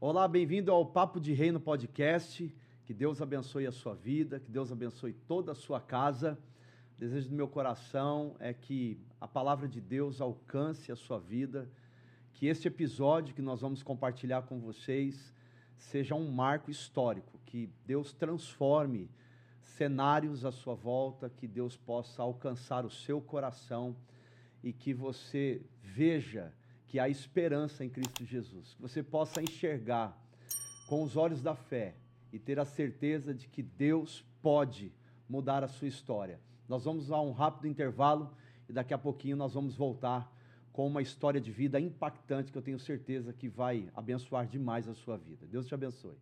Olá, 0.00 0.28
bem-vindo 0.28 0.70
ao 0.70 0.86
Papo 0.86 1.18
de 1.18 1.32
Reino 1.32 1.58
Podcast. 1.58 2.54
Que 2.84 2.94
Deus 2.94 3.20
abençoe 3.20 3.66
a 3.66 3.72
sua 3.72 3.96
vida, 3.96 4.38
que 4.38 4.48
Deus 4.48 4.70
abençoe 4.70 5.12
toda 5.12 5.50
a 5.50 5.56
sua 5.56 5.80
casa. 5.80 6.38
O 6.94 7.00
desejo 7.00 7.30
do 7.30 7.34
meu 7.34 7.48
coração 7.48 8.36
é 8.38 8.54
que 8.54 8.96
a 9.20 9.26
palavra 9.26 9.66
de 9.66 9.80
Deus 9.80 10.20
alcance 10.20 10.92
a 10.92 10.94
sua 10.94 11.18
vida, 11.18 11.68
que 12.32 12.46
este 12.46 12.68
episódio 12.68 13.34
que 13.34 13.42
nós 13.42 13.60
vamos 13.60 13.82
compartilhar 13.82 14.42
com 14.42 14.60
vocês 14.60 15.34
seja 15.76 16.14
um 16.14 16.30
marco 16.30 16.70
histórico, 16.70 17.36
que 17.44 17.68
Deus 17.84 18.12
transforme 18.12 19.10
cenários 19.60 20.44
à 20.44 20.52
sua 20.52 20.76
volta, 20.76 21.28
que 21.28 21.48
Deus 21.48 21.76
possa 21.76 22.22
alcançar 22.22 22.86
o 22.86 22.90
seu 22.90 23.20
coração 23.20 23.96
e 24.62 24.72
que 24.72 24.94
você 24.94 25.60
veja 25.82 26.52
que 26.88 26.98
há 26.98 27.08
esperança 27.08 27.84
em 27.84 27.88
Cristo 27.88 28.24
Jesus, 28.24 28.74
que 28.74 28.82
você 28.82 29.02
possa 29.02 29.42
enxergar 29.42 30.18
com 30.88 31.02
os 31.02 31.16
olhos 31.16 31.42
da 31.42 31.54
fé 31.54 31.94
e 32.32 32.38
ter 32.38 32.58
a 32.58 32.64
certeza 32.64 33.34
de 33.34 33.46
que 33.46 33.62
Deus 33.62 34.24
pode 34.42 34.92
mudar 35.28 35.62
a 35.62 35.68
sua 35.68 35.86
história. 35.86 36.40
Nós 36.66 36.84
vamos 36.84 37.12
a 37.12 37.20
um 37.20 37.32
rápido 37.32 37.68
intervalo 37.68 38.34
e 38.68 38.72
daqui 38.72 38.94
a 38.94 38.98
pouquinho 38.98 39.36
nós 39.36 39.52
vamos 39.52 39.76
voltar 39.76 40.34
com 40.72 40.86
uma 40.86 41.02
história 41.02 41.40
de 41.40 41.50
vida 41.50 41.78
impactante 41.78 42.50
que 42.50 42.56
eu 42.56 42.62
tenho 42.62 42.78
certeza 42.78 43.32
que 43.32 43.48
vai 43.48 43.90
abençoar 43.94 44.46
demais 44.46 44.88
a 44.88 44.94
sua 44.94 45.16
vida. 45.16 45.46
Deus 45.46 45.66
te 45.66 45.74
abençoe. 45.74 46.16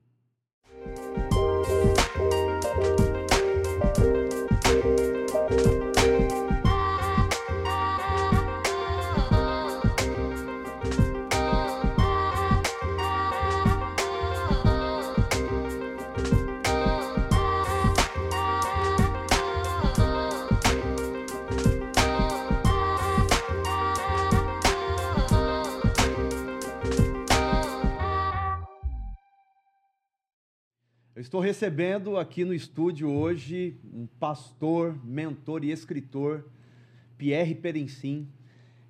Estou 31.26 31.40
recebendo 31.40 32.16
aqui 32.16 32.44
no 32.44 32.54
estúdio 32.54 33.10
hoje 33.10 33.76
um 33.92 34.06
pastor, 34.06 34.96
mentor 35.04 35.64
e 35.64 35.72
escritor, 35.72 36.44
Pierre 37.18 37.52
Perencim. 37.52 38.28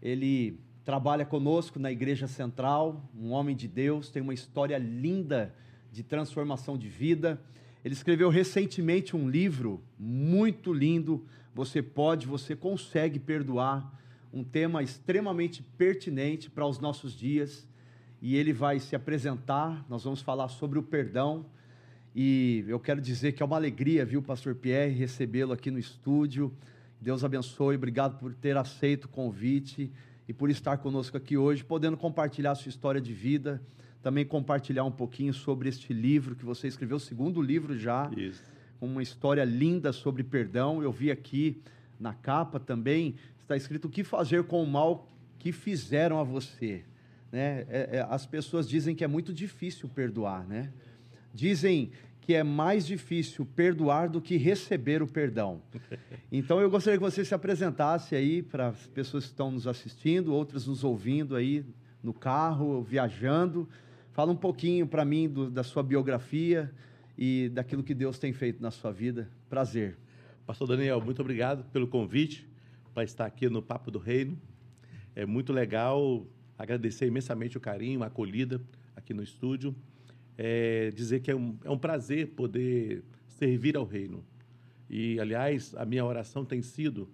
Ele 0.03 0.61
trabalha 0.85 1.25
conosco 1.25 1.79
na 1.79 1.91
Igreja 1.91 2.29
Central, 2.29 3.09
um 3.19 3.31
homem 3.31 3.57
de 3.57 3.67
Deus, 3.67 4.11
tem 4.11 4.21
uma 4.21 4.35
história 4.35 4.77
linda 4.77 5.55
de 5.91 6.03
transformação 6.03 6.77
de 6.77 6.91
vida. 6.91 7.41
Ele 7.83 7.95
escreveu 7.95 8.29
recentemente 8.29 9.17
um 9.17 9.31
livro 9.31 9.83
muito 9.99 10.75
lindo, 10.75 11.25
Você 11.55 11.81
Pode, 11.81 12.27
Você 12.27 12.55
Consegue 12.55 13.19
Perdoar, 13.19 13.99
um 14.31 14.45
tema 14.45 14.83
extremamente 14.83 15.63
pertinente 15.63 16.51
para 16.51 16.67
os 16.67 16.79
nossos 16.81 17.17
dias. 17.17 17.67
E 18.21 18.37
ele 18.37 18.53
vai 18.53 18.79
se 18.79 18.95
apresentar, 18.95 19.87
nós 19.89 20.05
vamos 20.05 20.21
falar 20.21 20.49
sobre 20.49 20.79
o 20.79 20.83
perdão 20.83 21.47
e 22.19 22.65
eu 22.67 22.81
quero 22.81 22.99
dizer 22.99 23.33
que 23.33 23.43
é 23.43 23.47
uma 23.47 23.57
alegria, 23.57 24.03
viu, 24.03 24.23
Pastor 24.23 24.55
Pierre, 24.55 24.95
recebê-lo 24.95 25.53
aqui 25.53 25.71
no 25.71 25.79
estúdio. 25.79 26.51
Deus 26.99 27.23
abençoe, 27.23 27.77
obrigado 27.77 28.19
por 28.19 28.33
ter 28.33 28.57
aceito 28.57 29.05
o 29.05 29.09
convite 29.09 29.93
e 30.27 30.33
por 30.33 30.49
estar 30.49 30.79
conosco 30.79 31.19
aqui 31.19 31.37
hoje, 31.37 31.63
podendo 31.63 31.95
compartilhar 31.95 32.53
a 32.53 32.55
sua 32.55 32.71
história 32.71 33.03
de 33.03 33.13
vida, 33.13 33.63
também 34.03 34.25
compartilhar 34.25 34.85
um 34.85 34.91
pouquinho 34.91 35.35
sobre 35.35 35.69
este 35.69 35.93
livro 35.93 36.35
que 36.35 36.43
você 36.43 36.67
escreveu, 36.67 36.97
o 36.97 37.01
segundo 37.01 37.43
livro 37.43 37.77
já, 37.79 38.11
Isso. 38.17 38.43
com 38.81 38.87
uma 38.87 39.03
história 39.03 39.45
linda 39.45 39.93
sobre 39.93 40.25
perdão. 40.25 40.83
Eu 40.83 40.91
vi 40.91 41.11
aqui 41.11 41.61
na 42.01 42.15
capa 42.15 42.59
também, 42.59 43.17
está 43.43 43.59
escrito 43.59 43.89
o 43.89 43.91
que 43.91 44.03
fazer 44.03 44.45
com 44.45 44.63
o 44.63 44.67
mal 44.67 45.07
que 45.39 45.53
fizeram 45.53 46.19
a 46.19 46.25
você. 46.25 46.83
Né? 47.31 47.67
É, 47.69 47.99
é, 47.99 48.07
as 48.09 48.25
pessoas 48.25 48.67
dizem 48.67 48.95
que 48.95 49.05
é 49.05 49.07
muito 49.07 49.35
difícil 49.35 49.87
perdoar, 49.87 50.47
né? 50.47 50.73
Dizem 51.37 51.91
que 52.23 52.33
é 52.33 52.43
mais 52.43 52.87
difícil 52.87 53.45
perdoar 53.45 54.09
do 54.09 54.23
que 54.23 54.39
receber 54.39 55.03
o 55.03 55.07
perdão. 55.07 55.61
Então 56.33 56.61
eu 56.61 56.69
gostaria 56.69 56.99
que 56.99 57.05
você 57.05 57.25
se 57.25 57.33
apresentasse 57.35 58.17
aí 58.17 58.43
para 58.43 58.69
as 58.69 58.87
pessoas 58.89 59.25
que 59.25 59.31
estão 59.31 59.49
nos 59.49 59.65
assistindo, 59.65 60.35
outras 60.35 60.67
nos 60.67 60.83
ouvindo 60.83 61.37
aí 61.37 61.65
no 62.03 62.13
carro, 62.13 62.83
viajando. 62.83 63.69
Fala 64.11 64.33
um 64.33 64.37
pouquinho 64.37 64.89
para 64.89 65.05
mim 65.05 65.29
do, 65.29 65.49
da 65.49 65.63
sua 65.63 65.85
biografia 65.85 66.75
e 67.17 67.49
daquilo 67.51 67.85
que 67.85 67.95
Deus 67.95 68.19
tem 68.19 68.33
feito 68.33 68.61
na 68.61 68.73
sua 68.73 68.91
vida. 68.91 69.31
Prazer. 69.49 69.97
Pastor 70.45 70.67
Daniel, 70.67 71.01
muito 71.01 71.21
obrigado 71.23 71.65
pelo 71.71 71.87
convite 71.87 72.45
para 72.93 73.05
estar 73.05 73.25
aqui 73.25 73.49
no 73.49 73.63
Papo 73.63 73.89
do 73.89 74.01
Reino. 74.01 74.37
É 75.15 75.25
muito 75.25 75.53
legal 75.53 76.27
agradecer 76.59 77.07
imensamente 77.07 77.57
o 77.57 77.61
carinho, 77.61 78.03
a 78.03 78.07
acolhida 78.07 78.61
aqui 78.97 79.15
no 79.15 79.23
estúdio 79.23 79.75
é, 80.37 80.91
dizer 80.91 81.21
que 81.21 81.31
é 81.31 81.37
um, 81.37 81.57
é 81.65 81.71
um 81.71 81.79
prazer 81.79 82.29
poder 82.29 83.03
servir 83.27 83.77
ao 83.77 83.85
reino. 83.85 84.25
E, 84.89 85.19
aliás, 85.19 85.75
a 85.77 85.85
minha 85.85 86.05
oração 86.05 86.45
tem 86.45 86.63
sido, 86.63 87.09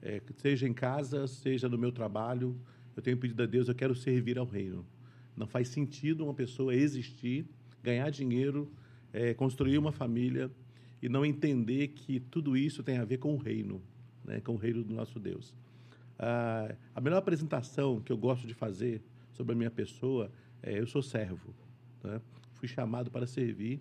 é, 0.00 0.20
seja 0.36 0.66
em 0.66 0.72
casa, 0.72 1.26
seja 1.26 1.68
no 1.68 1.78
meu 1.78 1.92
trabalho, 1.92 2.58
eu 2.96 3.02
tenho 3.02 3.16
pedido 3.16 3.42
a 3.42 3.46
Deus, 3.46 3.68
eu 3.68 3.74
quero 3.74 3.94
servir 3.94 4.38
ao 4.38 4.46
reino. 4.46 4.84
Não 5.36 5.46
faz 5.46 5.68
sentido 5.68 6.24
uma 6.24 6.34
pessoa 6.34 6.74
existir, 6.74 7.46
ganhar 7.82 8.10
dinheiro, 8.10 8.70
é, 9.12 9.34
construir 9.34 9.78
uma 9.78 9.92
família 9.92 10.50
e 11.00 11.08
não 11.08 11.24
entender 11.24 11.88
que 11.88 12.20
tudo 12.20 12.56
isso 12.56 12.82
tem 12.82 12.98
a 12.98 13.04
ver 13.04 13.18
com 13.18 13.34
o 13.34 13.36
reino, 13.36 13.82
né, 14.24 14.40
com 14.40 14.52
o 14.52 14.56
reino 14.56 14.84
do 14.84 14.94
nosso 14.94 15.18
Deus. 15.18 15.54
Ah, 16.18 16.74
a 16.94 17.00
melhor 17.00 17.18
apresentação 17.18 18.00
que 18.00 18.12
eu 18.12 18.16
gosto 18.16 18.46
de 18.46 18.54
fazer 18.54 19.02
sobre 19.32 19.54
a 19.54 19.56
minha 19.56 19.70
pessoa 19.70 20.30
é 20.62 20.78
eu 20.78 20.86
sou 20.86 21.02
servo. 21.02 21.54
Né? 22.04 22.20
Fui 22.62 22.68
chamado 22.68 23.10
para 23.10 23.26
servir. 23.26 23.80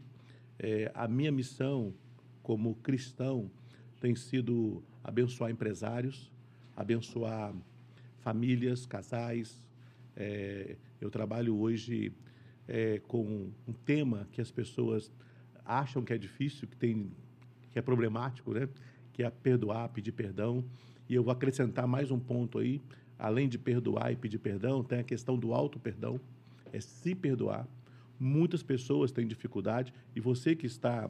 É, 0.57 0.91
a 0.95 1.07
minha 1.07 1.31
missão 1.31 1.93
como 2.41 2.73
cristão 2.77 3.47
tem 3.99 4.15
sido 4.15 4.83
abençoar 5.03 5.51
empresários, 5.51 6.31
abençoar 6.75 7.53
famílias, 8.21 8.87
casais. 8.87 9.61
É, 10.15 10.77
eu 10.99 11.11
trabalho 11.11 11.55
hoje 11.59 12.11
é, 12.67 12.99
com 13.07 13.51
um 13.67 13.73
tema 13.85 14.27
que 14.31 14.41
as 14.41 14.49
pessoas 14.49 15.11
acham 15.63 16.03
que 16.03 16.11
é 16.11 16.17
difícil, 16.17 16.67
que, 16.67 16.75
tem, 16.75 17.11
que 17.69 17.77
é 17.77 17.83
problemático, 17.83 18.51
né? 18.51 18.67
que 19.13 19.21
é 19.21 19.29
perdoar, 19.29 19.89
pedir 19.89 20.11
perdão. 20.11 20.65
E 21.07 21.13
eu 21.13 21.21
vou 21.21 21.31
acrescentar 21.31 21.85
mais 21.85 22.09
um 22.09 22.19
ponto 22.19 22.57
aí. 22.57 22.81
Além 23.19 23.47
de 23.47 23.59
perdoar 23.59 24.11
e 24.11 24.15
pedir 24.15 24.39
perdão, 24.39 24.83
tem 24.83 24.97
a 24.97 25.03
questão 25.03 25.37
do 25.37 25.53
auto-perdão, 25.53 26.19
é 26.73 26.81
se 26.81 27.13
perdoar. 27.13 27.67
Muitas 28.23 28.61
pessoas 28.61 29.11
têm 29.11 29.25
dificuldade 29.25 29.91
e 30.15 30.19
você 30.19 30.55
que 30.55 30.67
está 30.67 31.09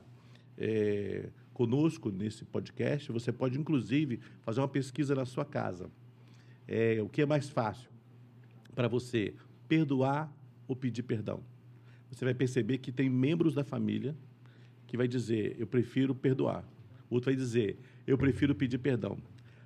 é, 0.58 1.28
conosco 1.54 2.10
nesse 2.10 2.46
podcast, 2.46 3.12
você 3.12 3.34
pode 3.34 3.60
inclusive 3.60 4.22
fazer 4.40 4.62
uma 4.62 4.70
pesquisa 4.70 5.14
na 5.14 5.26
sua 5.26 5.44
casa. 5.44 5.92
É, 6.66 7.02
o 7.02 7.10
que 7.10 7.22
é 7.22 7.26
mais 7.26 7.50
fácil 7.50 7.92
para 8.74 8.88
você, 8.88 9.34
perdoar 9.68 10.34
ou 10.70 10.74
pedir 10.74 11.04
perdão? 11.04 11.44
Você 12.10 12.24
vai 12.24 12.34
perceber 12.34 12.78
que 12.78 12.94
tem 12.94 13.10
membros 13.10 13.54
da 13.54 13.66
família 13.66 14.16
que 14.88 14.96
vai 14.96 15.06
dizer, 15.06 15.58
eu 15.60 15.68
prefiro 15.68 16.16
perdoar. 16.16 16.64
Outro 17.10 17.26
vai 17.26 17.36
dizer, 17.36 17.78
eu 18.08 18.18
prefiro 18.18 18.56
pedir 18.56 18.78
perdão. 18.78 19.18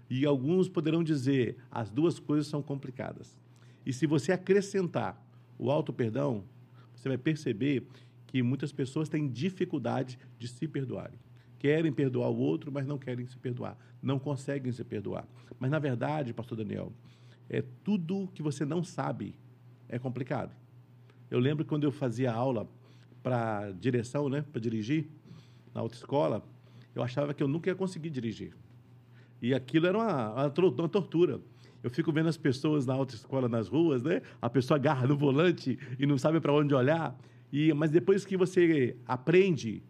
E 0.09 0.25
alguns 0.25 0.67
poderão 0.67 1.03
dizer, 1.03 1.57
as 1.69 1.91
duas 1.91 2.17
coisas 2.17 2.47
são 2.47 2.63
complicadas. 2.63 3.37
E 3.85 3.93
se 3.93 4.07
você 4.07 4.31
acrescentar 4.31 5.23
o 5.59 5.69
auto 5.69 5.93
perdão, 5.93 6.43
você 6.95 7.09
vai 7.09 7.17
perceber 7.17 7.87
que 8.27 8.41
muitas 8.41 8.71
pessoas 8.71 9.09
têm 9.09 9.27
dificuldade 9.27 10.17
de 10.37 10.47
se 10.47 10.67
perdoarem. 10.67 11.19
Querem 11.59 11.91
perdoar 11.91 12.29
o 12.29 12.37
outro, 12.37 12.71
mas 12.71 12.85
não 12.85 12.97
querem 12.97 13.25
se 13.25 13.37
perdoar. 13.37 13.77
Não 14.01 14.19
conseguem 14.19 14.71
se 14.71 14.83
perdoar. 14.83 15.27
Mas, 15.59 15.71
na 15.71 15.79
verdade, 15.79 16.33
pastor 16.33 16.57
Daniel, 16.57 16.91
é 17.49 17.63
tudo 17.83 18.29
que 18.33 18.41
você 18.41 18.65
não 18.65 18.83
sabe 18.83 19.35
é 19.87 19.99
complicado. 19.99 20.53
Eu 21.29 21.39
lembro 21.39 21.65
quando 21.65 21.83
eu 21.83 21.91
fazia 21.91 22.31
aula 22.31 22.67
para 23.21 23.71
direção, 23.71 24.29
né, 24.29 24.43
para 24.51 24.61
dirigir 24.61 25.07
na 25.73 25.81
autoescola, 25.81 26.43
eu 26.93 27.03
achava 27.03 27.33
que 27.33 27.41
eu 27.41 27.47
nunca 27.47 27.69
ia 27.69 27.75
conseguir 27.75 28.09
dirigir. 28.09 28.55
E 29.41 29.53
aquilo 29.53 29.87
era 29.87 29.97
uma, 29.97 30.33
uma, 30.33 30.53
uma 30.79 30.89
tortura. 30.89 31.39
Eu 31.85 31.91
fico 31.91 32.11
vendo 32.11 32.27
as 32.27 32.35
pessoas 32.35 32.83
na 32.83 32.95
autoescola, 32.95 33.47
nas 33.47 33.67
ruas, 33.67 34.01
né? 34.01 34.23
A 34.41 34.49
pessoa 34.49 34.75
agarra 34.75 35.05
no 35.05 35.15
volante 35.15 35.77
e 35.99 36.07
não 36.07 36.17
sabe 36.17 36.39
para 36.39 36.51
onde 36.51 36.73
olhar. 36.73 37.15
E, 37.53 37.71
mas 37.73 37.91
depois 37.91 38.25
que 38.25 38.35
você 38.35 38.97
aprende, 39.05 39.83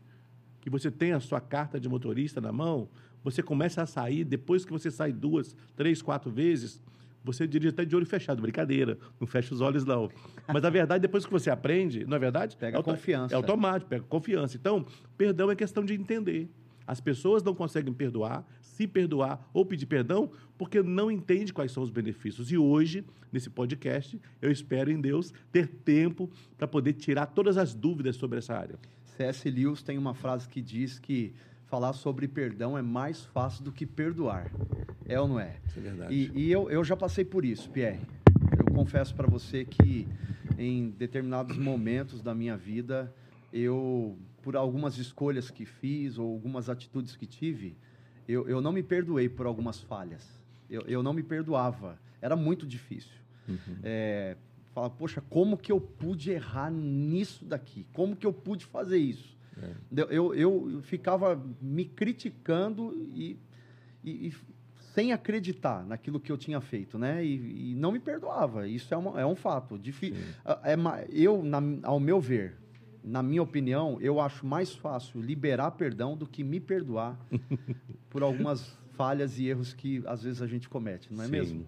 que 0.60 0.70
você 0.70 0.92
tem 0.92 1.14
a 1.14 1.22
sua 1.22 1.40
carta 1.40 1.80
de 1.80 1.88
motorista 1.88 2.42
na 2.42 2.52
mão, 2.52 2.90
você 3.24 3.42
começa 3.42 3.82
a 3.82 3.86
sair, 3.86 4.26
depois 4.26 4.66
que 4.66 4.74
você 4.74 4.92
sai 4.92 5.14
duas, 5.14 5.56
três, 5.74 6.02
quatro 6.02 6.30
vezes, 6.30 6.82
você 7.24 7.48
dirige 7.48 7.70
até 7.70 7.86
de 7.86 7.96
olho 7.96 8.06
fechado. 8.06 8.42
Brincadeira, 8.42 8.98
não 9.18 9.26
fecha 9.26 9.54
os 9.54 9.62
olhos, 9.62 9.86
não. 9.86 10.10
Mas 10.50 10.66
a 10.66 10.70
verdade, 10.70 11.02
depois 11.02 11.26
que 11.26 11.32
você 11.32 11.50
aprende, 11.50 12.06
não 12.06 12.18
é 12.18 12.20
verdade? 12.20 12.58
Pega 12.58 12.78
é 12.78 12.84
confiança. 12.84 13.34
É 13.34 13.38
automático, 13.38 13.90
pega 13.90 14.04
confiança. 14.04 14.58
Então, 14.58 14.86
perdão 15.18 15.50
é 15.50 15.56
questão 15.56 15.86
de 15.86 15.94
entender. 15.94 16.50
As 16.86 17.00
pessoas 17.00 17.42
não 17.42 17.56
conseguem 17.56 17.94
perdoar, 17.94 18.46
se 18.76 18.86
perdoar 18.86 19.50
ou 19.54 19.66
pedir 19.66 19.86
perdão, 19.86 20.30
porque 20.58 20.84
não 20.84 21.10
entende 21.10 21.54
quais 21.54 21.72
são 21.72 21.82
os 21.82 21.90
benefícios. 21.90 22.52
E 22.52 22.58
hoje, 22.58 23.06
nesse 23.32 23.50
podcast, 23.50 24.20
eu 24.42 24.52
espero 24.52 24.92
em 24.92 25.00
Deus 25.00 25.34
ter 25.52 25.68
tempo 25.68 26.30
para 26.58 26.68
poder 26.68 26.94
tirar 26.94 27.28
todas 27.28 27.58
as 27.58 27.74
dúvidas 27.74 28.18
sobre 28.18 28.40
essa 28.40 28.54
área. 28.54 28.78
C.S. 29.06 29.50
Lewis 29.50 29.82
tem 29.82 29.98
uma 29.98 30.14
frase 30.14 30.50
que 30.50 30.62
diz 30.62 31.00
que 31.00 31.34
falar 31.68 31.94
sobre 31.94 32.28
perdão 32.28 32.78
é 32.78 32.82
mais 32.82 33.24
fácil 33.24 33.64
do 33.64 33.72
que 33.72 33.86
perdoar. 33.86 34.52
É 35.06 35.20
ou 35.20 35.28
não 35.28 35.40
é? 35.40 35.56
Isso 35.68 35.80
é 35.80 35.82
verdade. 35.82 36.14
E, 36.14 36.32
e 36.38 36.52
eu, 36.52 36.70
eu 36.70 36.84
já 36.84 36.98
passei 36.98 37.24
por 37.24 37.46
isso, 37.46 37.70
Pierre. 37.70 38.02
Eu 38.60 38.74
confesso 38.74 39.16
para 39.16 39.28
você 39.28 39.64
que 39.64 40.06
em 40.58 40.90
determinados 40.90 41.58
momentos 41.58 42.22
da 42.22 42.36
minha 42.36 42.58
vida, 42.58 43.14
eu, 43.54 44.18
por 44.42 44.58
algumas 44.58 44.98
escolhas 44.98 45.50
que 45.50 45.66
fiz 45.66 46.18
ou 46.18 46.30
algumas 46.30 46.70
atitudes 46.70 47.16
que 47.16 47.26
tive, 47.26 47.78
eu, 48.28 48.48
eu 48.48 48.62
não 48.62 48.72
me 48.72 48.84
perdoei 48.84 49.30
por 49.30 49.46
algumas 49.46 49.80
falhas. 49.82 50.28
Eu, 50.70 50.82
eu 50.82 51.04
não 51.04 51.14
me 51.14 51.24
perdoava. 51.24 52.00
Era 52.22 52.36
muito 52.36 52.66
difícil. 52.66 53.16
Uhum. 53.48 53.78
É, 53.84 54.36
fala, 54.74 54.90
poxa, 54.90 55.22
como 55.30 55.58
que 55.58 55.72
eu 55.72 55.80
pude 55.80 56.32
errar 56.32 56.72
nisso 56.72 57.46
daqui? 57.46 57.86
Como 57.94 58.16
que 58.16 58.26
eu 58.26 58.34
pude 58.34 58.66
fazer 58.66 58.98
isso? 58.98 59.36
É. 59.62 59.72
Eu, 60.02 60.34
eu, 60.34 60.36
eu, 60.36 60.82
ficava 60.82 61.42
me 61.62 61.86
criticando 61.86 62.94
e, 63.14 63.40
e, 64.04 64.28
e, 64.28 64.34
sem 64.94 65.14
acreditar 65.14 65.86
naquilo 65.86 66.20
que 66.20 66.32
eu 66.32 66.38
tinha 66.38 66.60
feito, 66.60 66.98
né? 66.98 67.24
E, 67.24 67.72
e 67.72 67.76
não 67.76 67.92
me 67.92 68.00
perdoava. 68.00 68.68
Isso 68.68 68.94
é, 68.94 68.98
uma, 68.98 69.22
é 69.22 69.26
um 69.26 69.36
fato. 69.36 69.78
Difi 69.78 70.14
é, 70.64 70.74
é 70.74 71.08
eu, 71.10 71.42
na, 71.42 71.60
ao 71.84 72.00
meu 72.00 72.20
ver, 72.20 72.58
na 73.06 73.22
minha 73.22 73.44
opinião, 73.44 74.00
eu 74.02 74.20
acho 74.20 74.46
mais 74.46 74.74
fácil 74.74 75.22
liberar 75.22 75.72
perdão 75.72 76.18
do 76.18 76.26
que 76.26 76.44
me 76.44 76.60
perdoar 76.60 77.18
por 78.10 78.24
algumas 78.24 78.76
falhas 78.94 79.38
e 79.38 79.46
erros 79.46 79.74
que 79.74 80.02
às 80.08 80.24
vezes 80.24 80.42
a 80.42 80.48
gente 80.48 80.68
comete, 80.68 81.14
não 81.14 81.24
é 81.24 81.28
Sim. 81.28 81.32
mesmo? 81.32 81.68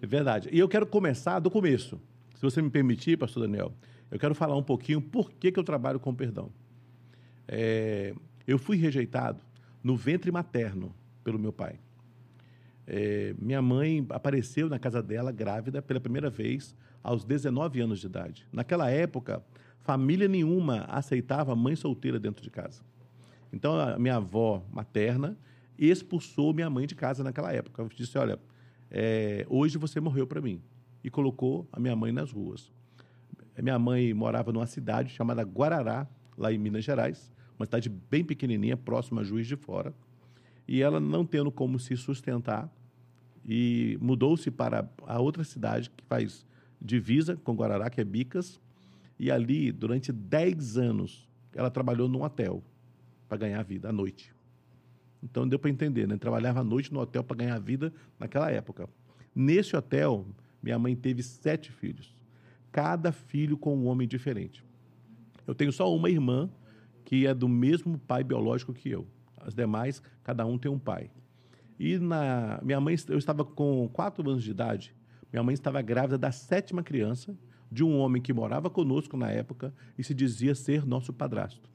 É 0.00 0.06
verdade. 0.06 0.48
E 0.50 0.58
eu 0.58 0.68
quero 0.68 0.84
começar 0.84 1.38
do 1.38 1.50
começo. 1.50 2.00
Se 2.34 2.42
você 2.42 2.60
me 2.60 2.68
permitir, 2.68 3.16
pastor 3.16 3.44
Daniel, 3.44 3.72
eu 4.10 4.18
quero 4.18 4.34
falar 4.34 4.56
um 4.56 4.62
pouquinho 4.62 5.00
por 5.00 5.30
que, 5.30 5.52
que 5.52 5.58
eu 5.58 5.62
trabalho 5.62 6.00
com 6.00 6.12
perdão. 6.12 6.50
É, 7.46 8.12
eu 8.46 8.58
fui 8.58 8.76
rejeitado 8.76 9.40
no 9.84 9.96
ventre 9.96 10.32
materno 10.32 10.92
pelo 11.22 11.38
meu 11.38 11.52
pai. 11.52 11.78
É, 12.84 13.34
minha 13.38 13.62
mãe 13.62 14.04
apareceu 14.10 14.68
na 14.68 14.78
casa 14.78 15.00
dela 15.00 15.30
grávida 15.30 15.80
pela 15.80 16.00
primeira 16.00 16.28
vez 16.28 16.74
aos 17.02 17.24
19 17.24 17.80
anos 17.80 18.00
de 18.00 18.06
idade. 18.06 18.46
Naquela 18.52 18.90
época, 18.90 19.42
família 19.82 20.28
nenhuma 20.28 20.84
aceitava 20.88 21.54
mãe 21.54 21.76
solteira 21.76 22.18
dentro 22.18 22.42
de 22.42 22.50
casa. 22.50 22.82
Então, 23.52 23.78
a 23.78 23.98
minha 23.98 24.16
avó 24.16 24.64
materna 24.72 25.36
expulsou 25.78 26.54
minha 26.54 26.70
mãe 26.70 26.86
de 26.86 26.94
casa 26.94 27.22
naquela 27.22 27.52
época. 27.52 27.82
Eu 27.82 27.88
disse: 27.88 28.16
Olha, 28.16 28.38
é, 28.90 29.46
hoje 29.48 29.78
você 29.78 30.00
morreu 30.00 30.26
para 30.26 30.40
mim. 30.40 30.60
E 31.04 31.10
colocou 31.10 31.68
a 31.72 31.80
minha 31.80 31.96
mãe 31.96 32.12
nas 32.12 32.30
ruas. 32.30 32.72
Minha 33.60 33.78
mãe 33.78 34.14
morava 34.14 34.52
numa 34.52 34.66
cidade 34.66 35.10
chamada 35.10 35.42
Guarará, 35.42 36.06
lá 36.38 36.52
em 36.52 36.58
Minas 36.58 36.84
Gerais, 36.84 37.32
uma 37.58 37.66
cidade 37.66 37.88
bem 37.88 38.24
pequenininha, 38.24 38.76
próxima 38.76 39.20
a 39.20 39.24
Juiz 39.24 39.46
de 39.46 39.56
Fora. 39.56 39.92
E 40.66 40.80
ela, 40.80 41.00
não 41.00 41.26
tendo 41.26 41.50
como 41.50 41.78
se 41.78 41.96
sustentar, 41.96 42.72
e 43.44 43.98
mudou-se 44.00 44.50
para 44.50 44.88
a 45.06 45.20
outra 45.20 45.42
cidade 45.42 45.90
que 45.90 46.04
faz 46.04 46.46
divisa 46.80 47.36
com 47.36 47.54
Guarará, 47.54 47.90
que 47.90 48.00
é 48.00 48.04
Bicas, 48.04 48.60
e 49.22 49.30
ali, 49.30 49.70
durante 49.70 50.10
10 50.10 50.76
anos, 50.76 51.28
ela 51.54 51.70
trabalhou 51.70 52.08
num 52.08 52.24
hotel 52.24 52.60
para 53.28 53.38
ganhar 53.38 53.62
vida 53.62 53.88
à 53.88 53.92
noite. 53.92 54.34
Então 55.22 55.46
deu 55.46 55.60
para 55.60 55.70
entender, 55.70 56.08
né? 56.08 56.16
Trabalhava 56.16 56.58
à 56.58 56.64
noite 56.64 56.92
no 56.92 56.98
hotel 56.98 57.22
para 57.22 57.36
ganhar 57.36 57.56
vida 57.60 57.92
naquela 58.18 58.50
época. 58.50 58.88
Nesse 59.32 59.76
hotel, 59.76 60.26
minha 60.60 60.76
mãe 60.76 60.96
teve 60.96 61.22
sete 61.22 61.70
filhos, 61.70 62.12
cada 62.72 63.12
filho 63.12 63.56
com 63.56 63.76
um 63.76 63.86
homem 63.86 64.08
diferente. 64.08 64.64
Eu 65.46 65.54
tenho 65.54 65.70
só 65.70 65.94
uma 65.94 66.10
irmã 66.10 66.50
que 67.04 67.24
é 67.24 67.32
do 67.32 67.48
mesmo 67.48 68.00
pai 68.00 68.24
biológico 68.24 68.74
que 68.74 68.90
eu. 68.90 69.06
As 69.36 69.54
demais, 69.54 70.02
cada 70.24 70.44
um 70.44 70.58
tem 70.58 70.68
um 70.68 70.80
pai. 70.80 71.12
E 71.78 71.96
na 71.96 72.58
minha 72.60 72.80
mãe, 72.80 72.96
eu 73.08 73.18
estava 73.18 73.44
com 73.44 73.88
quatro 73.92 74.28
anos 74.28 74.42
de 74.42 74.50
idade. 74.50 74.92
Minha 75.32 75.44
mãe 75.44 75.54
estava 75.54 75.80
grávida 75.80 76.18
da 76.18 76.32
sétima 76.32 76.82
criança 76.82 77.38
de 77.72 77.82
um 77.82 77.98
homem 77.98 78.20
que 78.20 78.34
morava 78.34 78.68
conosco 78.68 79.16
na 79.16 79.30
época 79.30 79.72
e 79.96 80.04
se 80.04 80.12
dizia 80.12 80.54
ser 80.54 80.84
nosso 80.84 81.10
padrasto. 81.10 81.70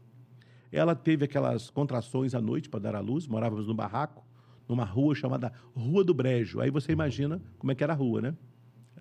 Ela 0.71 0.93
teve 0.93 1.25
aquelas 1.25 1.71
contrações 1.71 2.35
à 2.35 2.41
noite 2.41 2.69
para 2.69 2.79
dar 2.79 2.95
à 2.95 2.99
luz, 2.99 3.25
morávamos 3.25 3.65
no 3.65 3.73
barraco, 3.73 4.23
numa 4.69 4.85
rua 4.85 5.15
chamada 5.15 5.51
Rua 5.75 6.03
do 6.03 6.13
Brejo. 6.13 6.59
Aí 6.59 6.69
você 6.69 6.91
imagina 6.91 7.41
como 7.57 7.71
é 7.71 7.75
que 7.75 7.83
era 7.83 7.93
a 7.93 7.95
rua, 7.95 8.21
né? 8.21 8.35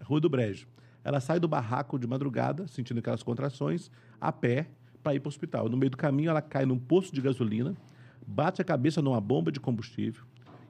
Rua 0.03 0.21
do 0.21 0.31
Brejo. 0.31 0.67
Ela 1.05 1.21
sai 1.21 1.39
do 1.39 1.47
barraco 1.47 1.99
de 1.99 2.07
madrugada, 2.07 2.67
sentindo 2.67 2.99
aquelas 2.99 3.23
contrações, 3.23 3.91
a 4.19 4.33
pé, 4.33 4.71
para 5.03 5.15
ir 5.15 5.21
para 5.21 5.29
o 5.29 5.31
hospital. 5.31 5.69
No 5.69 5.77
meio 5.77 5.91
do 5.91 5.97
caminho, 5.99 6.31
ela 6.31 6.41
cai 6.41 6.65
num 6.65 6.79
poço 6.79 7.15
de 7.15 7.21
gasolina, 7.21 7.77
bate 8.27 8.63
a 8.63 8.65
cabeça 8.65 9.03
numa 9.03 9.21
bomba 9.21 9.53
de 9.53 9.61
combustível 9.61 10.25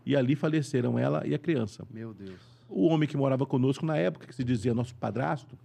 e 0.04 0.16
ali 0.16 0.34
faleceram 0.34 0.98
ela 0.98 1.24
e 1.24 1.34
a 1.34 1.38
criança. 1.38 1.86
Meu 1.88 2.12
Deus. 2.12 2.40
O 2.68 2.86
homem 2.86 3.08
que 3.08 3.16
morava 3.16 3.46
conosco 3.46 3.86
na 3.86 3.96
época, 3.96 4.26
que 4.26 4.34
se 4.34 4.42
dizia 4.42 4.74
nosso 4.74 4.94
padrasto, 4.96 5.56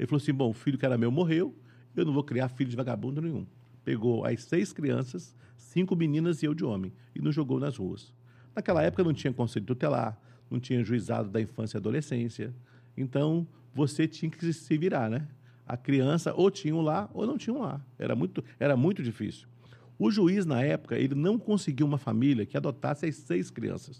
ele 0.00 0.06
falou 0.06 0.16
assim: 0.20 0.32
bom, 0.32 0.48
o 0.48 0.54
filho 0.54 0.78
que 0.78 0.86
era 0.86 0.96
meu 0.96 1.10
morreu, 1.10 1.54
eu 1.94 2.06
não 2.06 2.12
vou 2.14 2.24
criar 2.24 2.48
filho 2.48 2.70
de 2.70 2.76
vagabundo 2.76 3.20
nenhum. 3.20 3.46
Pegou 3.84 4.24
as 4.24 4.42
seis 4.44 4.72
crianças, 4.72 5.36
cinco 5.58 5.94
meninas 5.94 6.42
e 6.42 6.46
eu 6.46 6.54
de 6.54 6.64
homem, 6.64 6.90
e 7.14 7.20
nos 7.20 7.34
jogou 7.34 7.60
nas 7.60 7.76
ruas. 7.76 8.14
Naquela 8.56 8.82
época 8.82 9.04
não 9.04 9.12
tinha 9.12 9.30
conselho 9.30 9.66
tutelar, 9.66 10.18
não 10.50 10.58
tinha 10.58 10.82
juizado 10.82 11.28
da 11.28 11.38
infância 11.38 11.76
e 11.76 11.78
adolescência. 11.78 12.54
Então, 12.96 13.46
você 13.74 14.08
tinha 14.08 14.30
que 14.30 14.50
se 14.54 14.78
virar, 14.78 15.10
né? 15.10 15.28
A 15.66 15.76
criança 15.76 16.32
ou 16.32 16.50
tinham 16.50 16.80
lá 16.80 17.10
ou 17.12 17.26
não 17.26 17.36
tinham 17.36 17.60
lá. 17.60 17.84
Era 17.98 18.16
muito, 18.16 18.42
era 18.58 18.78
muito 18.78 19.02
difícil. 19.02 19.46
O 19.98 20.10
juiz, 20.10 20.46
na 20.46 20.62
época, 20.62 20.96
ele 20.98 21.14
não 21.14 21.38
conseguiu 21.38 21.86
uma 21.86 21.98
família 21.98 22.46
que 22.46 22.56
adotasse 22.56 23.04
as 23.04 23.16
seis 23.16 23.50
crianças. 23.50 23.98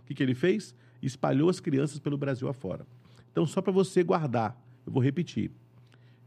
O 0.00 0.06
que, 0.06 0.14
que 0.14 0.24
ele 0.24 0.34
fez? 0.34 0.74
Espalhou 1.00 1.48
as 1.48 1.60
crianças 1.60 2.00
pelo 2.00 2.18
Brasil 2.18 2.48
afora. 2.48 2.84
Então, 3.30 3.46
só 3.46 3.62
para 3.62 3.72
você 3.72 4.02
guardar 4.02 4.65
eu 4.86 4.92
vou 4.92 5.02
repetir. 5.02 5.50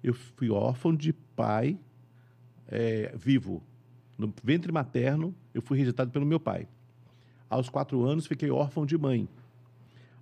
Eu 0.04 0.14
fui 0.14 0.50
órfão 0.50 0.94
de 0.94 1.14
pai 1.14 1.80
é, 2.68 3.14
vivo. 3.16 3.64
No 4.18 4.34
ventre 4.44 4.72
materno, 4.72 5.34
eu 5.54 5.62
fui 5.62 5.78
rejeitado 5.78 6.12
pelo 6.12 6.26
meu 6.26 6.40
pai. 6.40 6.68
Aos 7.50 7.70
quatro 7.70 8.04
anos, 8.04 8.28
fiquei 8.28 8.52
órfão 8.52 8.86
de 8.86 8.98
mãe. 8.98 9.28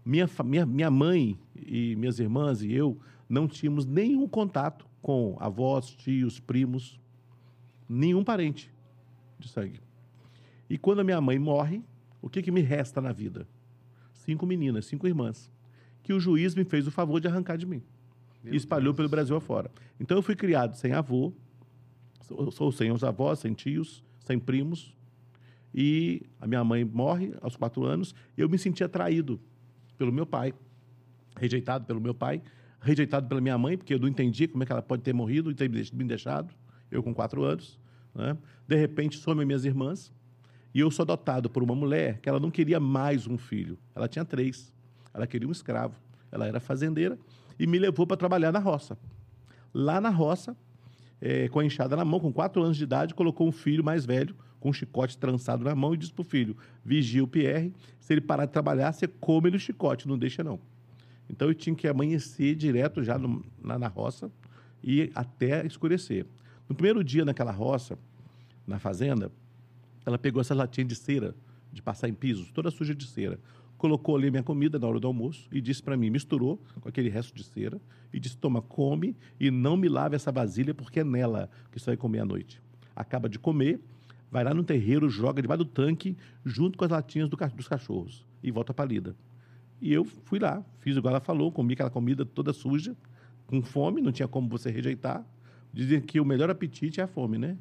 Minha, 0.05 0.29
minha, 0.45 0.65
minha 0.65 0.91
mãe 0.91 1.37
e 1.55 1.95
minhas 1.95 2.19
irmãs 2.19 2.61
e 2.61 2.71
eu 2.71 2.97
não 3.27 3.47
tínhamos 3.47 3.85
nenhum 3.85 4.27
contato 4.27 4.87
com 5.01 5.35
avós, 5.39 5.89
tios, 5.89 6.39
primos, 6.39 6.99
nenhum 7.89 8.23
parente 8.23 8.71
de 9.37 9.49
sangue. 9.49 9.81
E 10.69 10.77
quando 10.77 10.99
a 10.99 11.03
minha 11.03 11.19
mãe 11.19 11.37
morre, 11.37 11.81
o 12.21 12.29
que, 12.29 12.41
que 12.41 12.51
me 12.51 12.61
resta 12.61 13.01
na 13.01 13.11
vida? 13.11 13.47
Cinco 14.13 14.45
meninas, 14.45 14.85
cinco 14.85 15.07
irmãs, 15.07 15.51
que 16.03 16.13
o 16.13 16.19
juiz 16.19 16.55
me 16.55 16.63
fez 16.63 16.87
o 16.87 16.91
favor 16.91 17.19
de 17.19 17.27
arrancar 17.27 17.57
de 17.57 17.65
mim 17.65 17.83
e 18.51 18.55
espalhou 18.55 18.93
Deus. 18.93 18.97
pelo 18.97 19.09
Brasil 19.09 19.35
afora. 19.35 19.71
Então 19.99 20.17
eu 20.17 20.21
fui 20.21 20.35
criado 20.35 20.75
sem 20.75 20.93
avô, 20.93 21.33
sou, 22.51 22.71
sem 22.71 22.91
os 22.91 23.03
avós, 23.03 23.39
sem 23.39 23.53
tios, 23.53 24.03
sem 24.23 24.37
primos. 24.37 24.95
E 25.73 26.23
a 26.39 26.47
minha 26.47 26.63
mãe 26.63 26.83
morre 26.83 27.33
aos 27.41 27.55
quatro 27.55 27.85
anos. 27.85 28.13
Eu 28.37 28.49
me 28.49 28.57
senti 28.57 28.83
atraído 28.83 29.39
pelo 29.97 30.11
meu 30.11 30.25
pai, 30.25 30.53
rejeitado 31.39 31.85
pelo 31.85 32.01
meu 32.01 32.13
pai, 32.13 32.41
rejeitado 32.79 33.27
pela 33.27 33.41
minha 33.41 33.57
mãe, 33.57 33.77
porque 33.77 33.93
eu 33.93 33.99
não 33.99 34.07
entendi 34.07 34.47
como 34.47 34.63
é 34.63 34.65
que 34.65 34.71
ela 34.71 34.81
pode 34.81 35.03
ter 35.03 35.13
morrido 35.13 35.51
e 35.51 35.53
ter 35.53 35.69
me 35.69 36.03
deixado, 36.03 36.53
eu 36.89 37.03
com 37.03 37.13
quatro 37.13 37.43
anos. 37.43 37.79
Né? 38.13 38.37
De 38.67 38.75
repente, 38.75 39.17
somem 39.17 39.45
minhas 39.45 39.65
irmãs. 39.65 40.11
E 40.73 40.79
eu 40.79 40.91
sou 40.91 41.03
adotado 41.03 41.49
por 41.49 41.63
uma 41.63 41.73
mulher 41.73 42.19
que 42.19 42.29
ela 42.29 42.39
não 42.39 42.51
queria 42.51 42.79
mais 42.79 43.25
um 43.25 43.37
filho. 43.37 43.79
Ela 43.95 44.07
tinha 44.07 44.23
três. 44.23 44.71
Ela 45.13 45.25
queria 45.25 45.47
um 45.47 45.51
escravo. 45.51 45.95
Ela 46.31 46.45
era 46.45 46.59
fazendeira 46.59 47.17
e 47.59 47.65
me 47.67 47.79
levou 47.79 48.05
para 48.05 48.17
trabalhar 48.17 48.51
na 48.51 48.59
roça. 48.59 48.97
Lá 49.73 49.99
na 49.99 50.09
roça, 50.09 50.55
é, 51.21 51.47
com 51.49 51.59
a 51.59 51.65
enxada 51.65 51.95
na 51.95 52.05
mão, 52.05 52.19
com 52.19 52.31
quatro 52.31 52.61
anos 52.63 52.77
de 52.77 52.83
idade, 52.83 53.13
colocou 53.13 53.47
um 53.47 53.51
filho 53.51 53.83
mais 53.83 54.05
velho, 54.05 54.35
com 54.59 54.69
um 54.69 54.73
chicote 54.73 55.17
trançado 55.17 55.63
na 55.63 55.75
mão, 55.75 55.93
e 55.93 55.97
disse 55.97 56.13
para 56.13 56.21
o 56.21 56.25
filho: 56.25 56.55
vigia 56.83 57.23
o 57.23 57.27
Pierre, 57.27 57.73
se 57.99 58.13
ele 58.13 58.21
parar 58.21 58.45
de 58.45 58.51
trabalhar, 58.51 58.91
você 58.91 59.07
come 59.07 59.49
ele 59.49 59.57
o 59.57 59.59
chicote, 59.59 60.07
não 60.07 60.17
deixa 60.17 60.43
não. 60.43 60.59
Então 61.29 61.47
eu 61.47 61.53
tinha 61.53 61.75
que 61.75 61.87
amanhecer 61.87 62.55
direto 62.55 63.03
já 63.03 63.17
no, 63.17 63.43
na, 63.61 63.77
na 63.77 63.87
roça 63.87 64.31
e 64.83 65.11
até 65.13 65.65
escurecer. 65.65 66.25
No 66.69 66.75
primeiro 66.75 67.03
dia 67.03 67.25
naquela 67.25 67.51
roça, 67.51 67.97
na 68.65 68.79
fazenda, 68.79 69.31
ela 70.05 70.17
pegou 70.17 70.41
essas 70.41 70.57
latinhas 70.57 70.87
de 70.87 70.95
cera, 70.95 71.35
de 71.71 71.81
passar 71.81 72.07
em 72.07 72.13
pisos, 72.13 72.51
toda 72.51 72.71
suja 72.71 72.95
de 72.95 73.05
cera, 73.05 73.39
colocou 73.77 74.15
ali 74.15 74.31
minha 74.31 74.43
comida 74.43 74.79
na 74.79 74.87
hora 74.87 74.99
do 74.99 75.07
almoço 75.07 75.47
e 75.51 75.61
disse 75.61 75.81
para 75.81 75.95
mim, 75.95 76.09
misturou 76.09 76.61
com 76.81 76.89
aquele 76.89 77.09
resto 77.09 77.33
de 77.35 77.43
cera 77.43 77.79
e 78.11 78.19
disse: 78.19 78.37
toma, 78.37 78.61
come 78.61 79.15
e 79.39 79.51
não 79.51 79.77
me 79.77 79.87
lave 79.87 80.15
essa 80.15 80.31
vasilha 80.31 80.73
porque 80.73 81.01
é 81.01 81.03
nela 81.03 81.49
que 81.71 81.79
você 81.79 81.91
vai 81.91 81.97
comer 81.97 82.19
à 82.19 82.25
noite. 82.25 82.61
Acaba 82.95 83.29
de 83.29 83.37
comer, 83.37 83.79
vai 84.31 84.43
lá 84.43 84.53
no 84.53 84.63
terreiro, 84.63 85.09
joga 85.09 85.41
debaixo 85.41 85.63
do 85.63 85.69
tanque 85.69 86.17
junto 86.43 86.77
com 86.77 86.85
as 86.85 86.91
latinhas 86.91 87.29
do, 87.29 87.37
dos 87.37 87.67
cachorros 87.67 88.25
e 88.41 88.51
volta 88.51 88.73
para 88.73 88.85
a 88.85 88.87
lida. 88.87 89.15
E 89.79 89.93
eu 89.93 90.03
fui 90.03 90.39
lá, 90.39 90.65
fiz 90.79 90.97
igual 90.97 91.13
ela 91.13 91.21
falou, 91.21 91.51
comi 91.51 91.73
aquela 91.73 91.89
comida 91.91 92.25
toda 92.25 92.51
suja, 92.51 92.95
com 93.45 93.61
fome, 93.61 94.01
não 94.01 94.11
tinha 94.11 94.27
como 94.27 94.49
você 94.49 94.71
rejeitar. 94.71 95.25
Dizem 95.71 96.01
que 96.01 96.19
o 96.19 96.25
melhor 96.25 96.49
apetite 96.49 96.99
é 96.99 97.03
a 97.03 97.07
fome, 97.07 97.37
né? 97.37 97.57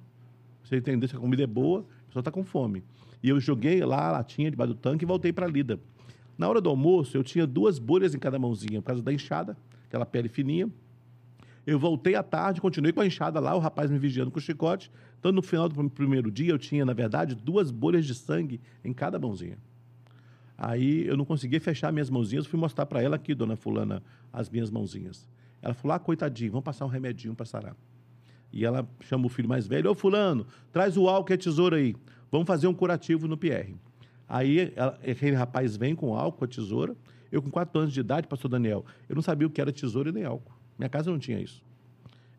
Você 0.62 0.76
entender 0.76 1.06
se 1.06 1.14
a 1.14 1.18
comida 1.18 1.42
é 1.42 1.46
boa, 1.46 1.80
a 1.80 2.06
pessoa 2.06 2.20
está 2.23 2.30
com 2.30 2.42
fome. 2.42 2.82
E 3.23 3.28
eu 3.28 3.38
joguei 3.38 3.85
lá 3.85 4.08
a 4.08 4.12
latinha 4.12 4.50
debaixo 4.50 4.73
do 4.73 4.80
tanque 4.80 5.04
e 5.04 5.06
voltei 5.06 5.32
para 5.32 5.46
a 5.46 5.49
lida. 5.49 5.78
Na 6.36 6.48
hora 6.48 6.60
do 6.60 6.68
almoço, 6.68 7.16
eu 7.16 7.24
tinha 7.24 7.46
duas 7.46 7.78
bolhas 7.78 8.14
em 8.14 8.18
cada 8.18 8.38
mãozinha, 8.38 8.80
por 8.82 8.88
causa 8.88 9.02
da 9.02 9.12
enxada, 9.12 9.56
aquela 9.86 10.04
pele 10.04 10.28
fininha. 10.28 10.70
Eu 11.66 11.78
voltei 11.78 12.14
à 12.14 12.22
tarde, 12.22 12.60
continuei 12.60 12.92
com 12.92 13.00
a 13.00 13.06
enxada 13.06 13.40
lá, 13.40 13.54
o 13.54 13.58
rapaz 13.58 13.90
me 13.90 13.98
vigiando 13.98 14.30
com 14.30 14.38
o 14.38 14.42
chicote. 14.42 14.90
Então, 15.18 15.32
no 15.32 15.42
final 15.42 15.68
do 15.68 15.90
primeiro 15.90 16.30
dia, 16.30 16.52
eu 16.52 16.58
tinha, 16.58 16.84
na 16.84 16.92
verdade, 16.92 17.34
duas 17.34 17.70
bolhas 17.70 18.06
de 18.06 18.14
sangue 18.14 18.60
em 18.84 18.92
cada 18.92 19.18
mãozinha. 19.18 19.58
Aí 20.56 21.06
eu 21.06 21.16
não 21.16 21.24
conseguia 21.24 21.60
fechar 21.60 21.92
minhas 21.92 22.08
mãozinhas, 22.08 22.46
fui 22.46 22.58
mostrar 22.58 22.86
para 22.86 23.02
ela 23.02 23.16
aqui, 23.16 23.34
dona 23.34 23.56
Fulana, 23.56 24.02
as 24.32 24.48
minhas 24.48 24.70
mãozinhas. 24.70 25.28
Ela 25.60 25.74
falou: 25.74 25.94
ah, 25.94 25.98
coitadinho, 25.98 26.52
vamos 26.52 26.64
passar 26.64 26.86
um 26.86 26.88
remedinho 26.88 27.34
para 27.34 27.44
sarar. 27.44 27.76
E 28.52 28.64
ela 28.64 28.88
chama 29.00 29.26
o 29.26 29.28
filho 29.28 29.48
mais 29.48 29.66
velho: 29.66 29.90
Ô, 29.90 29.94
Fulano, 29.94 30.46
traz 30.72 30.96
o 30.96 31.08
álcool 31.08 31.32
e 31.32 31.34
a 31.34 31.38
tesoura 31.38 31.76
aí. 31.76 31.94
Vamos 32.30 32.46
fazer 32.46 32.66
um 32.66 32.74
curativo 32.74 33.26
no 33.26 33.36
PR. 33.36 33.74
Aí 34.28 34.73
ela, 34.75 34.99
aquele 35.06 35.37
rapaz 35.37 35.76
vem 35.76 35.95
com 35.95 36.14
álcool, 36.14 36.45
a 36.45 36.49
tesoura. 36.49 36.97
Eu, 37.30 37.42
com 37.42 37.50
quatro 37.50 37.80
anos 37.80 37.92
de 37.92 38.00
idade, 38.00 38.26
pastor 38.26 38.50
Daniel, 38.50 38.85
eu 39.09 39.14
não 39.14 39.23
sabia 39.23 39.47
o 39.47 39.50
que 39.50 39.61
era 39.61 39.73
tesoura 39.73 40.11
e 40.11 40.12
nem 40.12 40.25
álcool. 40.25 40.52
Minha 40.78 40.88
casa 40.88 41.11
não 41.11 41.18
tinha 41.18 41.40
isso. 41.40 41.62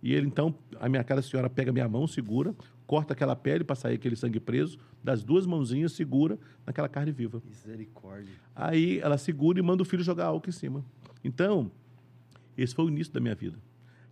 E 0.02 0.14
ele, 0.14 0.28
então, 0.28 0.56
a 0.80 0.88
minha 0.88 1.04
cara 1.04 1.22
senhora 1.22 1.50
pega 1.50 1.72
minha 1.72 1.88
mão, 1.88 2.08
segura, 2.08 2.56
corta 2.86 3.14
aquela 3.14 3.36
pele 3.36 3.64
para 3.64 3.76
sair 3.76 3.96
aquele 3.96 4.16
sangue 4.16 4.40
preso, 4.40 4.78
das 5.04 5.24
duas 5.24 5.46
mãozinhas, 5.46 5.92
segura 5.92 6.38
naquela 6.66 6.88
carne 6.88 7.12
viva. 7.12 7.42
Misericórdia. 7.46 8.34
Aí 8.56 9.00
ela 9.00 9.18
segura 9.18 9.60
e 9.60 9.62
manda 9.62 9.82
o 9.82 9.86
filho 9.86 10.04
jogar 10.04 10.26
álcool 10.26 10.50
em 10.50 10.54
cima. 10.54 10.86
Então, 11.24 11.72
esse 12.58 12.74
foi 12.74 12.86
o 12.86 12.90
início 12.90 13.14
da 13.14 13.20
minha 13.20 13.36
vida. 13.36 13.58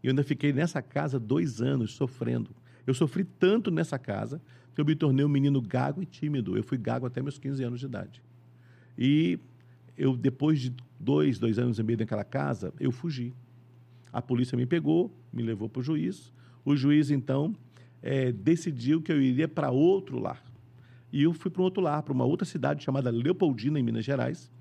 Eu 0.03 0.09
ainda 0.09 0.23
fiquei 0.23 0.51
nessa 0.51 0.81
casa 0.81 1.19
dois 1.19 1.61
anos 1.61 1.93
sofrendo. 1.93 2.51
Eu 2.85 2.93
sofri 2.93 3.23
tanto 3.23 3.71
nessa 3.71 3.97
casa 3.97 4.41
eu 4.81 4.85
me 4.85 4.95
tornei 4.95 5.25
um 5.25 5.29
menino 5.29 5.61
gago 5.61 6.01
e 6.01 6.05
tímido. 6.05 6.57
Eu 6.57 6.63
fui 6.63 6.77
gago 6.77 7.05
até 7.05 7.21
meus 7.21 7.37
15 7.37 7.63
anos 7.63 7.79
de 7.79 7.85
idade. 7.85 8.21
E 8.97 9.39
eu, 9.97 10.15
depois 10.15 10.59
de 10.59 10.73
dois, 10.99 11.39
dois 11.39 11.57
anos 11.59 11.79
e 11.79 11.83
meio 11.83 11.99
naquela 11.99 12.23
casa, 12.23 12.73
eu 12.79 12.91
fugi. 12.91 13.33
A 14.11 14.21
polícia 14.21 14.57
me 14.57 14.65
pegou, 14.65 15.11
me 15.31 15.43
levou 15.43 15.69
para 15.69 15.79
o 15.79 15.83
juiz. 15.83 16.31
O 16.63 16.75
juiz, 16.75 17.11
então, 17.11 17.53
é, 18.01 18.31
decidiu 18.31 19.01
que 19.01 19.11
eu 19.11 19.21
iria 19.21 19.47
para 19.47 19.71
outro 19.71 20.19
lar. 20.19 20.43
E 21.11 21.23
eu 21.23 21.33
fui 21.33 21.49
para 21.49 21.61
um 21.61 21.65
outro 21.65 21.81
lar, 21.81 22.03
para 22.03 22.13
uma 22.13 22.25
outra 22.25 22.45
cidade 22.45 22.83
chamada 22.83 23.09
Leopoldina, 23.09 23.79
em 23.79 23.83
Minas 23.83 24.03
Gerais. 24.03 24.51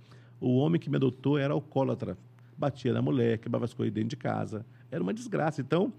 O 0.40 0.56
homem 0.56 0.80
que 0.80 0.90
me 0.90 0.96
adotou 0.96 1.38
era 1.38 1.52
alcoólatra. 1.52 2.16
Batia 2.56 2.92
na 2.92 3.02
mulher, 3.02 3.38
quebrava 3.38 3.64
as 3.64 3.74
coisas 3.74 3.92
dentro 3.92 4.10
de 4.10 4.16
casa. 4.16 4.64
Era 4.90 5.02
uma 5.02 5.12
desgraça. 5.12 5.60
Então, 5.60 5.92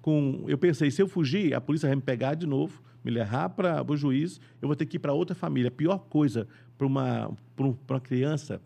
com, 0.00 0.44
eu 0.46 0.56
pensei, 0.56 0.90
se 0.90 1.02
eu 1.02 1.08
fugir, 1.08 1.54
a 1.54 1.60
polícia 1.60 1.88
vai 1.88 1.96
me 1.96 2.02
pegar 2.02 2.34
de 2.34 2.46
novo, 2.46 2.82
me 3.04 3.10
levar 3.10 3.50
para 3.50 3.84
o 3.86 3.96
juiz, 3.96 4.40
eu 4.60 4.68
vou 4.68 4.76
ter 4.76 4.86
que 4.86 4.96
ir 4.96 5.00
para 5.00 5.12
outra 5.12 5.34
família. 5.34 5.68
A 5.68 5.72
pior 5.72 5.98
coisa 5.98 6.46
para 6.76 6.86
uma, 6.86 7.30
uma 7.58 8.00
criança 8.00 8.60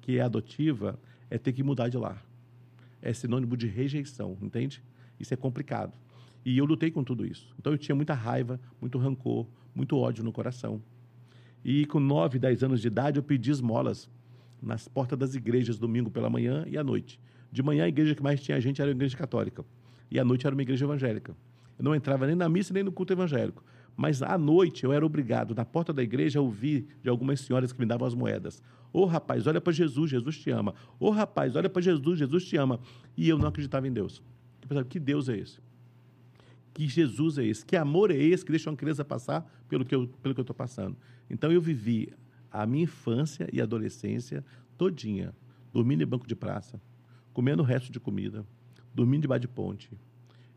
que 0.00 0.18
é 0.18 0.22
adotiva 0.22 0.98
é 1.30 1.38
ter 1.38 1.52
que 1.52 1.62
mudar 1.62 1.88
de 1.88 1.96
lar. 1.96 2.24
É 3.00 3.12
sinônimo 3.12 3.56
de 3.56 3.66
rejeição, 3.66 4.36
entende? 4.40 4.82
Isso 5.18 5.32
é 5.32 5.36
complicado. 5.36 5.92
E 6.44 6.58
eu 6.58 6.64
lutei 6.64 6.90
com 6.90 7.04
tudo 7.04 7.24
isso. 7.24 7.54
Então 7.58 7.72
eu 7.72 7.78
tinha 7.78 7.94
muita 7.94 8.14
raiva, 8.14 8.60
muito 8.80 8.98
rancor, 8.98 9.46
muito 9.74 9.96
ódio 9.96 10.24
no 10.24 10.32
coração. 10.32 10.82
E 11.64 11.86
com 11.86 12.00
9, 12.00 12.38
10 12.40 12.64
anos 12.64 12.80
de 12.80 12.88
idade 12.88 13.18
eu 13.18 13.22
pedi 13.22 13.50
esmolas 13.52 14.10
nas 14.60 14.88
portas 14.88 15.18
das 15.18 15.34
igrejas, 15.34 15.78
domingo 15.78 16.10
pela 16.10 16.28
manhã 16.28 16.64
e 16.66 16.76
à 16.76 16.82
noite. 16.82 17.20
De 17.52 17.62
manhã 17.62 17.84
a 17.84 17.88
igreja 17.88 18.14
que 18.14 18.22
mais 18.22 18.40
tinha 18.40 18.60
gente 18.60 18.80
era 18.80 18.90
a 18.90 18.94
igreja 18.94 19.16
católica 19.16 19.64
e 20.12 20.20
à 20.20 20.24
noite 20.24 20.46
era 20.46 20.54
uma 20.54 20.60
igreja 20.60 20.84
evangélica. 20.84 21.34
Eu 21.78 21.84
não 21.84 21.94
entrava 21.94 22.26
nem 22.26 22.36
na 22.36 22.46
missa 22.46 22.74
nem 22.74 22.82
no 22.82 22.92
culto 22.92 23.14
evangélico. 23.14 23.64
Mas 23.96 24.22
à 24.22 24.36
noite 24.36 24.84
eu 24.84 24.92
era 24.92 25.04
obrigado, 25.04 25.54
na 25.54 25.64
porta 25.64 25.90
da 25.90 26.02
igreja, 26.02 26.38
a 26.38 26.42
ouvir 26.42 26.86
de 27.02 27.08
algumas 27.08 27.40
senhoras 27.40 27.72
que 27.72 27.80
me 27.80 27.86
davam 27.86 28.06
as 28.06 28.14
moedas. 28.14 28.62
Ô 28.92 29.00
oh, 29.00 29.04
rapaz, 29.06 29.46
olha 29.46 29.58
para 29.58 29.72
Jesus, 29.72 30.10
Jesus 30.10 30.38
te 30.38 30.50
ama. 30.50 30.74
Ô 31.00 31.06
oh, 31.06 31.10
rapaz, 31.10 31.56
olha 31.56 31.70
para 31.70 31.80
Jesus, 31.80 32.18
Jesus 32.18 32.44
te 32.44 32.58
ama. 32.58 32.78
E 33.16 33.26
eu 33.26 33.38
não 33.38 33.48
acreditava 33.48 33.88
em 33.88 33.92
Deus. 33.92 34.22
Eu 34.60 34.68
pensava, 34.68 34.86
que 34.86 35.00
Deus 35.00 35.30
é 35.30 35.38
esse? 35.38 35.58
Que 36.74 36.86
Jesus 36.86 37.38
é 37.38 37.44
esse? 37.46 37.64
Que 37.64 37.74
amor 37.74 38.10
é 38.10 38.16
esse 38.16 38.44
que 38.44 38.52
deixa 38.52 38.68
uma 38.68 38.76
criança 38.76 39.02
passar 39.02 39.50
pelo 39.66 39.82
que 39.82 39.94
eu 39.94 40.10
estou 40.24 40.54
passando? 40.54 40.94
Então 41.30 41.50
eu 41.50 41.60
vivi 41.60 42.12
a 42.50 42.66
minha 42.66 42.84
infância 42.84 43.48
e 43.50 43.62
adolescência 43.62 44.44
todinha, 44.76 45.34
dormindo 45.72 46.02
em 46.02 46.06
banco 46.06 46.26
de 46.26 46.34
praça, 46.34 46.78
comendo 47.32 47.62
o 47.62 47.66
resto 47.66 47.90
de 47.90 47.98
comida, 47.98 48.44
dormindo 48.94 49.22
debaixo 49.22 49.42
de 49.42 49.48
ponte. 49.48 49.90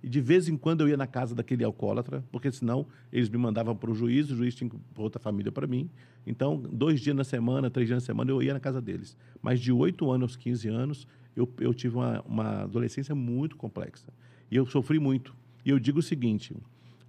E 0.04 0.10
de 0.10 0.22
vez 0.22 0.48
em 0.48 0.56
quando 0.56 0.82
eu 0.82 0.90
ia 0.90 0.98
na 0.98 1.08
casa 1.08 1.34
daquele 1.34 1.64
alcoólatra, 1.64 2.24
porque 2.32 2.52
senão 2.52 2.86
eles 3.12 3.28
me 3.28 3.38
mandavam 3.38 3.76
para 3.76 3.90
o 3.90 3.96
juiz, 3.96 4.30
o 4.30 4.36
juiz 4.36 4.54
tinha 4.54 4.70
outra 4.96 5.20
família 5.20 5.52
para 5.52 5.66
mim. 5.66 5.90
Então, 6.28 6.58
dois 6.58 7.02
dias 7.02 7.16
na 7.16 7.24
semana, 7.24 7.72
três 7.72 7.88
dias 7.88 8.04
na 8.04 8.06
semana, 8.06 8.30
eu 8.30 8.42
ia 8.44 8.54
na 8.54 8.60
casa 8.60 8.80
deles. 8.80 9.18
Mas 9.42 9.60
de 9.60 9.72
oito 9.72 10.12
anos 10.12 10.34
aos 10.34 10.36
15 10.36 10.68
anos, 10.68 11.08
eu, 11.36 11.52
eu 11.60 11.74
tive 11.74 11.96
uma, 11.96 12.22
uma 12.22 12.64
adolescência 12.64 13.16
muito 13.16 13.58
complexa. 13.58 14.08
E 14.52 14.56
eu 14.56 14.66
sofri 14.68 15.00
muito. 15.00 15.36
E 15.66 15.72
eu 15.72 15.80
digo 15.80 16.00
o 16.00 16.04
seguinte: 16.04 16.56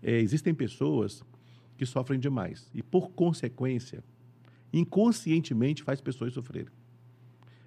é, 0.02 0.18
existem 0.18 0.54
pessoas 0.54 1.23
que 1.76 1.85
sofrem 1.85 2.18
demais. 2.18 2.71
E, 2.75 2.83
por 2.83 3.11
consequência, 3.11 4.02
inconscientemente 4.73 5.83
faz 5.83 6.00
pessoas 6.00 6.33
sofrerem. 6.33 6.73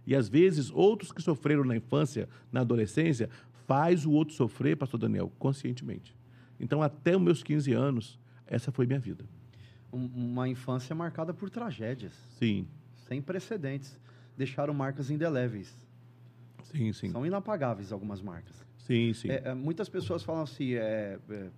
E 0.06 0.16
às 0.16 0.28
vezes 0.28 0.72
outros 0.72 1.12
que 1.12 1.22
sofreram 1.22 1.64
na 1.64 1.76
infância, 1.76 2.28
na 2.52 2.62
adolescência, 2.62 3.30
faz 3.70 4.04
o 4.04 4.12
outro 4.12 4.34
sofrer, 4.34 4.76
pastor 4.76 5.00
Daniel, 5.00 5.32
conscientemente. 5.38 6.18
Então, 6.60 6.82
até 6.82 7.16
os 7.16 7.22
meus 7.22 7.44
15 7.44 7.72
anos, 7.72 8.20
essa 8.48 8.72
foi 8.72 8.88
minha 8.88 9.00
vida. 9.00 9.24
Uma 9.92 10.50
infância 10.50 10.96
marcada 10.96 11.36
por 11.36 11.52
tragédias. 11.52 12.14
Sim. 12.40 12.68
Sem 13.08 13.22
precedentes. 13.22 14.00
Deixaram 14.36 14.74
marcas 14.74 15.12
indeléveis. 15.12 15.72
Sim, 16.64 16.92
sim. 16.94 17.12
São 17.12 17.28
inapagáveis 17.28 17.92
algumas 17.92 18.24
marcas. 18.24 18.56
Sim, 18.80 19.14
sim. 19.14 19.30
É, 19.30 19.50
é 19.50 19.54
muitas 19.54 19.88
pessoas 19.88 20.24
falam 20.24 20.42
assim, 20.42 20.74
é, 20.74 21.20
é, 21.30 21.50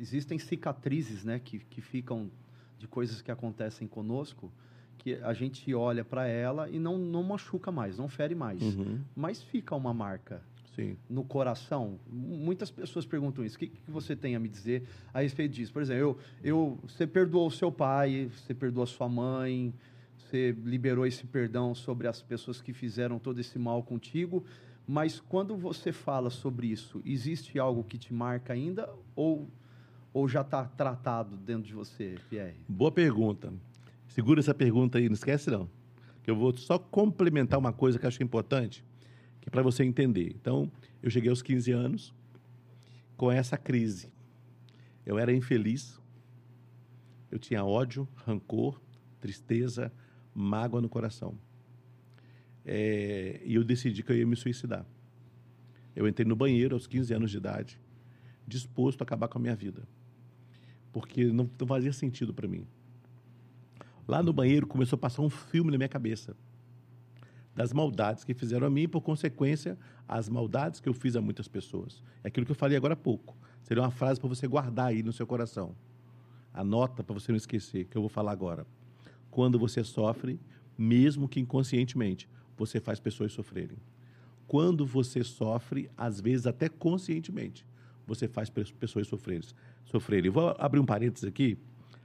existem 0.00 0.40
cicatrizes, 0.40 1.22
né, 1.22 1.38
que, 1.38 1.60
que 1.60 1.80
ficam 1.80 2.28
de 2.76 2.88
coisas 2.88 3.22
que 3.22 3.30
acontecem 3.30 3.86
conosco, 3.86 4.52
que 4.98 5.14
a 5.14 5.32
gente 5.32 5.72
olha 5.72 6.04
para 6.04 6.26
ela 6.26 6.68
e 6.68 6.80
não, 6.80 6.98
não 6.98 7.22
machuca 7.22 7.70
mais, 7.70 7.96
não 7.98 8.08
fere 8.08 8.34
mais. 8.34 8.60
Uhum. 8.60 9.00
Mas 9.14 9.40
fica 9.40 9.76
uma 9.76 9.94
marca 9.94 10.42
Sim. 10.74 10.96
no 11.08 11.22
coração. 11.22 11.98
Muitas 12.10 12.70
pessoas 12.70 13.04
perguntam 13.04 13.44
isso. 13.44 13.56
O 13.56 13.58
que, 13.58 13.66
que 13.66 13.90
você 13.90 14.16
tem 14.16 14.34
a 14.34 14.40
me 14.40 14.48
dizer 14.48 14.84
a 15.12 15.20
respeito 15.20 15.52
disso? 15.52 15.72
Por 15.72 15.82
exemplo, 15.82 16.00
eu, 16.02 16.18
eu, 16.42 16.78
você 16.82 17.06
perdoou 17.06 17.48
o 17.48 17.50
seu 17.50 17.70
pai, 17.70 18.30
você 18.34 18.54
perdoou 18.54 18.84
a 18.84 18.86
sua 18.86 19.08
mãe, 19.08 19.74
você 20.16 20.52
liberou 20.64 21.06
esse 21.06 21.26
perdão 21.26 21.74
sobre 21.74 22.08
as 22.08 22.22
pessoas 22.22 22.60
que 22.62 22.72
fizeram 22.72 23.18
todo 23.18 23.38
esse 23.38 23.58
mal 23.58 23.82
contigo. 23.82 24.44
Mas 24.86 25.20
quando 25.20 25.56
você 25.56 25.92
fala 25.92 26.30
sobre 26.30 26.68
isso, 26.68 27.02
existe 27.04 27.58
algo 27.58 27.84
que 27.84 27.98
te 27.98 28.12
marca 28.12 28.52
ainda 28.52 28.90
ou, 29.14 29.48
ou 30.12 30.26
já 30.26 30.40
está 30.40 30.64
tratado 30.64 31.36
dentro 31.36 31.64
de 31.64 31.74
você, 31.74 32.16
Pierre? 32.30 32.56
Boa 32.66 32.90
pergunta. 32.90 33.52
Segura 34.08 34.40
essa 34.40 34.54
pergunta 34.54 34.98
aí, 34.98 35.06
não 35.08 35.14
esquece 35.14 35.50
não. 35.50 35.68
Que 36.22 36.30
eu 36.30 36.36
vou 36.36 36.56
só 36.56 36.78
complementar 36.78 37.58
uma 37.58 37.72
coisa 37.72 37.98
que 37.98 38.06
eu 38.06 38.08
acho 38.08 38.22
importante 38.22 38.82
que 39.42 39.48
é 39.48 39.50
para 39.50 39.62
você 39.62 39.82
entender. 39.82 40.32
Então, 40.40 40.70
eu 41.02 41.10
cheguei 41.10 41.28
aos 41.28 41.42
15 41.42 41.72
anos 41.72 42.14
com 43.16 43.30
essa 43.30 43.58
crise. 43.58 44.10
Eu 45.04 45.18
era 45.18 45.34
infeliz, 45.34 46.00
eu 47.30 47.40
tinha 47.40 47.64
ódio, 47.64 48.08
rancor, 48.14 48.80
tristeza, 49.20 49.92
mágoa 50.32 50.80
no 50.80 50.88
coração. 50.88 51.36
É, 52.64 53.42
e 53.44 53.56
eu 53.56 53.64
decidi 53.64 54.04
que 54.04 54.12
eu 54.12 54.16
ia 54.16 54.26
me 54.26 54.36
suicidar. 54.36 54.86
Eu 55.94 56.06
entrei 56.06 56.26
no 56.26 56.36
banheiro 56.36 56.76
aos 56.76 56.86
15 56.86 57.12
anos 57.12 57.30
de 57.32 57.36
idade, 57.36 57.80
disposto 58.46 59.02
a 59.02 59.04
acabar 59.04 59.26
com 59.26 59.38
a 59.38 59.42
minha 59.42 59.56
vida. 59.56 59.82
Porque 60.92 61.24
não, 61.24 61.50
não 61.58 61.66
fazia 61.66 61.92
sentido 61.92 62.32
para 62.32 62.46
mim. 62.46 62.64
Lá 64.06 64.22
no 64.22 64.32
banheiro 64.32 64.68
começou 64.68 64.96
a 64.96 65.00
passar 65.00 65.22
um 65.22 65.30
filme 65.30 65.72
na 65.72 65.78
minha 65.78 65.88
cabeça 65.88 66.36
das 67.54 67.72
maldades 67.72 68.24
que 68.24 68.34
fizeram 68.34 68.66
a 68.66 68.70
mim 68.70 68.82
e, 68.82 68.88
por 68.88 69.00
consequência, 69.00 69.78
as 70.08 70.28
maldades 70.28 70.80
que 70.80 70.88
eu 70.88 70.94
fiz 70.94 71.16
a 71.16 71.20
muitas 71.20 71.48
pessoas. 71.48 72.02
É 72.24 72.28
aquilo 72.28 72.46
que 72.46 72.52
eu 72.52 72.56
falei 72.56 72.76
agora 72.76 72.94
há 72.94 72.96
pouco. 72.96 73.36
Seria 73.62 73.82
uma 73.82 73.90
frase 73.90 74.18
para 74.18 74.28
você 74.28 74.46
guardar 74.46 74.86
aí 74.86 75.02
no 75.02 75.12
seu 75.12 75.26
coração. 75.26 75.74
Anota 76.52 77.02
para 77.02 77.14
você 77.14 77.32
não 77.32 77.36
esquecer, 77.36 77.86
que 77.86 77.96
eu 77.96 78.02
vou 78.02 78.08
falar 78.08 78.32
agora. 78.32 78.66
Quando 79.30 79.58
você 79.58 79.82
sofre, 79.84 80.40
mesmo 80.76 81.28
que 81.28 81.40
inconscientemente, 81.40 82.28
você 82.56 82.80
faz 82.80 83.00
pessoas 83.00 83.32
sofrerem. 83.32 83.78
Quando 84.46 84.84
você 84.84 85.24
sofre, 85.24 85.90
às 85.96 86.20
vezes 86.20 86.46
até 86.46 86.68
conscientemente, 86.68 87.64
você 88.06 88.28
faz 88.28 88.50
pessoas 88.50 89.06
sofrerem. 89.06 89.48
sofrerem. 89.84 90.30
Vou 90.30 90.54
abrir 90.58 90.80
um 90.80 90.84
parênteses 90.84 91.26
aqui, 91.26 91.56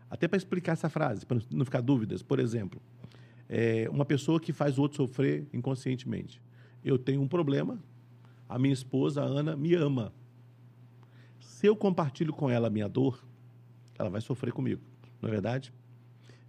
até 0.09 0.27
para 0.27 0.37
explicar 0.37 0.73
essa 0.73 0.89
frase, 0.89 1.25
para 1.25 1.39
não 1.51 1.65
ficar 1.65 1.81
dúvidas. 1.81 2.23
Por 2.23 2.39
exemplo, 2.39 2.81
é 3.49 3.89
uma 3.89 4.05
pessoa 4.05 4.39
que 4.39 4.51
faz 4.51 4.77
o 4.77 4.81
outro 4.81 4.97
sofrer 4.97 5.47
inconscientemente. 5.53 6.41
Eu 6.83 6.97
tenho 6.97 7.21
um 7.21 7.27
problema, 7.27 7.79
a 8.47 8.57
minha 8.57 8.73
esposa, 8.73 9.21
a 9.21 9.25
Ana, 9.25 9.55
me 9.55 9.73
ama. 9.73 10.13
Se 11.39 11.65
eu 11.65 11.75
compartilho 11.75 12.33
com 12.33 12.49
ela 12.49 12.67
a 12.67 12.69
minha 12.69 12.87
dor, 12.87 13.23
ela 13.97 14.09
vai 14.09 14.21
sofrer 14.21 14.53
comigo, 14.53 14.81
não 15.21 15.29
é 15.29 15.31
verdade? 15.31 15.73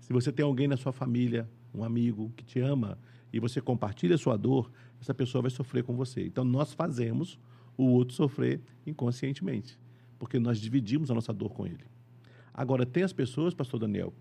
Se 0.01 0.13
você 0.13 0.31
tem 0.31 0.45
alguém 0.45 0.69
na 0.69 0.77
sua 0.77 0.93
família, 0.93 1.49
um 1.75 1.83
amigo 1.83 2.33
que 2.37 2.45
te 2.45 2.61
ama, 2.61 2.99
e 3.33 3.39
você 3.39 3.61
compartilha 3.61 4.15
a 4.15 4.19
sua 4.19 4.37
dor, 4.37 4.71
essa 5.01 5.15
pessoa 5.15 5.43
vai 5.43 5.51
sofrer 5.51 5.85
com 5.85 5.95
você. 5.95 6.25
Então, 6.27 6.45
nós 6.45 6.73
fazemos 6.73 7.39
o 7.77 7.85
outro 7.85 8.15
sofrer 8.15 8.61
inconscientemente, 8.87 9.79
porque 10.19 10.39
nós 10.39 10.61
dividimos 10.61 11.11
a 11.11 11.15
nossa 11.15 11.33
dor 11.33 11.51
com 11.51 11.67
ele. 11.67 11.85
Agora, 12.53 12.85
tem 12.85 13.03
as 13.03 13.13
pessoas, 13.13 13.55
pastor 13.55 13.81
Daniel, 13.81 14.13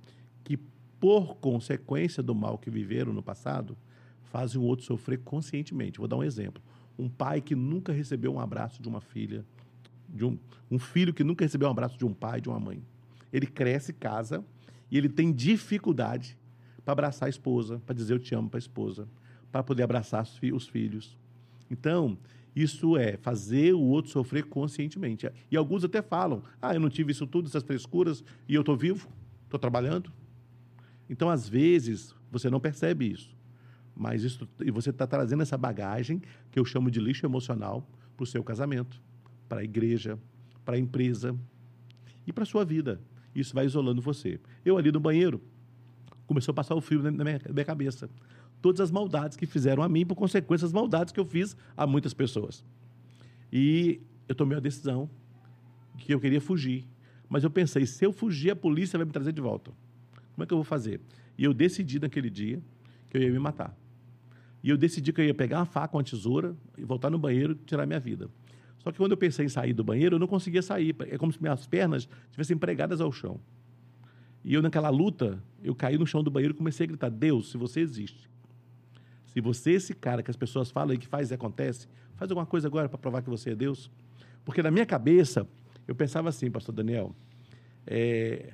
que 0.43 0.59
por 0.99 1.35
consequência 1.35 2.23
do 2.23 2.33
mal 2.33 2.57
que 2.57 2.69
viveram 2.69 3.13
no 3.13 3.21
passado, 3.21 3.77
fazem 4.23 4.59
o 4.59 4.63
outro 4.63 4.85
sofrer 4.85 5.19
conscientemente. 5.19 5.99
Vou 5.99 6.07
dar 6.07 6.17
um 6.17 6.23
exemplo. 6.23 6.61
Um 6.97 7.07
pai 7.07 7.41
que 7.41 7.55
nunca 7.55 7.93
recebeu 7.93 8.33
um 8.33 8.39
abraço 8.39 8.81
de 8.81 8.87
uma 8.87 8.99
filha, 8.99 9.45
de 10.09 10.25
um, 10.25 10.37
um 10.69 10.79
filho 10.79 11.13
que 11.13 11.23
nunca 11.23 11.45
recebeu 11.45 11.67
um 11.67 11.71
abraço 11.71 11.97
de 11.97 12.05
um 12.05 12.13
pai, 12.13 12.41
de 12.41 12.49
uma 12.49 12.59
mãe. 12.59 12.81
Ele 13.31 13.45
cresce, 13.45 13.93
casa, 13.93 14.43
e 14.89 14.97
ele 14.97 15.09
tem 15.09 15.31
dificuldade 15.31 16.37
para 16.83 16.93
abraçar 16.93 17.27
a 17.27 17.29
esposa, 17.29 17.81
para 17.85 17.93
dizer 17.93 18.13
eu 18.13 18.19
te 18.19 18.33
amo 18.33 18.49
para 18.49 18.57
a 18.57 18.59
esposa, 18.59 19.07
para 19.51 19.61
poder 19.61 19.83
abraçar 19.83 20.23
os, 20.23 20.37
fi 20.37 20.51
os 20.51 20.67
filhos. 20.67 21.17
Então, 21.69 22.17
isso 22.55 22.97
é 22.97 23.17
fazer 23.17 23.73
o 23.73 23.81
outro 23.81 24.11
sofrer 24.11 24.45
conscientemente. 24.45 25.29
E 25.51 25.57
alguns 25.57 25.83
até 25.83 26.01
falam: 26.01 26.41
ah, 26.61 26.73
eu 26.73 26.79
não 26.79 26.89
tive 26.89 27.11
isso 27.11 27.27
tudo, 27.27 27.47
essas 27.47 27.63
frescuras, 27.63 28.23
e 28.47 28.55
eu 28.55 28.61
estou 28.61 28.75
vivo, 28.75 29.07
estou 29.43 29.59
trabalhando. 29.59 30.11
Então, 31.09 31.29
às 31.29 31.47
vezes, 31.47 32.13
você 32.31 32.49
não 32.49 32.59
percebe 32.59 33.11
isso. 33.11 33.35
Mas 33.95 34.23
isso, 34.23 34.47
e 34.59 34.69
você 34.69 34.91
está 34.91 35.07
trazendo 35.07 35.41
essa 35.41 35.57
bagagem, 35.57 36.21
que 36.51 36.59
eu 36.59 36.65
chamo 36.65 36.91
de 36.91 36.99
lixo 36.99 37.25
emocional, 37.25 37.87
para 38.15 38.23
o 38.23 38.27
seu 38.27 38.43
casamento, 38.43 39.01
para 39.47 39.61
a 39.61 39.63
igreja, 39.63 40.19
para 40.65 40.75
a 40.75 40.79
empresa 40.79 41.37
e 42.25 42.33
para 42.33 42.43
a 42.43 42.45
sua 42.45 42.65
vida. 42.65 42.99
Isso 43.33 43.53
vai 43.53 43.65
isolando 43.65 44.01
você. 44.01 44.39
Eu 44.65 44.77
ali 44.77 44.91
no 44.91 44.99
banheiro, 44.99 45.41
começou 46.25 46.51
a 46.51 46.55
passar 46.55 46.75
o 46.75 46.81
fio 46.81 47.01
na 47.01 47.11
minha, 47.23 47.39
na 47.45 47.53
minha 47.53 47.65
cabeça. 47.65 48.09
Todas 48.61 48.81
as 48.81 48.91
maldades 48.91 49.37
que 49.37 49.45
fizeram 49.45 49.81
a 49.83 49.89
mim, 49.89 50.05
por 50.05 50.15
consequência 50.15 50.65
das 50.65 50.73
maldades 50.73 51.13
que 51.13 51.19
eu 51.19 51.25
fiz 51.25 51.55
a 51.75 51.87
muitas 51.87 52.13
pessoas. 52.13 52.65
E 53.51 54.01
eu 54.27 54.35
tomei 54.35 54.57
a 54.57 54.61
decisão 54.61 55.09
que 55.97 56.13
eu 56.13 56.19
queria 56.19 56.41
fugir. 56.41 56.85
Mas 57.29 57.43
eu 57.43 57.49
pensei, 57.49 57.85
se 57.85 58.05
eu 58.05 58.11
fugir, 58.11 58.51
a 58.51 58.55
polícia 58.55 58.97
vai 58.97 59.05
me 59.05 59.11
trazer 59.11 59.31
de 59.31 59.41
volta. 59.41 59.71
Como 60.37 60.43
é 60.43 60.45
que 60.45 60.53
eu 60.53 60.57
vou 60.59 60.63
fazer? 60.63 61.01
E 61.35 61.43
eu 61.43 61.51
decidi 61.51 61.99
naquele 61.99 62.29
dia 62.29 62.61
que 63.09 63.17
eu 63.17 63.23
ia 63.23 63.31
me 63.31 63.39
matar. 63.39 63.75
E 64.61 64.69
eu 64.69 64.77
decidi 64.77 65.11
que 65.11 65.19
eu 65.19 65.25
ia 65.25 65.33
pegar 65.33 65.57
uma 65.57 65.65
faca, 65.65 65.97
uma 65.97 66.03
tesoura 66.03 66.55
e 66.77 66.83
voltar 66.83 67.09
no 67.09 67.17
banheiro 67.17 67.53
e 67.53 67.65
tirar 67.65 67.87
minha 67.87 67.99
vida. 67.99 68.29
Só 68.77 68.91
que 68.91 68.99
quando 68.99 69.13
eu 69.13 69.17
pensei 69.17 69.47
em 69.47 69.49
sair 69.49 69.73
do 69.73 69.83
banheiro, 69.83 70.17
eu 70.17 70.19
não 70.19 70.27
conseguia 70.27 70.61
sair. 70.61 70.95
É 71.09 71.17
como 71.17 71.33
se 71.33 71.41
minhas 71.41 71.65
pernas 71.65 72.07
estivessem 72.25 72.55
pregadas 72.55 73.01
ao 73.01 73.11
chão. 73.11 73.39
E 74.45 74.53
eu, 74.53 74.61
naquela 74.61 74.89
luta, 74.89 75.43
eu 75.63 75.73
caí 75.73 75.97
no 75.97 76.05
chão 76.05 76.21
do 76.21 76.29
banheiro 76.29 76.53
e 76.53 76.57
comecei 76.57 76.83
a 76.83 76.87
gritar: 76.87 77.09
Deus, 77.09 77.49
se 77.49 77.57
você 77.57 77.79
existe, 77.79 78.29
se 79.25 79.41
você, 79.41 79.71
esse 79.71 79.95
cara 79.95 80.21
que 80.21 80.29
as 80.29 80.37
pessoas 80.37 80.69
falam 80.69 80.93
e 80.93 80.99
que 80.99 81.07
faz 81.07 81.31
e 81.31 81.33
acontece, 81.33 81.87
faz 82.15 82.29
alguma 82.29 82.45
coisa 82.45 82.67
agora 82.67 82.87
para 82.87 82.99
provar 82.99 83.23
que 83.23 83.29
você 83.31 83.49
é 83.49 83.55
Deus. 83.55 83.89
Porque 84.45 84.61
na 84.61 84.69
minha 84.69 84.85
cabeça, 84.85 85.47
eu 85.87 85.95
pensava 85.95 86.29
assim, 86.29 86.51
pastor 86.51 86.75
Daniel, 86.75 87.15
é, 87.87 88.53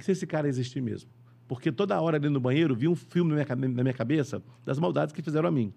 se 0.00 0.12
esse 0.12 0.26
cara 0.26 0.48
existir 0.48 0.80
mesmo? 0.80 1.10
Porque 1.46 1.70
toda 1.70 2.00
hora 2.00 2.16
ali 2.16 2.28
no 2.28 2.40
banheiro 2.40 2.74
vi 2.74 2.88
um 2.88 2.96
filme 2.96 3.34
na 3.34 3.44
minha, 3.44 3.68
na 3.74 3.82
minha 3.82 3.94
cabeça 3.94 4.42
das 4.64 4.78
maldades 4.78 5.12
que 5.12 5.22
fizeram 5.22 5.48
a 5.48 5.52
mim. 5.52 5.72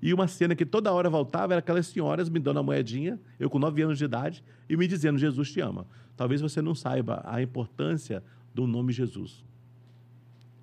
E 0.00 0.12
uma 0.12 0.28
cena 0.28 0.54
que 0.54 0.66
toda 0.66 0.92
hora 0.92 1.08
voltava 1.08 1.54
era 1.54 1.60
aquelas 1.60 1.86
senhoras 1.86 2.28
me 2.28 2.38
dando 2.38 2.58
a 2.58 2.62
moedinha, 2.62 3.18
eu 3.40 3.48
com 3.48 3.58
nove 3.58 3.80
anos 3.82 3.96
de 3.96 4.04
idade, 4.04 4.44
e 4.68 4.76
me 4.76 4.86
dizendo: 4.86 5.18
Jesus 5.18 5.50
te 5.50 5.60
ama. 5.60 5.86
Talvez 6.16 6.40
você 6.40 6.60
não 6.60 6.74
saiba 6.74 7.22
a 7.24 7.40
importância 7.40 8.22
do 8.54 8.66
nome 8.66 8.92
Jesus. 8.92 9.44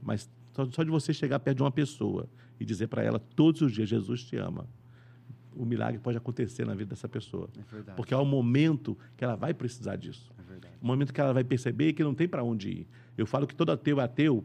Mas 0.02 0.30
só 0.72 0.84
de 0.84 0.92
você 0.92 1.14
chegar 1.14 1.40
perto 1.40 1.58
de 1.58 1.64
uma 1.64 1.72
pessoa 1.72 2.28
e 2.60 2.66
dizer 2.66 2.88
para 2.88 3.04
ela 3.04 3.20
todos 3.20 3.62
os 3.62 3.72
dias: 3.72 3.90
Jesus 3.90 4.24
te 4.24 4.38
ama, 4.38 4.68
o 5.56 5.66
milagre 5.66 6.00
pode 6.00 6.18
acontecer 6.18 6.66
na 6.66 6.74
vida 6.74 6.92
dessa 6.92 7.08
pessoa. 7.08 7.50
É 7.88 7.92
Porque 7.94 8.14
há 8.14 8.20
um 8.20 8.26
momento 8.26 8.98
que 9.16 9.24
ela 9.24 9.36
vai 9.36 9.54
precisar 9.54 9.96
disso. 9.96 10.32
É 10.62 10.84
um 10.84 10.88
momento 10.88 11.14
que 11.14 11.22
ela 11.22 11.34
vai 11.34 11.44
perceber 11.44 11.94
que 11.94 12.04
não 12.04 12.14
tem 12.14 12.28
para 12.28 12.44
onde 12.44 12.70
ir. 12.70 12.88
Eu 13.18 13.26
falo 13.26 13.48
que 13.48 13.56
todo 13.56 13.72
ateu 13.72 14.00
é 14.00 14.04
ateu 14.04 14.44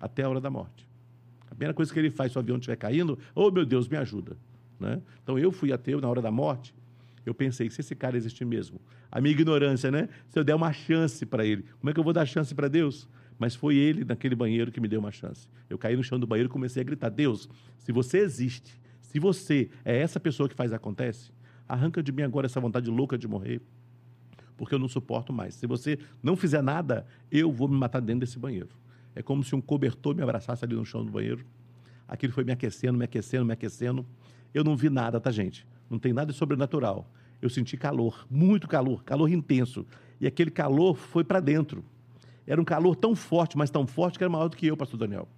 até 0.00 0.22
a 0.22 0.28
hora 0.28 0.40
da 0.40 0.50
morte. 0.50 0.88
A 1.46 1.54
primeira 1.54 1.74
coisa 1.74 1.92
que 1.92 1.98
ele 1.98 2.10
faz 2.10 2.32
se 2.32 2.38
o 2.38 2.40
avião 2.40 2.56
estiver 2.56 2.76
caindo, 2.76 3.18
oh 3.34 3.50
meu 3.50 3.64
Deus, 3.64 3.88
me 3.88 3.96
ajuda. 3.96 4.36
Né? 4.78 5.00
Então 5.22 5.38
eu 5.38 5.52
fui 5.52 5.72
ateu 5.72 6.00
na 6.00 6.08
hora 6.08 6.20
da 6.20 6.30
morte. 6.30 6.74
Eu 7.24 7.34
pensei 7.34 7.68
que 7.68 7.74
se 7.74 7.80
esse 7.80 7.94
cara 7.94 8.16
existe 8.16 8.44
mesmo, 8.44 8.80
a 9.10 9.20
minha 9.20 9.32
ignorância, 9.32 9.90
né? 9.90 10.08
Se 10.28 10.38
eu 10.38 10.44
der 10.44 10.54
uma 10.54 10.72
chance 10.72 11.24
para 11.24 11.46
ele, 11.46 11.64
como 11.78 11.88
é 11.88 11.94
que 11.94 11.98
eu 11.98 12.04
vou 12.04 12.12
dar 12.12 12.26
chance 12.26 12.54
para 12.54 12.68
Deus? 12.68 13.08
Mas 13.38 13.54
foi 13.54 13.76
ele 13.76 14.04
naquele 14.04 14.34
banheiro 14.34 14.70
que 14.70 14.80
me 14.80 14.86
deu 14.86 15.00
uma 15.00 15.10
chance. 15.10 15.48
Eu 15.68 15.78
caí 15.78 15.96
no 15.96 16.04
chão 16.04 16.18
do 16.18 16.26
banheiro 16.26 16.48
e 16.48 16.52
comecei 16.52 16.82
a 16.82 16.84
gritar: 16.84 17.08
Deus, 17.08 17.48
se 17.78 17.92
você 17.92 18.18
existe, 18.18 18.78
se 19.14 19.20
você 19.20 19.70
é 19.84 19.96
essa 19.96 20.18
pessoa 20.18 20.48
que 20.48 20.56
faz 20.56 20.72
acontece, 20.72 21.30
arranca 21.68 22.02
de 22.02 22.10
mim 22.10 22.22
agora 22.22 22.46
essa 22.46 22.58
vontade 22.58 22.90
louca 22.90 23.16
de 23.16 23.28
morrer, 23.28 23.60
porque 24.56 24.74
eu 24.74 24.78
não 24.80 24.88
suporto 24.88 25.32
mais. 25.32 25.54
Se 25.54 25.68
você 25.68 26.00
não 26.20 26.34
fizer 26.34 26.60
nada, 26.60 27.06
eu 27.30 27.52
vou 27.52 27.68
me 27.68 27.76
matar 27.76 28.00
dentro 28.00 28.26
desse 28.26 28.40
banheiro. 28.40 28.70
É 29.14 29.22
como 29.22 29.44
se 29.44 29.54
um 29.54 29.60
cobertor 29.60 30.16
me 30.16 30.22
abraçasse 30.24 30.64
ali 30.64 30.74
no 30.74 30.84
chão 30.84 31.04
do 31.04 31.12
banheiro. 31.12 31.46
Aquilo 32.08 32.32
foi 32.32 32.42
me 32.42 32.50
aquecendo, 32.50 32.98
me 32.98 33.04
aquecendo, 33.04 33.44
me 33.44 33.52
aquecendo. 33.52 34.04
Eu 34.52 34.64
não 34.64 34.76
vi 34.76 34.90
nada, 34.90 35.20
tá, 35.20 35.30
gente? 35.30 35.64
Não 35.88 35.96
tem 35.96 36.12
nada 36.12 36.32
de 36.32 36.36
sobrenatural. 36.36 37.08
Eu 37.40 37.48
senti 37.48 37.76
calor, 37.76 38.26
muito 38.28 38.66
calor, 38.66 39.04
calor 39.04 39.28
intenso. 39.28 39.86
E 40.20 40.26
aquele 40.26 40.50
calor 40.50 40.96
foi 40.96 41.22
para 41.22 41.38
dentro. 41.38 41.84
Era 42.48 42.60
um 42.60 42.64
calor 42.64 42.96
tão 42.96 43.14
forte, 43.14 43.56
mas 43.56 43.70
tão 43.70 43.86
forte 43.86 44.18
que 44.18 44.24
era 44.24 44.30
maior 44.30 44.48
do 44.48 44.56
que 44.56 44.66
eu, 44.66 44.76
pastor 44.76 44.98
Daniel. 44.98 45.28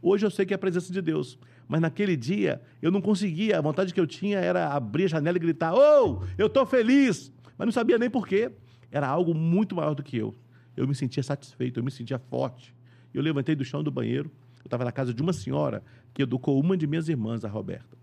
Hoje 0.00 0.24
eu 0.24 0.30
sei 0.30 0.46
que 0.46 0.54
é 0.54 0.56
a 0.56 0.58
presença 0.58 0.90
de 0.90 1.02
Deus. 1.02 1.38
Mas 1.68 1.80
naquele 1.80 2.16
dia 2.16 2.60
eu 2.80 2.90
não 2.90 3.00
conseguia. 3.00 3.58
A 3.58 3.60
vontade 3.60 3.92
que 3.92 4.00
eu 4.00 4.06
tinha 4.06 4.38
era 4.38 4.68
abrir 4.72 5.04
a 5.04 5.08
janela 5.08 5.36
e 5.36 5.40
gritar: 5.40 5.74
Oh, 5.74 6.22
eu 6.38 6.46
estou 6.46 6.64
feliz! 6.64 7.32
Mas 7.58 7.66
não 7.66 7.72
sabia 7.72 7.98
nem 7.98 8.10
porquê. 8.10 8.52
Era 8.90 9.08
algo 9.08 9.34
muito 9.34 9.74
maior 9.74 9.94
do 9.94 10.02
que 10.02 10.16
eu. 10.16 10.34
Eu 10.76 10.86
me 10.86 10.94
sentia 10.94 11.22
satisfeito, 11.22 11.80
eu 11.80 11.84
me 11.84 11.90
sentia 11.90 12.18
forte. 12.18 12.74
Eu 13.12 13.22
levantei 13.22 13.54
do 13.54 13.64
chão 13.64 13.82
do 13.82 13.90
banheiro. 13.90 14.30
Eu 14.62 14.68
estava 14.68 14.84
na 14.84 14.92
casa 14.92 15.12
de 15.12 15.22
uma 15.22 15.32
senhora 15.32 15.82
que 16.12 16.22
educou 16.22 16.60
uma 16.60 16.76
de 16.76 16.86
minhas 16.86 17.08
irmãs, 17.08 17.44
a 17.44 17.48
Roberta. 17.48 17.96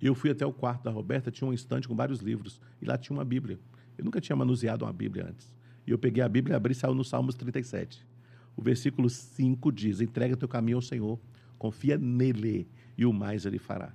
Eu 0.00 0.14
fui 0.14 0.30
até 0.30 0.44
o 0.44 0.52
quarto 0.52 0.82
da 0.82 0.90
Roberta, 0.90 1.30
tinha 1.30 1.48
um 1.48 1.52
estante 1.52 1.86
com 1.86 1.94
vários 1.94 2.20
livros. 2.20 2.60
E 2.80 2.84
lá 2.84 2.98
tinha 2.98 3.16
uma 3.16 3.24
Bíblia. 3.24 3.58
Eu 3.96 4.04
nunca 4.04 4.20
tinha 4.20 4.34
manuseado 4.34 4.84
uma 4.84 4.92
Bíblia 4.92 5.26
antes. 5.28 5.54
E 5.86 5.90
eu 5.90 5.98
peguei 5.98 6.22
a 6.22 6.28
Bíblia 6.28 6.56
abri 6.56 6.72
e 6.72 6.74
saiu 6.74 6.94
no 6.94 7.04
Salmos 7.04 7.34
37. 7.34 8.04
O 8.56 8.62
versículo 8.62 9.08
5 9.08 9.72
diz: 9.72 10.00
Entrega 10.00 10.36
teu 10.36 10.48
caminho 10.48 10.78
ao 10.78 10.82
Senhor, 10.82 11.18
confia 11.62 11.96
nele 11.96 12.66
e 12.98 13.06
o 13.06 13.12
mais 13.12 13.46
ele 13.46 13.56
fará. 13.56 13.94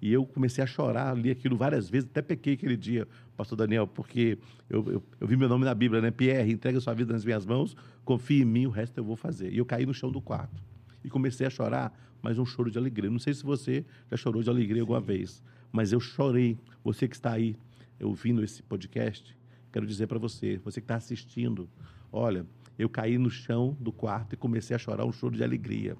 E 0.00 0.12
eu 0.12 0.24
comecei 0.24 0.62
a 0.62 0.66
chorar, 0.68 1.16
li 1.16 1.32
aquilo 1.32 1.56
várias 1.56 1.90
vezes, 1.90 2.08
até 2.08 2.22
pequei 2.22 2.54
aquele 2.54 2.76
dia, 2.76 3.08
pastor 3.36 3.56
Daniel, 3.56 3.88
porque 3.88 4.38
eu, 4.70 4.88
eu, 4.88 5.02
eu, 5.20 5.26
vi 5.26 5.36
meu 5.36 5.48
nome 5.48 5.64
na 5.64 5.74
Bíblia, 5.74 6.00
né? 6.00 6.12
Pierre, 6.12 6.52
entrega 6.52 6.80
sua 6.80 6.94
vida 6.94 7.12
nas 7.12 7.24
minhas 7.24 7.44
mãos, 7.44 7.76
confie 8.04 8.42
em 8.42 8.44
mim, 8.44 8.66
o 8.66 8.70
resto 8.70 8.98
eu 8.98 9.04
vou 9.04 9.16
fazer. 9.16 9.52
E 9.52 9.58
eu 9.58 9.66
caí 9.66 9.84
no 9.84 9.92
chão 9.92 10.12
do 10.12 10.20
quarto. 10.20 10.62
E 11.02 11.10
comecei 11.10 11.44
a 11.44 11.50
chorar, 11.50 11.92
mas 12.22 12.38
um 12.38 12.46
choro 12.46 12.70
de 12.70 12.78
alegria. 12.78 13.10
Não 13.10 13.18
sei 13.18 13.34
se 13.34 13.42
você 13.42 13.84
já 14.08 14.16
chorou 14.16 14.44
de 14.44 14.50
alegria 14.50 14.76
Sim. 14.76 14.80
alguma 14.82 15.00
vez, 15.00 15.42
mas 15.72 15.92
eu 15.92 15.98
chorei. 15.98 16.56
Você 16.84 17.08
que 17.08 17.16
está 17.16 17.32
aí 17.32 17.56
ouvindo 18.00 18.44
esse 18.44 18.62
podcast, 18.62 19.36
quero 19.72 19.86
dizer 19.86 20.06
para 20.06 20.20
você, 20.20 20.60
você 20.64 20.80
que 20.80 20.84
está 20.84 20.94
assistindo, 20.94 21.68
olha, 22.12 22.46
eu 22.78 22.88
caí 22.88 23.18
no 23.18 23.30
chão 23.30 23.76
do 23.80 23.90
quarto 23.90 24.34
e 24.34 24.36
comecei 24.36 24.76
a 24.76 24.78
chorar 24.78 25.04
um 25.04 25.12
choro 25.12 25.36
de 25.36 25.42
alegria. 25.42 25.96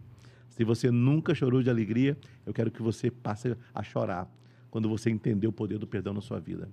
Se 0.53 0.65
você 0.65 0.91
nunca 0.91 1.35
chorou 1.35 1.63
de 1.63 1.71
alegria, 1.71 2.17
eu 2.45 2.53
quero 2.53 2.71
que 2.71 2.83
você 2.83 3.11
passe 3.11 3.57
a 3.75 3.83
chorar 3.83 4.31
quando 4.71 4.87
você 4.87 5.09
entender 5.09 5.47
o 5.47 5.53
poder 5.53 5.79
do 5.79 5.87
perdão 5.87 6.13
na 6.13 6.21
sua 6.21 6.39
vida. 6.39 6.69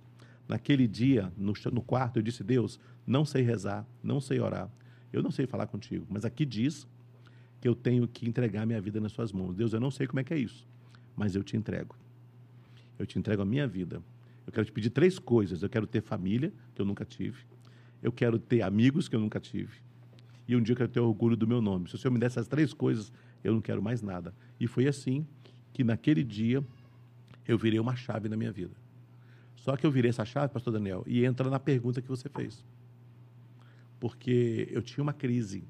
Naquele 0.49 0.85
dia, 0.85 1.31
no, 1.37 1.53
no 1.71 1.81
quarto, 1.81 2.17
eu 2.17 2.21
disse: 2.21 2.43
Deus, 2.43 2.77
não 3.07 3.23
sei 3.23 3.41
rezar, 3.41 3.87
não 4.03 4.19
sei 4.19 4.41
orar, 4.41 4.69
eu 5.13 5.23
não 5.23 5.31
sei 5.31 5.47
falar 5.47 5.65
contigo, 5.65 6.05
mas 6.09 6.25
aqui 6.25 6.45
diz 6.45 6.85
que 7.61 7.69
eu 7.69 7.73
tenho 7.73 8.05
que 8.05 8.27
entregar 8.27 8.65
minha 8.65 8.81
vida 8.81 8.99
nas 8.99 9.13
suas 9.13 9.31
mãos. 9.31 9.55
Deus, 9.55 9.71
eu 9.71 9.79
não 9.79 9.89
sei 9.89 10.07
como 10.07 10.19
é 10.19 10.25
que 10.25 10.33
é 10.33 10.37
isso, 10.37 10.67
mas 11.15 11.33
eu 11.33 11.41
te 11.41 11.55
entrego. 11.55 11.95
Eu 12.97 13.05
te 13.05 13.17
entrego 13.17 13.41
a 13.41 13.45
minha 13.45 13.65
vida. 13.65 14.03
Eu 14.45 14.51
quero 14.51 14.65
te 14.65 14.73
pedir 14.73 14.89
três 14.89 15.17
coisas. 15.17 15.63
Eu 15.63 15.69
quero 15.69 15.87
ter 15.87 16.01
família, 16.01 16.51
que 16.75 16.81
eu 16.81 16.85
nunca 16.85 17.05
tive. 17.05 17.37
Eu 18.03 18.11
quero 18.11 18.37
ter 18.37 18.61
amigos 18.61 19.07
que 19.07 19.15
eu 19.15 19.21
nunca 19.21 19.39
tive 19.39 19.71
e 20.49 20.55
um 20.55 20.61
dia 20.63 20.73
eu 20.73 20.77
quero 20.77 20.89
ter 20.89 20.99
orgulho 20.99 21.37
do 21.37 21.45
meu 21.45 21.61
nome. 21.61 21.87
Se 21.87 21.93
o 21.93 21.97
Senhor 21.99 22.11
me 22.11 22.17
der 22.17 22.25
essas 22.25 22.47
três 22.47 22.73
coisas, 22.73 23.13
eu 23.43 23.54
não 23.54 23.62
quero 23.62 23.82
mais 23.82 24.02
nada. 24.02 24.34
E 24.60 24.67
foi 24.67 24.88
assim 24.88 25.25
que 25.73 25.84
naquele 25.84 26.23
dia 26.23 26.63
eu 27.47 27.58
virei 27.58 27.80
uma 27.80 27.95
chave 27.95 28.30
na 28.30 28.38
minha 28.38 28.52
vida. 28.52 28.75
Só 29.56 29.75
que 29.75 29.86
eu 29.86 29.91
virei 29.91 30.10
essa 30.10 30.25
chave, 30.25 30.54
pastor 30.54 30.73
Daniel, 30.73 31.04
e 31.06 31.25
entra 31.25 31.49
na 31.49 31.60
pergunta 31.60 32.02
que 32.02 32.08
você 32.08 32.30
fez. 32.30 32.65
Porque 33.99 34.67
eu 34.71 34.82
tinha 34.82 35.02
uma 35.02 35.13
crise. 35.13 35.63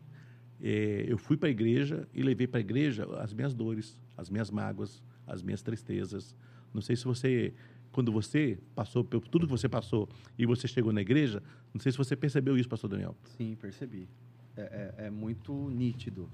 É, 0.62 1.06
eu 1.08 1.18
fui 1.18 1.38
para 1.38 1.48
a 1.48 1.52
igreja 1.52 2.08
e 2.14 2.22
levei 2.22 2.48
para 2.48 2.60
a 2.60 2.62
igreja 2.62 3.06
as 3.20 3.34
minhas 3.34 3.54
dores, 3.54 4.00
as 4.16 4.30
minhas 4.30 4.52
mágoas, 4.52 5.02
as 5.26 5.42
minhas 5.42 5.62
tristezas. 5.62 6.36
Não 6.74 6.82
sei 6.82 6.96
se 6.96 7.06
você, 7.06 7.54
quando 7.92 8.12
você 8.12 8.60
passou 8.76 9.04
por 9.04 9.28
tudo 9.28 9.48
que 9.48 9.52
você 9.52 9.68
passou 9.68 10.08
e 10.38 10.46
você 10.46 10.68
chegou 10.68 10.94
na 10.94 11.02
igreja, 11.02 11.42
não 11.74 11.82
sei 11.82 11.92
se 11.92 11.98
você 11.98 12.16
percebeu 12.16 12.58
isso, 12.58 12.70
pastor 12.70 12.90
Daniel. 12.90 13.16
Sim, 13.38 13.56
percebi. 13.60 14.08
É, 14.56 14.62
é, 14.98 15.06
é 15.06 15.10
muito 15.10 15.54
nítido. 15.70 16.30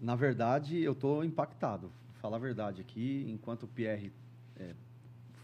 Na 0.00 0.14
verdade, 0.14 0.80
eu 0.80 0.92
estou 0.92 1.24
impactado. 1.24 1.90
Falar 2.20 2.36
a 2.36 2.40
verdade 2.40 2.80
aqui, 2.80 3.26
enquanto 3.28 3.64
o 3.64 3.68
Pierre 3.68 4.12
é, 4.56 4.74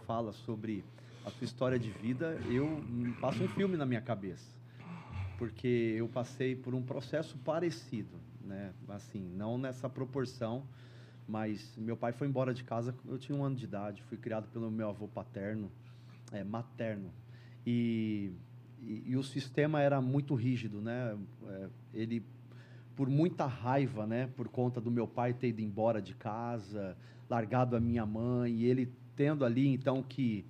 fala 0.07 0.33
sobre 0.33 0.85
a 1.25 1.31
sua 1.31 1.45
história 1.45 1.79
de 1.79 1.91
vida, 1.91 2.41
eu 2.49 2.85
passo 3.21 3.43
um 3.43 3.49
filme 3.49 3.77
na 3.77 3.87
minha 3.87 4.01
cabeça. 4.01 4.51
Porque 5.37 5.95
eu 5.97 6.09
passei 6.09 6.55
por 6.55 6.75
um 6.75 6.83
processo 6.83 7.37
parecido, 7.39 8.21
né? 8.41 8.73
Assim, 8.89 9.21
não 9.35 9.59
nessa 9.59 9.89
proporção, 9.89 10.65
mas 11.27 11.75
meu 11.77 11.97
pai 11.97 12.13
foi 12.13 12.29
embora 12.29 12.53
de 12.53 12.63
casa, 12.63 12.95
eu 13.07 13.19
tinha 13.19 13.37
um 13.37 13.43
ano 13.43 13.57
de 13.57 13.65
idade, 13.65 14.03
fui 14.03 14.19
criado 14.19 14.47
pelo 14.49 14.71
meu 14.71 14.89
avô 14.89 15.09
paterno, 15.09 15.71
é, 16.31 16.45
materno. 16.45 17.11
E, 17.67 18.31
e, 18.81 19.03
e, 19.07 19.17
o 19.17 19.23
sistema 19.23 19.81
era 19.81 20.01
muito 20.01 20.35
rígido, 20.35 20.81
né? 20.81 21.17
É, 21.47 21.69
ele, 21.95 22.25
por 22.97 23.09
muita 23.09 23.47
raiva, 23.47 24.07
né? 24.07 24.29
Por 24.37 24.49
conta 24.49 24.81
do 24.81 24.91
meu 24.91 25.07
pai 25.07 25.33
ter 25.33 25.49
ido 25.49 25.61
embora 25.61 26.01
de 26.01 26.15
casa, 26.15 26.97
largado 27.29 27.77
a 27.77 27.81
minha 27.81 28.07
mãe, 28.07 28.53
e 28.53 28.65
ele 28.65 28.93
tendo 29.17 29.45
ali 29.45 29.69
então 29.69 30.03
que 30.03 30.45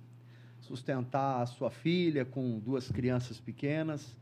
sustentar 0.59 1.41
a 1.41 1.45
sua 1.45 1.69
filha 1.69 2.25
com 2.25 2.59
duas 2.59 2.91
crianças 2.91 3.39
pequenas. 3.39 4.17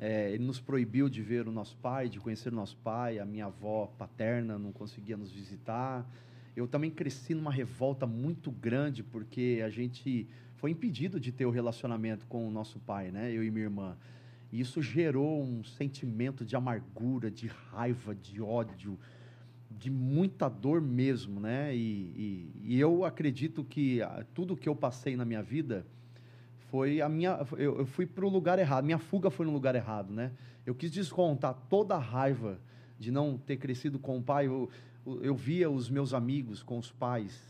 É, 0.00 0.30
ele 0.32 0.44
nos 0.44 0.60
proibiu 0.60 1.08
de 1.08 1.22
ver 1.22 1.48
o 1.48 1.52
nosso 1.52 1.76
pai, 1.78 2.08
de 2.08 2.20
conhecer 2.20 2.52
o 2.52 2.56
nosso 2.56 2.76
pai. 2.76 3.18
A 3.18 3.24
minha 3.24 3.46
avó 3.46 3.86
paterna 3.98 4.58
não 4.58 4.72
conseguia 4.72 5.16
nos 5.16 5.32
visitar. 5.32 6.08
Eu 6.56 6.66
também 6.66 6.90
cresci 6.90 7.34
numa 7.34 7.50
revolta 7.52 8.06
muito 8.06 8.50
grande 8.50 9.02
porque 9.02 9.60
a 9.64 9.68
gente 9.68 10.28
foi 10.56 10.72
impedido 10.72 11.20
de 11.20 11.30
ter 11.30 11.46
o 11.46 11.50
relacionamento 11.50 12.26
com 12.26 12.46
o 12.46 12.50
nosso 12.50 12.78
pai, 12.80 13.10
né? 13.10 13.32
Eu 13.32 13.44
e 13.44 13.50
minha 13.50 13.64
irmã. 13.64 13.96
E 14.50 14.60
isso 14.60 14.80
gerou 14.80 15.42
um 15.42 15.62
sentimento 15.62 16.44
de 16.44 16.56
amargura, 16.56 17.30
de 17.30 17.46
raiva, 17.46 18.14
de 18.14 18.40
ódio, 18.40 18.98
de 19.70 19.90
muita 19.90 20.48
dor 20.48 20.80
mesmo, 20.80 21.38
né? 21.38 21.74
E, 21.74 21.80
e, 21.80 22.52
e 22.64 22.80
eu 22.80 23.04
acredito 23.04 23.62
que 23.62 24.00
tudo 24.34 24.56
que 24.56 24.68
eu 24.68 24.74
passei 24.74 25.16
na 25.16 25.24
minha 25.24 25.42
vida 25.42 25.86
foi 26.70 27.00
a 27.00 27.08
minha. 27.08 27.46
Eu, 27.52 27.78
eu 27.78 27.86
fui 27.86 28.06
para 28.06 28.24
o 28.24 28.28
lugar 28.28 28.58
errado, 28.58 28.84
minha 28.84 28.98
fuga 28.98 29.30
foi 29.30 29.46
no 29.46 29.52
lugar 29.52 29.74
errado, 29.74 30.12
né? 30.12 30.32
Eu 30.64 30.74
quis 30.74 30.90
descontar 30.90 31.54
toda 31.68 31.94
a 31.94 31.98
raiva 31.98 32.58
de 32.98 33.10
não 33.10 33.38
ter 33.38 33.56
crescido 33.56 33.98
com 33.98 34.18
o 34.18 34.22
pai. 34.22 34.46
Eu, 34.46 34.68
eu 35.22 35.34
via 35.34 35.70
os 35.70 35.88
meus 35.88 36.12
amigos 36.12 36.62
com 36.62 36.78
os 36.78 36.90
pais, 36.90 37.40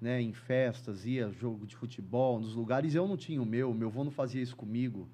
né, 0.00 0.20
em 0.20 0.32
festas, 0.32 1.06
ia 1.06 1.30
jogo 1.30 1.66
de 1.66 1.74
futebol, 1.74 2.38
nos 2.38 2.54
lugares, 2.54 2.94
eu 2.94 3.08
não 3.08 3.16
tinha 3.16 3.40
o 3.40 3.46
meu, 3.46 3.72
meu 3.72 3.88
avô 3.88 4.04
não 4.04 4.10
fazia 4.10 4.42
isso 4.42 4.54
comigo. 4.54 5.08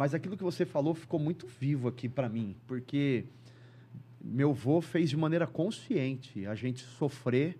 Mas 0.00 0.14
aquilo 0.14 0.34
que 0.34 0.42
você 0.42 0.64
falou 0.64 0.94
ficou 0.94 1.20
muito 1.20 1.46
vivo 1.46 1.86
aqui 1.86 2.08
para 2.08 2.26
mim, 2.26 2.56
porque 2.66 3.26
meu 4.18 4.48
avô 4.48 4.80
fez 4.80 5.10
de 5.10 5.16
maneira 5.18 5.46
consciente 5.46 6.46
a 6.46 6.54
gente 6.54 6.80
sofrer 6.80 7.58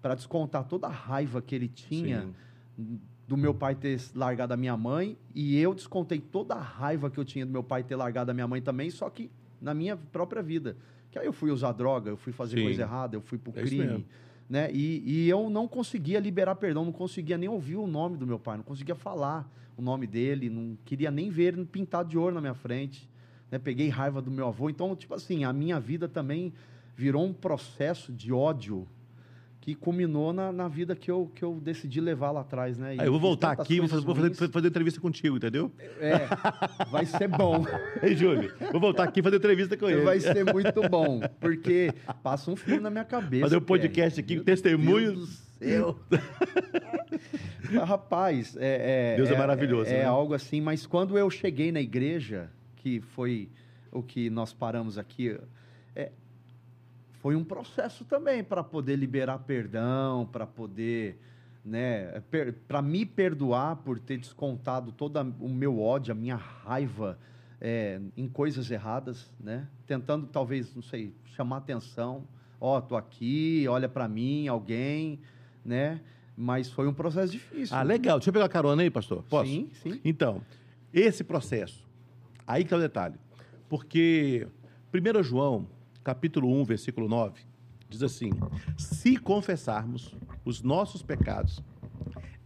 para 0.00 0.14
descontar 0.14 0.64
toda 0.64 0.86
a 0.86 0.90
raiva 0.90 1.42
que 1.42 1.54
ele 1.54 1.68
tinha 1.68 2.22
Sim. 2.74 2.98
do 3.28 3.36
meu 3.36 3.52
pai 3.52 3.74
ter 3.74 4.00
largado 4.14 4.54
a 4.54 4.56
minha 4.56 4.74
mãe 4.78 5.18
e 5.34 5.58
eu 5.58 5.74
descontei 5.74 6.20
toda 6.20 6.54
a 6.54 6.62
raiva 6.62 7.10
que 7.10 7.20
eu 7.20 7.24
tinha 7.24 7.44
do 7.44 7.52
meu 7.52 7.62
pai 7.62 7.84
ter 7.84 7.96
largado 7.96 8.30
a 8.30 8.34
minha 8.34 8.48
mãe 8.48 8.62
também, 8.62 8.88
só 8.88 9.10
que 9.10 9.30
na 9.60 9.74
minha 9.74 9.94
própria 9.94 10.42
vida. 10.42 10.78
Que 11.10 11.18
aí 11.18 11.26
eu 11.26 11.34
fui 11.34 11.50
usar 11.50 11.72
droga, 11.72 12.08
eu 12.08 12.16
fui 12.16 12.32
fazer 12.32 12.56
Sim. 12.56 12.62
coisa 12.62 12.80
errada, 12.80 13.14
eu 13.14 13.20
fui 13.20 13.36
pro 13.36 13.52
é 13.56 13.62
crime. 13.62 14.06
Né? 14.48 14.70
E, 14.72 15.02
e 15.04 15.28
eu 15.28 15.48
não 15.48 15.66
conseguia 15.66 16.20
liberar 16.20 16.54
perdão, 16.56 16.84
não 16.84 16.92
conseguia 16.92 17.38
nem 17.38 17.48
ouvir 17.48 17.76
o 17.76 17.86
nome 17.86 18.16
do 18.16 18.26
meu 18.26 18.38
pai, 18.38 18.56
não 18.56 18.64
conseguia 18.64 18.94
falar 18.94 19.50
o 19.76 19.82
nome 19.82 20.06
dele, 20.06 20.50
não 20.50 20.76
queria 20.84 21.10
nem 21.10 21.30
ver 21.30 21.54
ele 21.54 21.64
pintado 21.64 22.08
de 22.08 22.18
ouro 22.18 22.34
na 22.34 22.40
minha 22.40 22.54
frente 22.54 23.08
né? 23.54 23.58
peguei 23.58 23.88
raiva 23.88 24.20
do 24.20 24.30
meu 24.30 24.48
avô. 24.48 24.68
Então, 24.68 24.94
tipo 24.96 25.14
assim, 25.14 25.44
a 25.44 25.52
minha 25.52 25.78
vida 25.78 26.08
também 26.08 26.52
virou 26.96 27.24
um 27.24 27.32
processo 27.32 28.12
de 28.12 28.32
ódio 28.32 28.86
que 29.64 29.74
culminou 29.74 30.30
na, 30.30 30.52
na 30.52 30.68
vida 30.68 30.94
que 30.94 31.10
eu, 31.10 31.32
que 31.34 31.42
eu 31.42 31.54
decidi 31.54 31.98
levar 31.98 32.30
lá 32.30 32.42
atrás, 32.42 32.76
né? 32.76 32.96
Ah, 32.98 33.06
eu 33.06 33.10
vou 33.12 33.18
voltar 33.18 33.52
aqui, 33.52 33.80
vou 33.80 33.88
fazer, 33.88 34.04
vou 34.04 34.14
fazer, 34.14 34.48
fazer, 34.50 34.68
entrevista 34.68 35.00
contigo, 35.00 35.38
entendeu? 35.38 35.72
É, 35.98 36.18
vai 36.90 37.06
ser 37.06 37.28
bom. 37.28 37.64
Ei, 38.02 38.14
Júlio, 38.14 38.52
vou 38.70 38.78
voltar 38.78 39.04
aqui 39.04 39.20
e 39.20 39.22
fazer 39.22 39.36
entrevista 39.36 39.74
com 39.74 39.88
ele. 39.88 40.02
Vai 40.02 40.20
ser 40.20 40.44
muito 40.44 40.86
bom, 40.90 41.18
porque 41.40 41.94
passa 42.22 42.50
um 42.50 42.56
filme 42.56 42.82
na 42.82 42.90
minha 42.90 43.06
cabeça. 43.06 43.46
Fazer 43.46 43.56
um 43.56 43.62
podcast 43.62 44.20
aqui 44.20 44.36
com 44.36 44.44
testemunhos. 44.44 45.42
Eu. 45.58 45.98
Rapaz, 47.86 48.58
é, 48.58 49.14
é, 49.14 49.16
Deus 49.16 49.30
é, 49.30 49.34
é 49.34 49.38
maravilhoso. 49.38 49.88
É, 49.88 50.00
né? 50.00 50.04
algo 50.04 50.34
assim, 50.34 50.60
mas 50.60 50.84
quando 50.84 51.16
eu 51.16 51.30
cheguei 51.30 51.72
na 51.72 51.80
igreja, 51.80 52.50
que 52.76 53.00
foi 53.00 53.48
o 53.90 54.02
que 54.02 54.28
nós 54.28 54.52
paramos 54.52 54.98
aqui, 54.98 55.38
é, 55.96 56.12
foi 57.24 57.34
um 57.34 57.42
processo 57.42 58.04
também 58.04 58.44
para 58.44 58.62
poder 58.62 58.96
liberar 58.96 59.38
perdão, 59.38 60.28
para 60.30 60.46
poder, 60.46 61.18
né, 61.64 62.22
para 62.68 62.82
me 62.82 63.06
perdoar 63.06 63.76
por 63.76 63.98
ter 63.98 64.18
descontado 64.18 64.92
todo 64.92 65.18
o 65.40 65.48
meu 65.48 65.80
ódio, 65.80 66.12
a 66.12 66.14
minha 66.14 66.36
raiva 66.36 67.18
é, 67.58 67.98
em 68.14 68.28
coisas 68.28 68.70
erradas, 68.70 69.32
né, 69.40 69.66
tentando 69.86 70.26
talvez, 70.26 70.74
não 70.74 70.82
sei, 70.82 71.14
chamar 71.34 71.56
atenção, 71.56 72.24
ó, 72.60 72.76
oh, 72.76 72.82
tô 72.82 72.94
aqui, 72.94 73.64
olha 73.70 73.88
para 73.88 74.06
mim, 74.06 74.46
alguém, 74.46 75.18
né, 75.64 76.02
mas 76.36 76.70
foi 76.70 76.86
um 76.86 76.92
processo 76.92 77.32
difícil. 77.32 77.74
Ah, 77.74 77.82
legal. 77.82 78.18
Deixa 78.18 78.28
eu 78.28 78.34
pegar 78.34 78.44
a 78.44 78.50
carona 78.50 78.82
aí, 78.82 78.90
pastor. 78.90 79.24
Posso? 79.30 79.50
Sim, 79.50 79.70
sim. 79.82 79.98
Então, 80.04 80.42
esse 80.92 81.24
processo 81.24 81.82
Aí 82.46 82.66
que 82.66 82.74
é 82.74 82.76
o 82.76 82.80
detalhe. 82.80 83.14
Porque 83.66 84.46
1 84.92 85.22
João, 85.22 85.66
capítulo 86.04 86.52
1, 86.60 86.64
versículo 86.64 87.08
9, 87.08 87.40
diz 87.88 88.02
assim: 88.02 88.30
Se 88.76 89.16
confessarmos 89.16 90.14
os 90.44 90.62
nossos 90.62 91.02
pecados, 91.02 91.62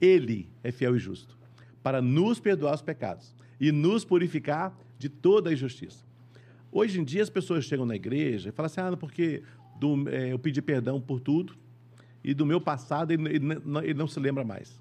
Ele 0.01 0.49
é 0.63 0.71
fiel 0.71 0.97
e 0.97 0.99
justo 0.99 1.37
para 1.83 2.01
nos 2.01 2.39
perdoar 2.39 2.75
os 2.75 2.83
pecados 2.83 3.35
e 3.61 3.73
nos 3.73 4.05
purificar 4.05 4.79
de 4.99 5.09
toda 5.09 5.51
a 5.51 5.53
injustiça. 5.53 6.05
Hoje 6.71 7.01
em 7.01 7.05
dia 7.05 7.23
as 7.23 7.31
pessoas 7.31 7.65
chegam 7.65 7.85
na 7.85 7.97
igreja 7.97 8.51
e 8.51 8.53
falam 8.53 8.67
assim: 8.67 8.81
ah, 8.81 8.97
porque 8.97 9.43
do, 9.79 10.09
é, 10.09 10.33
eu 10.33 10.39
pedi 10.39 10.63
perdão 10.63 11.01
por 11.01 11.21
tudo 11.21 11.57
e 12.23 12.35
do 12.35 12.47
meu 12.47 12.61
passado 12.61 13.11
ele, 13.11 13.29
ele, 13.29 13.47
ele 13.83 13.95
não 13.95 14.07
se 14.07 14.21
lembra 14.21 14.45
mais. 14.45 14.81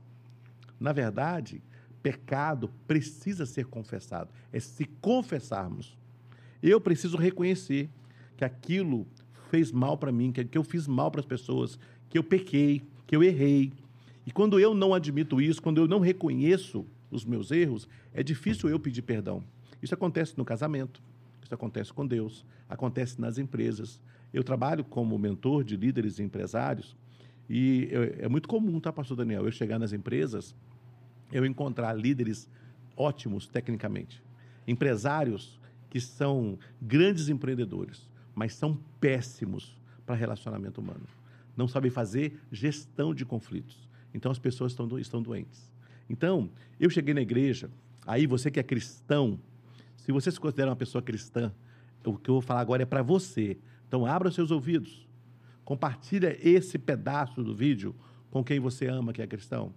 Na 0.80 0.92
verdade, 0.92 1.64
pecado 2.04 2.72
precisa 2.86 3.46
ser 3.46 3.66
confessado. 3.66 4.30
É 4.52 4.60
se 4.60 4.86
confessarmos. 5.02 5.98
Eu 6.62 6.80
preciso 6.80 7.18
reconhecer 7.18 7.90
que 8.38 8.46
aquilo 8.46 9.06
fez 9.50 9.72
mal 9.72 9.98
para 9.98 10.12
mim, 10.12 10.32
que 10.32 10.58
eu 10.58 10.64
fiz 10.64 10.88
mal 10.88 11.12
para 11.12 11.20
as 11.20 11.26
pessoas, 11.26 11.80
que 12.10 12.18
eu 12.18 12.24
pequei, 12.24 12.82
que 13.06 13.16
eu 13.16 13.24
errei. 13.24 13.74
E 14.26 14.32
quando 14.32 14.60
eu 14.60 14.74
não 14.74 14.94
admito 14.94 15.42
isso, 15.42 15.62
quando 15.62 15.80
eu 15.80 15.88
não 15.88 16.00
reconheço 16.00 16.86
os 17.10 17.26
meus 17.26 17.52
erros, 17.52 17.88
é 18.14 18.22
difícil 18.22 18.70
eu 18.70 18.80
pedir 18.80 19.02
perdão. 19.02 19.44
Isso 19.82 19.94
acontece 19.94 20.38
no 20.38 20.46
casamento, 20.46 21.02
isso 21.44 21.54
acontece 21.54 21.92
com 21.92 22.06
Deus, 22.06 22.46
acontece 22.70 23.20
nas 23.20 23.38
empresas. 23.38 24.00
Eu 24.34 24.44
trabalho 24.44 24.84
como 24.84 25.18
mentor 25.18 25.64
de 25.64 25.76
líderes 25.76 26.20
e 26.20 26.24
empresários 26.24 26.96
e 27.50 27.90
é 28.20 28.28
muito 28.28 28.48
comum, 28.48 28.80
tá, 28.80 28.92
pastor 28.92 29.16
Daniel, 29.16 29.46
eu 29.46 29.52
chegar 29.52 29.80
nas 29.80 29.94
empresas 29.94 30.54
eu 31.32 31.46
encontrar 31.46 31.94
líderes 31.94 32.50
ótimos 32.96 33.48
tecnicamente, 33.48 34.24
empresários 34.68 35.60
que 35.90 36.00
são 36.00 36.58
grandes 36.82 37.30
empreendedores, 37.30 38.10
mas 38.38 38.54
são 38.54 38.78
péssimos 39.02 39.76
para 40.06 40.14
relacionamento 40.14 40.80
humano. 40.80 41.08
Não 41.56 41.68
sabem 41.68 41.90
fazer 41.90 42.40
gestão 42.52 43.12
de 43.12 43.26
conflitos. 43.26 43.90
Então 44.14 44.32
as 44.32 44.38
pessoas 44.38 44.74
estão, 44.74 45.00
estão 45.00 45.24
doentes. 45.24 45.74
Então, 46.08 46.48
eu 46.80 46.88
cheguei 46.88 47.16
na 47.16 47.22
igreja, 47.22 47.68
aí 48.06 48.28
você 48.28 48.52
que 48.52 48.60
é 48.60 48.64
cristão, 48.64 49.40
se 49.96 50.12
você 50.12 50.32
se 50.32 50.40
considera 50.40 50.70
uma 50.70 50.76
pessoa 50.76 51.02
cristã, 51.02 51.52
o 52.06 52.16
que 52.16 52.30
eu 52.30 52.36
vou 52.36 52.42
falar 52.42 52.62
agora 52.62 52.84
é 52.84 52.86
para 52.86 53.02
você. 53.02 53.58
Então, 53.88 54.06
abra 54.06 54.30
seus 54.30 54.52
ouvidos. 54.52 55.08
Compartilha 55.66 56.38
esse 56.48 56.78
pedaço 56.78 57.44
do 57.44 57.56
vídeo 57.56 57.96
com 58.30 58.44
quem 58.44 58.60
você 58.60 58.86
ama 58.86 59.14
que 59.14 59.22
é 59.22 59.26
cristão. 59.26 59.74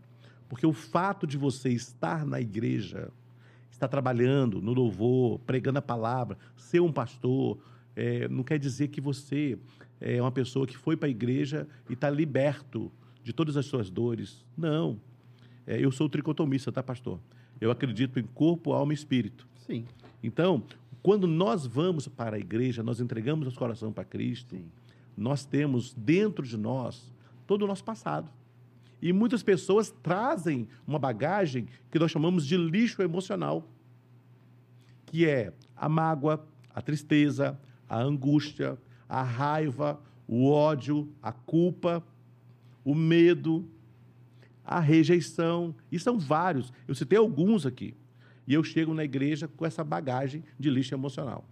Porque 0.51 0.67
o 0.67 0.75
fato 0.75 1.27
de 1.27 1.39
você 1.39 1.71
estar 1.71 2.27
na 2.27 2.39
igreja, 2.39 3.11
estar 3.71 3.89
trabalhando 3.89 4.61
no 4.61 4.75
louvor, 4.75 5.39
pregando 5.41 5.79
a 5.79 5.83
palavra, 5.83 6.37
ser 6.59 6.81
um 6.81 6.93
pastor, 6.93 7.59
é, 7.97 8.29
não 8.29 8.43
quer 8.43 8.59
dizer 8.59 8.89
que 8.89 9.01
você 9.01 9.59
é 10.01 10.21
uma 10.21 10.33
pessoa 10.33 10.67
que 10.67 10.77
foi 10.77 10.97
para 10.97 11.09
a 11.09 11.11
igreja 11.11 11.69
e 11.89 11.93
está 11.93 12.09
liberto 12.09 12.91
de 13.23 13.33
todas 13.33 13.57
as 13.57 13.67
suas 13.67 13.91
dores. 13.91 14.45
Não. 14.57 14.99
É, 15.67 15.79
eu 15.79 15.93
sou 15.93 16.09
tricotomista, 16.09 16.73
tá, 16.73 16.83
pastor? 16.83 17.21
Eu 17.61 17.71
acredito 17.71 18.19
em 18.19 18.25
corpo, 18.25 18.73
alma 18.73 18.93
e 18.93 18.97
espírito. 18.97 19.47
Sim. 19.67 19.85
Então, 20.23 20.65
quando 21.03 21.27
nós 21.27 21.67
vamos 21.67 22.09
para 22.09 22.37
a 22.37 22.39
igreja, 22.39 22.83
nós 22.83 23.01
entregamos 23.01 23.45
nosso 23.45 23.59
coração 23.59 23.93
para 23.93 24.05
Cristo, 24.05 24.57
Sim. 24.57 24.65
nós 25.17 25.45
temos 25.45 25.93
dentro 25.95 26.47
de 26.47 26.57
nós 26.57 27.13
todo 27.47 27.63
o 27.63 27.67
nosso 27.67 27.85
passado. 27.85 28.31
E 29.03 29.13
muitas 29.13 29.43
pessoas 29.43 29.91
trazem 30.03 30.69
uma 30.87 30.99
bagagem 30.99 31.67
que 31.91 31.99
nós 31.99 32.11
chamamos 32.11 32.47
de 32.47 32.57
lixo 32.57 33.03
emocional, 33.03 33.67
que 35.07 35.27
é 35.27 35.53
a 35.75 35.89
mágoa, 35.89 36.47
a 36.75 36.83
tristeza, 36.83 37.59
a 37.91 37.99
angústia, 38.01 38.79
a 39.09 39.21
raiva, 39.21 40.01
o 40.29 40.49
ódio, 40.49 41.13
a 41.21 41.33
culpa, 41.33 42.07
o 42.85 42.95
medo, 42.95 43.69
a 44.65 44.79
rejeição. 44.79 45.75
E 45.91 45.99
são 45.99 46.17
vários. 46.17 46.73
Eu 46.87 46.95
citei 46.95 47.19
alguns 47.19 47.67
aqui. 47.67 47.97
E 48.47 48.55
eu 48.55 48.63
chego 48.63 48.95
na 48.95 49.03
igreja 49.03 49.49
com 49.49 49.67
essa 49.67 49.83
bagagem 49.83 50.45
de 50.57 50.71
lixo 50.71 50.95
emocional. 50.95 51.45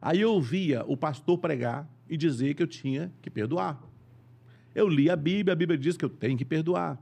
Aí 0.00 0.22
eu 0.22 0.32
ouvia 0.32 0.82
o 0.86 0.96
pastor 0.96 1.36
pregar 1.36 1.86
e 2.08 2.16
dizer 2.16 2.54
que 2.54 2.62
eu 2.62 2.66
tinha 2.66 3.12
que 3.20 3.28
perdoar. 3.28 3.82
Eu 4.74 4.88
li 4.88 5.10
a 5.10 5.16
Bíblia, 5.16 5.52
a 5.52 5.56
Bíblia 5.56 5.78
diz 5.78 5.96
que 5.96 6.04
eu 6.04 6.10
tenho 6.10 6.38
que 6.38 6.44
perdoar. 6.44 6.98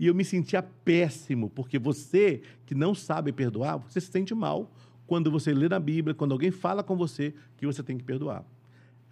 E 0.00 0.06
eu 0.06 0.14
me 0.14 0.24
sentia 0.24 0.62
péssimo, 0.62 1.50
porque 1.50 1.78
você 1.78 2.42
que 2.64 2.74
não 2.74 2.94
sabe 2.94 3.30
perdoar, 3.30 3.76
você 3.76 4.00
se 4.00 4.10
sente 4.10 4.34
mal 4.34 4.72
quando 5.12 5.30
você 5.30 5.52
lê 5.52 5.68
na 5.68 5.78
Bíblia, 5.78 6.14
quando 6.14 6.32
alguém 6.32 6.50
fala 6.50 6.82
com 6.82 6.96
você 6.96 7.34
que 7.58 7.66
você 7.66 7.82
tem 7.82 7.98
que 7.98 8.02
perdoar. 8.02 8.46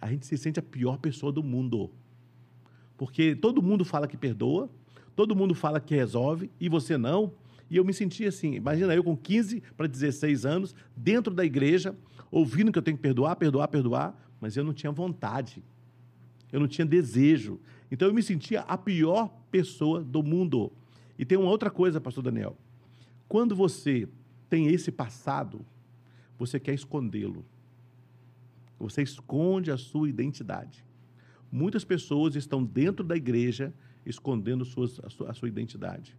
A 0.01 0.09
gente 0.09 0.25
se 0.25 0.35
sente 0.35 0.57
a 0.57 0.63
pior 0.63 0.97
pessoa 0.97 1.31
do 1.31 1.43
mundo. 1.43 1.91
Porque 2.97 3.35
todo 3.35 3.61
mundo 3.61 3.85
fala 3.85 4.07
que 4.07 4.17
perdoa, 4.17 4.67
todo 5.15 5.35
mundo 5.35 5.53
fala 5.53 5.79
que 5.79 5.93
resolve 5.93 6.49
e 6.59 6.67
você 6.67 6.97
não. 6.97 7.31
E 7.69 7.77
eu 7.77 7.85
me 7.85 7.93
sentia 7.93 8.29
assim, 8.29 8.55
imagina 8.55 8.95
eu 8.95 9.03
com 9.03 9.15
15 9.15 9.61
para 9.77 9.85
16 9.85 10.43
anos, 10.43 10.75
dentro 10.97 11.31
da 11.35 11.45
igreja, 11.45 11.95
ouvindo 12.31 12.71
que 12.71 12.79
eu 12.79 12.81
tenho 12.81 12.97
que 12.97 13.03
perdoar, 13.03 13.35
perdoar, 13.35 13.67
perdoar, 13.67 14.19
mas 14.39 14.57
eu 14.57 14.63
não 14.63 14.73
tinha 14.73 14.91
vontade. 14.91 15.63
Eu 16.51 16.59
não 16.59 16.67
tinha 16.67 16.83
desejo. 16.83 17.59
Então 17.91 18.07
eu 18.07 18.13
me 18.15 18.23
sentia 18.23 18.61
a 18.61 18.75
pior 18.75 19.31
pessoa 19.51 20.01
do 20.03 20.23
mundo. 20.23 20.71
E 21.15 21.25
tem 21.25 21.37
uma 21.37 21.51
outra 21.51 21.69
coisa, 21.69 22.01
pastor 22.01 22.23
Daniel. 22.23 22.57
Quando 23.27 23.55
você 23.55 24.09
tem 24.49 24.65
esse 24.65 24.91
passado, 24.91 25.63
você 26.41 26.59
quer 26.59 26.73
escondê-lo. 26.73 27.45
Você 28.79 29.03
esconde 29.03 29.69
a 29.69 29.77
sua 29.77 30.09
identidade. 30.09 30.83
Muitas 31.51 31.83
pessoas 31.83 32.35
estão 32.35 32.63
dentro 32.63 33.05
da 33.05 33.15
igreja 33.15 33.71
escondendo 34.03 34.65
suas, 34.65 34.99
a, 35.03 35.09
sua, 35.11 35.29
a 35.29 35.33
sua 35.35 35.47
identidade. 35.47 36.17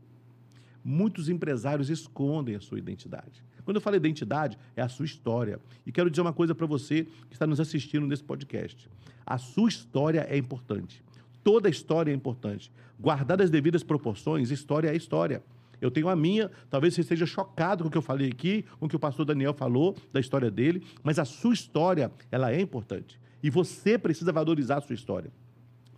Muitos 0.85 1.29
empresários 1.29 1.91
escondem 1.91 2.55
a 2.55 2.61
sua 2.61 2.79
identidade. 2.79 3.43
Quando 3.65 3.79
eu 3.79 3.81
falo 3.81 3.97
identidade, 3.97 4.57
é 4.77 4.83
a 4.83 4.89
sua 4.89 5.07
história. 5.07 5.59
E 5.85 5.91
quero 5.91 6.09
dizer 6.09 6.23
uma 6.23 6.33
coisa 6.33 6.55
para 6.55 6.67
você 6.67 7.05
que 7.29 7.35
está 7.35 7.47
nos 7.47 7.59
assistindo 7.59 8.07
nesse 8.07 8.23
podcast. 8.23 8.89
A 9.27 9.39
sua 9.39 9.69
história 9.69 10.25
é 10.31 10.37
importante. 10.37 11.03
Toda 11.43 11.69
história 11.69 12.13
é 12.13 12.15
importante. 12.15 12.71
Guardar 12.99 13.43
as 13.43 13.51
devidas 13.51 13.83
proporções, 13.83 14.53
história 14.53 14.89
é 14.89 14.97
história. 14.97 15.43
Eu 15.83 15.91
tenho 15.91 16.09
a 16.09 16.15
minha, 16.15 16.49
talvez 16.71 16.95
você 16.95 17.01
esteja 17.01 17.27
chocado 17.27 17.83
com 17.83 17.89
o 17.89 17.91
que 17.91 17.99
eu 17.99 18.03
falei 18.03 18.29
aqui, 18.29 18.65
com 18.79 18.87
o 18.87 18.89
que 18.89 18.95
o 18.95 19.01
pastor 19.01 19.27
Daniel 19.27 19.53
falou 19.53 19.97
da 20.13 20.21
história 20.21 20.49
dele, 20.49 20.85
mas 21.03 21.19
a 21.19 21.25
sua 21.25 21.53
história, 21.53 22.13
ela 22.31 22.53
é 22.53 22.61
importante. 22.61 23.21
E 23.43 23.51
você 23.51 23.99
precisa 23.99 24.33
valorizar 24.33 24.79
a 24.79 24.81
sua 24.81 24.95
história. 24.95 25.33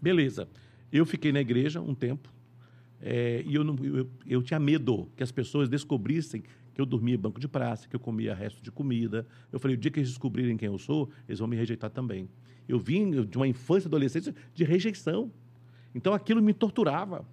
Beleza. 0.00 0.48
Eu 0.90 1.04
fiquei 1.04 1.32
na 1.32 1.40
igreja 1.40 1.82
um 1.82 1.94
tempo, 1.94 2.32
é, 2.98 3.42
e 3.46 3.54
eu, 3.54 3.62
não, 3.62 3.76
eu, 3.84 4.08
eu 4.26 4.42
tinha 4.42 4.58
medo 4.58 5.06
que 5.14 5.22
as 5.22 5.30
pessoas 5.30 5.68
descobrissem 5.68 6.42
que 6.72 6.80
eu 6.80 6.86
dormia 6.86 7.14
em 7.14 7.18
banco 7.18 7.38
de 7.38 7.46
praça, 7.46 7.86
que 7.86 7.94
eu 7.94 8.00
comia 8.00 8.34
resto 8.34 8.62
de 8.62 8.72
comida. 8.72 9.26
Eu 9.52 9.60
falei, 9.60 9.76
o 9.76 9.78
dia 9.78 9.90
que 9.90 10.00
eles 10.00 10.08
descobrirem 10.08 10.56
quem 10.56 10.66
eu 10.66 10.78
sou, 10.78 11.10
eles 11.28 11.38
vão 11.38 11.46
me 11.46 11.56
rejeitar 11.56 11.90
também. 11.90 12.26
Eu 12.66 12.78
vim 12.78 13.10
de 13.26 13.36
uma 13.36 13.46
infância, 13.46 13.86
adolescência 13.86 14.34
de 14.54 14.64
rejeição. 14.64 15.30
Então 15.94 16.14
aquilo 16.14 16.42
me 16.42 16.54
torturava. 16.54 17.26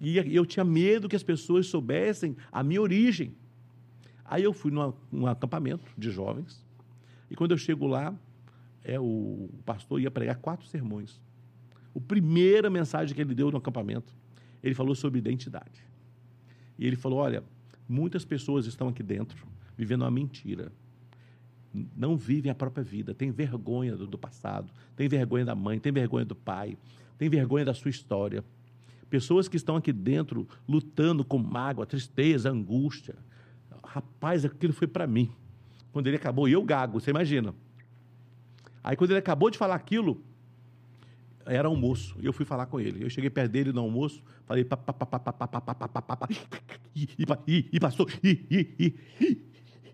E 0.00 0.18
eu 0.18 0.44
tinha 0.44 0.64
medo 0.64 1.08
que 1.08 1.16
as 1.16 1.22
pessoas 1.22 1.66
soubessem 1.66 2.36
a 2.52 2.62
minha 2.62 2.82
origem. 2.82 3.34
Aí 4.24 4.42
eu 4.42 4.52
fui 4.52 4.70
num 4.70 5.26
acampamento 5.26 5.84
de 5.96 6.10
jovens, 6.10 6.64
e 7.30 7.36
quando 7.36 7.52
eu 7.52 7.58
chego 7.58 7.86
lá, 7.86 8.14
é, 8.84 9.00
o 9.00 9.48
pastor 9.64 10.00
ia 10.00 10.10
pregar 10.10 10.36
quatro 10.36 10.66
sermões. 10.66 11.20
A 11.94 12.00
primeira 12.00 12.68
mensagem 12.68 13.14
que 13.14 13.20
ele 13.20 13.34
deu 13.34 13.50
no 13.50 13.58
acampamento 13.58 14.14
ele 14.62 14.74
falou 14.74 14.94
sobre 14.94 15.18
identidade. 15.18 15.84
E 16.78 16.86
ele 16.86 16.96
falou: 16.96 17.20
olha, 17.20 17.42
muitas 17.88 18.24
pessoas 18.24 18.66
estão 18.66 18.88
aqui 18.88 19.02
dentro 19.02 19.46
vivendo 19.76 20.02
uma 20.02 20.10
mentira. 20.10 20.72
Não 21.94 22.16
vivem 22.16 22.50
a 22.50 22.54
própria 22.54 22.82
vida, 22.82 23.14
tem 23.14 23.30
vergonha 23.30 23.96
do, 23.96 24.06
do 24.06 24.16
passado, 24.16 24.72
tem 24.96 25.08
vergonha 25.08 25.44
da 25.44 25.54
mãe, 25.54 25.78
tem 25.78 25.92
vergonha 25.92 26.24
do 26.24 26.34
pai, 26.34 26.76
tem 27.18 27.28
vergonha 27.28 27.64
da 27.64 27.74
sua 27.74 27.90
história. 27.90 28.42
Pessoas 29.08 29.48
que 29.48 29.56
estão 29.56 29.76
aqui 29.76 29.92
dentro 29.92 30.48
lutando 30.68 31.24
com 31.24 31.38
mágoa, 31.38 31.86
tristeza, 31.86 32.50
angústia. 32.50 33.14
Rapaz, 33.84 34.44
aquilo 34.44 34.72
foi 34.72 34.86
para 34.86 35.06
mim. 35.06 35.30
Quando 35.92 36.08
ele 36.08 36.16
acabou, 36.16 36.48
e 36.48 36.52
eu 36.52 36.62
gago, 36.62 37.00
você 37.00 37.10
imagina. 37.10 37.54
Aí 38.82 38.96
quando 38.96 39.10
ele 39.10 39.18
acabou 39.18 39.50
de 39.50 39.58
falar 39.58 39.74
aquilo, 39.74 40.22
era 41.44 41.68
almoço. 41.68 42.16
E 42.20 42.26
eu 42.26 42.32
fui 42.32 42.44
falar 42.44 42.66
com 42.66 42.80
ele. 42.80 43.04
Eu 43.04 43.08
cheguei 43.08 43.30
perto 43.30 43.52
dele 43.52 43.72
no 43.72 43.80
almoço, 43.80 44.22
falei 44.46 44.64
e, 46.94 47.08
e, 47.46 47.68
e 47.72 47.80
passou, 47.80 48.08
e, 48.22 48.46
e, 48.50 48.94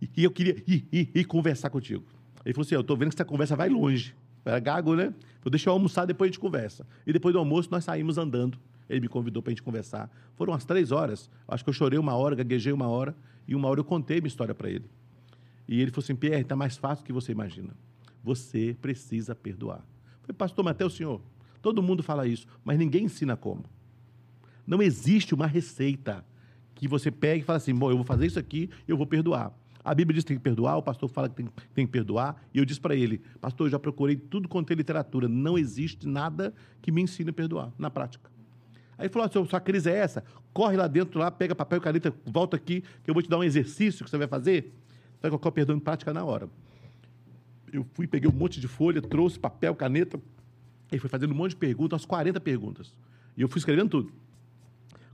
e, 0.01 0.11
e 0.17 0.25
eu 0.25 0.31
queria 0.31 0.57
ir 0.67 1.25
conversar 1.25 1.71
contigo. 1.71 2.05
Ele 2.45 2.55
falou 2.55 2.65
assim: 2.65 2.75
Eu 2.75 2.85
tô 2.85 2.97
vendo 2.97 3.11
que 3.11 3.17
essa 3.17 3.25
conversa 3.25 3.55
vai 3.55 3.69
longe. 3.69 4.15
Era 4.45 4.59
gago, 4.59 4.97
né? 4.97 5.15
Vou 5.43 5.51
deixar 5.51 5.71
eu 5.71 5.75
almoçar, 5.75 6.05
depois 6.05 6.29
a 6.29 6.33
gente 6.33 6.41
conversa. 6.41 6.87
E 7.07 7.13
depois 7.13 7.33
do 7.33 7.39
almoço, 7.39 7.69
nós 7.71 7.85
saímos 7.85 8.19
andando. 8.19 8.59
Ele 8.89 9.01
me 9.01 9.09
convidou 9.09 9.43
para 9.43 9.51
a 9.51 9.53
gente 9.53 9.63
conversar. 9.63 10.11
Foram 10.35 10.53
umas 10.53 10.65
três 10.65 10.93
horas. 10.93 11.31
Acho 11.49 11.65
que 11.65 11.71
eu 11.71 11.75
chorei 11.75 11.99
uma 11.99 12.15
hora, 12.15 12.35
gaguejei 12.35 12.73
uma 12.73 12.89
hora. 12.89 13.15
E 13.47 13.55
uma 13.55 13.69
hora 13.69 13.81
eu 13.81 13.85
contei 13.85 14.21
minha 14.21 14.29
história 14.29 14.55
para 14.55 14.71
ele. 14.71 14.85
E 15.67 15.81
ele 15.81 15.91
falou 15.91 16.05
assim: 16.05 16.15
Pierre, 16.15 16.43
está 16.43 16.57
mais 16.57 16.77
fácil 16.77 17.05
do 17.05 17.07
que 17.07 17.13
você 17.13 17.33
imagina. 17.33 17.75
Você 18.23 18.77
precisa 18.81 19.35
perdoar. 19.35 19.79
Eu 19.79 20.27
falei, 20.27 20.37
pastor, 20.37 20.65
mas 20.65 20.73
até 20.73 20.85
o 20.85 20.91
senhor. 20.91 21.21
Todo 21.61 21.83
mundo 21.83 22.03
fala 22.03 22.27
isso, 22.27 22.47
mas 22.65 22.79
ninguém 22.79 23.05
ensina 23.05 23.37
como. 23.37 23.65
Não 24.67 24.83
existe 24.83 25.35
uma 25.35 25.47
receita 25.47 26.25
que 26.75 26.89
você 26.89 27.11
pegue 27.11 27.43
e 27.43 27.45
fala 27.45 27.59
assim: 27.59 27.75
bom, 27.75 27.91
eu 27.91 27.97
vou 27.97 28.05
fazer 28.05 28.27
isso 28.27 28.39
aqui, 28.39 28.69
eu 28.87 28.97
vou 28.97 29.07
perdoar. 29.07 29.53
A 29.85 29.95
Bíblia 29.95 30.15
diz 30.15 30.25
que 30.25 30.29
tem 30.29 30.37
que 30.37 30.43
perdoar, 30.43 30.77
o 30.77 30.83
pastor 30.83 31.09
fala 31.09 31.29
que 31.29 31.37
tem, 31.37 31.49
tem 31.75 31.87
que 31.87 31.93
perdoar, 31.93 32.41
e 32.53 32.59
eu 32.59 32.65
disse 32.65 32.81
para 32.81 32.95
ele: 32.95 33.21
pastor, 33.41 33.69
eu 33.69 33.71
já 33.71 33.79
procurei 33.79 34.17
tudo 34.17 34.49
quanto 34.49 34.73
é 34.73 34.75
literatura, 34.75 35.29
não 35.29 35.57
existe 35.57 36.07
nada 36.07 36.53
que 36.81 36.91
me 36.91 37.03
ensine 37.03 37.31
a 37.31 37.33
perdoar, 37.33 37.73
na 37.79 37.91
prática. 37.91 38.32
Aí 39.03 39.09
falou: 39.09 39.29
ah, 39.29 39.47
sua 39.47 39.61
crise 39.61 39.91
é 39.91 39.97
essa, 39.97 40.23
corre 40.53 40.77
lá 40.77 40.87
dentro, 40.87 41.19
lá, 41.19 41.29
pega 41.29 41.57
papel 41.57 41.79
e 41.79 41.81
caneta, 41.81 42.15
volta 42.25 42.57
aqui, 42.57 42.83
que 43.03 43.11
eu 43.11 43.13
vou 43.13 43.21
te 43.21 43.29
dar 43.29 43.37
um 43.37 43.43
exercício 43.43 44.05
que 44.05 44.11
você 44.11 44.17
vai 44.17 44.29
fazer. 44.29 44.73
Vai 45.21 45.29
colocar 45.29 45.49
o 45.49 45.53
perdão 45.53 45.75
em 45.75 45.81
prática 45.81 46.15
na 46.15 46.25
hora. 46.25 46.49
Eu 47.73 47.85
fui, 47.95 48.07
peguei 48.07 48.31
um 48.31 48.33
monte 48.33 48.61
de 48.61 48.69
folha, 48.69 49.03
trouxe 49.03 49.41
papel, 49.41 49.75
caneta, 49.75 50.21
ele 50.91 51.01
foi 51.01 51.11
fazendo 51.11 51.33
um 51.33 51.35
monte 51.35 51.51
de 51.51 51.57
perguntas, 51.57 51.95
umas 51.95 52.07
40 52.07 52.39
perguntas. 52.41 52.95
E 53.37 53.43
eu 53.43 53.49
fui 53.49 53.59
escrevendo 53.59 53.89
tudo. 53.89 54.13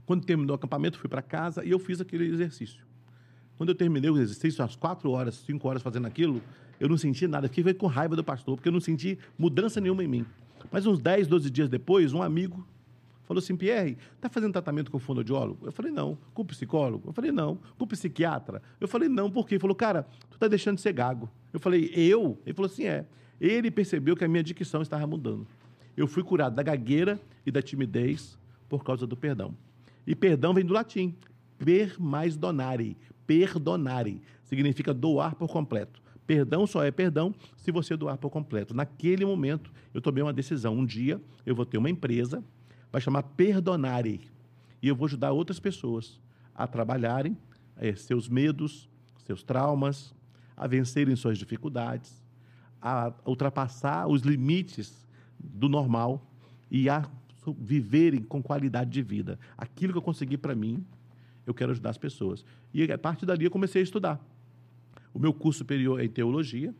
Quando 0.05 0.23
terminou 0.23 0.55
o 0.55 0.55
acampamento, 0.55 0.99
fui 0.99 1.09
para 1.09 1.23
casa 1.23 1.65
e 1.65 1.71
eu 1.71 1.79
fiz 1.79 1.99
aquele 1.99 2.25
exercício. 2.25 2.83
Quando 3.57 3.69
eu 3.69 3.75
terminei 3.75 4.09
o 4.11 4.17
exercício, 4.19 4.63
às 4.63 4.75
quatro 4.75 5.09
horas, 5.09 5.35
cinco 5.35 5.67
horas 5.67 5.81
fazendo 5.81 6.05
aquilo, 6.05 6.43
eu 6.79 6.87
não 6.87 6.97
senti 6.97 7.27
nada. 7.27 7.47
Fiquei 7.47 7.73
com 7.73 7.87
raiva 7.87 8.15
do 8.15 8.23
pastor, 8.23 8.55
porque 8.55 8.69
eu 8.69 8.73
não 8.73 8.79
senti 8.79 9.17
mudança 9.37 9.81
nenhuma 9.81 10.03
em 10.03 10.07
mim. 10.07 10.25
Mas 10.71 10.85
uns 10.85 10.99
10, 10.99 11.27
12 11.27 11.49
dias 11.49 11.69
depois, 11.69 12.13
um 12.13 12.21
amigo 12.21 12.65
falou 13.29 13.39
assim: 13.39 13.55
Pierre, 13.55 13.97
está 14.15 14.27
fazendo 14.27 14.51
tratamento 14.51 14.91
com 14.91 14.99
fonoaudiólogo? 14.99 15.65
Eu 15.65 15.71
falei: 15.71 15.91
não. 15.91 16.17
Com 16.33 16.43
psicólogo? 16.43 17.07
Eu 17.09 17.13
falei: 17.13 17.31
não. 17.31 17.57
Com 17.77 17.87
psiquiatra? 17.87 18.61
Eu 18.81 18.87
falei: 18.89 19.07
não, 19.07 19.31
por 19.31 19.47
quê? 19.47 19.55
Ele 19.55 19.61
falou: 19.61 19.75
cara, 19.75 20.03
tu 20.29 20.33
está 20.33 20.49
deixando 20.49 20.75
de 20.75 20.81
ser 20.81 20.91
gago. 20.91 21.29
Eu 21.53 21.59
falei: 21.61 21.89
eu? 21.95 22.37
Ele 22.45 22.53
falou 22.53 22.69
assim: 22.69 22.83
é. 22.83 23.05
Ele 23.39 23.71
percebeu 23.71 24.17
que 24.17 24.25
a 24.25 24.27
minha 24.27 24.43
dicção 24.43 24.81
estava 24.81 25.07
mudando 25.07 25.47
eu 25.99 26.07
fui 26.07 26.23
curado 26.23 26.55
da 26.55 26.63
gagueira 26.63 27.19
e 27.45 27.51
da 27.51 27.61
timidez 27.61 28.39
por 28.69 28.85
causa 28.85 29.05
do 29.05 29.17
perdão. 29.17 29.53
E 30.07 30.15
perdão 30.15 30.53
vem 30.53 30.65
do 30.65 30.73
latim, 30.73 31.13
per 31.57 32.01
mais 32.01 32.37
donare, 32.37 32.95
perdonare, 33.27 34.21
significa 34.43 34.93
doar 34.93 35.35
por 35.35 35.49
completo. 35.49 36.01
Perdão 36.25 36.65
só 36.65 36.83
é 36.83 36.91
perdão 36.91 37.35
se 37.57 37.69
você 37.69 37.97
doar 37.97 38.17
por 38.17 38.29
completo. 38.29 38.73
Naquele 38.73 39.25
momento, 39.25 39.73
eu 39.93 39.99
tomei 39.99 40.23
uma 40.23 40.31
decisão. 40.31 40.73
Um 40.73 40.85
dia, 40.85 41.19
eu 41.45 41.53
vou 41.53 41.65
ter 41.65 41.77
uma 41.77 41.89
empresa, 41.89 42.41
vai 42.91 43.01
chamar 43.01 43.23
Perdonare, 43.23 44.21
e 44.81 44.87
eu 44.87 44.95
vou 44.95 45.05
ajudar 45.05 45.31
outras 45.31 45.59
pessoas 45.59 46.19
a 46.55 46.67
trabalharem 46.67 47.37
é, 47.75 47.95
seus 47.95 48.27
medos, 48.27 48.89
seus 49.25 49.43
traumas, 49.43 50.13
a 50.55 50.67
vencerem 50.67 51.15
suas 51.15 51.37
dificuldades, 51.37 52.21
a 52.81 53.13
ultrapassar 53.25 54.07
os 54.07 54.21
limites 54.21 55.07
do 55.39 55.69
normal 55.69 56.29
e 56.69 56.89
a 56.89 57.09
viverem 57.57 58.21
com 58.21 58.43
qualidade 58.43 58.89
de 58.89 59.01
vida. 59.01 59.39
Aquilo 59.57 59.93
que 59.93 59.97
eu 59.97 60.03
consegui 60.03 60.37
para 60.37 60.53
mim, 60.53 60.85
eu 61.45 61.53
quero 61.53 61.71
ajudar 61.71 61.89
as 61.89 61.97
pessoas. 61.97 62.45
E 62.73 62.91
a 62.91 62.97
partir 62.97 63.25
dali 63.25 63.45
eu 63.45 63.51
comecei 63.51 63.81
a 63.81 63.83
estudar. 63.83 64.19
O 65.13 65.19
meu 65.19 65.33
curso 65.33 65.59
superior 65.59 65.99
é 65.99 66.05
em 66.05 66.09
teologia. 66.09 66.75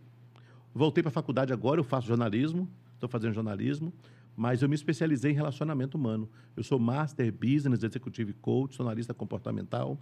Voltei 0.73 1.01
para 1.01 1.09
a 1.09 1.13
faculdade 1.13 1.51
agora, 1.51 1.79
eu 1.79 1.83
faço 1.83 2.07
jornalismo, 2.07 2.69
estou 2.93 3.09
fazendo 3.09 3.33
jornalismo, 3.33 3.91
mas 4.39 4.61
eu 4.61 4.69
me 4.69 4.75
especializei 4.75 5.33
em 5.33 5.35
relacionamento 5.35 5.97
humano. 5.97 6.29
Eu 6.55 6.63
sou 6.63 6.79
Master 6.79 7.29
Business 7.29 7.83
Executive 7.83 8.31
Coach, 8.31 8.73
sou 8.73 8.85
analista 8.85 9.13
comportamental, 9.13 9.99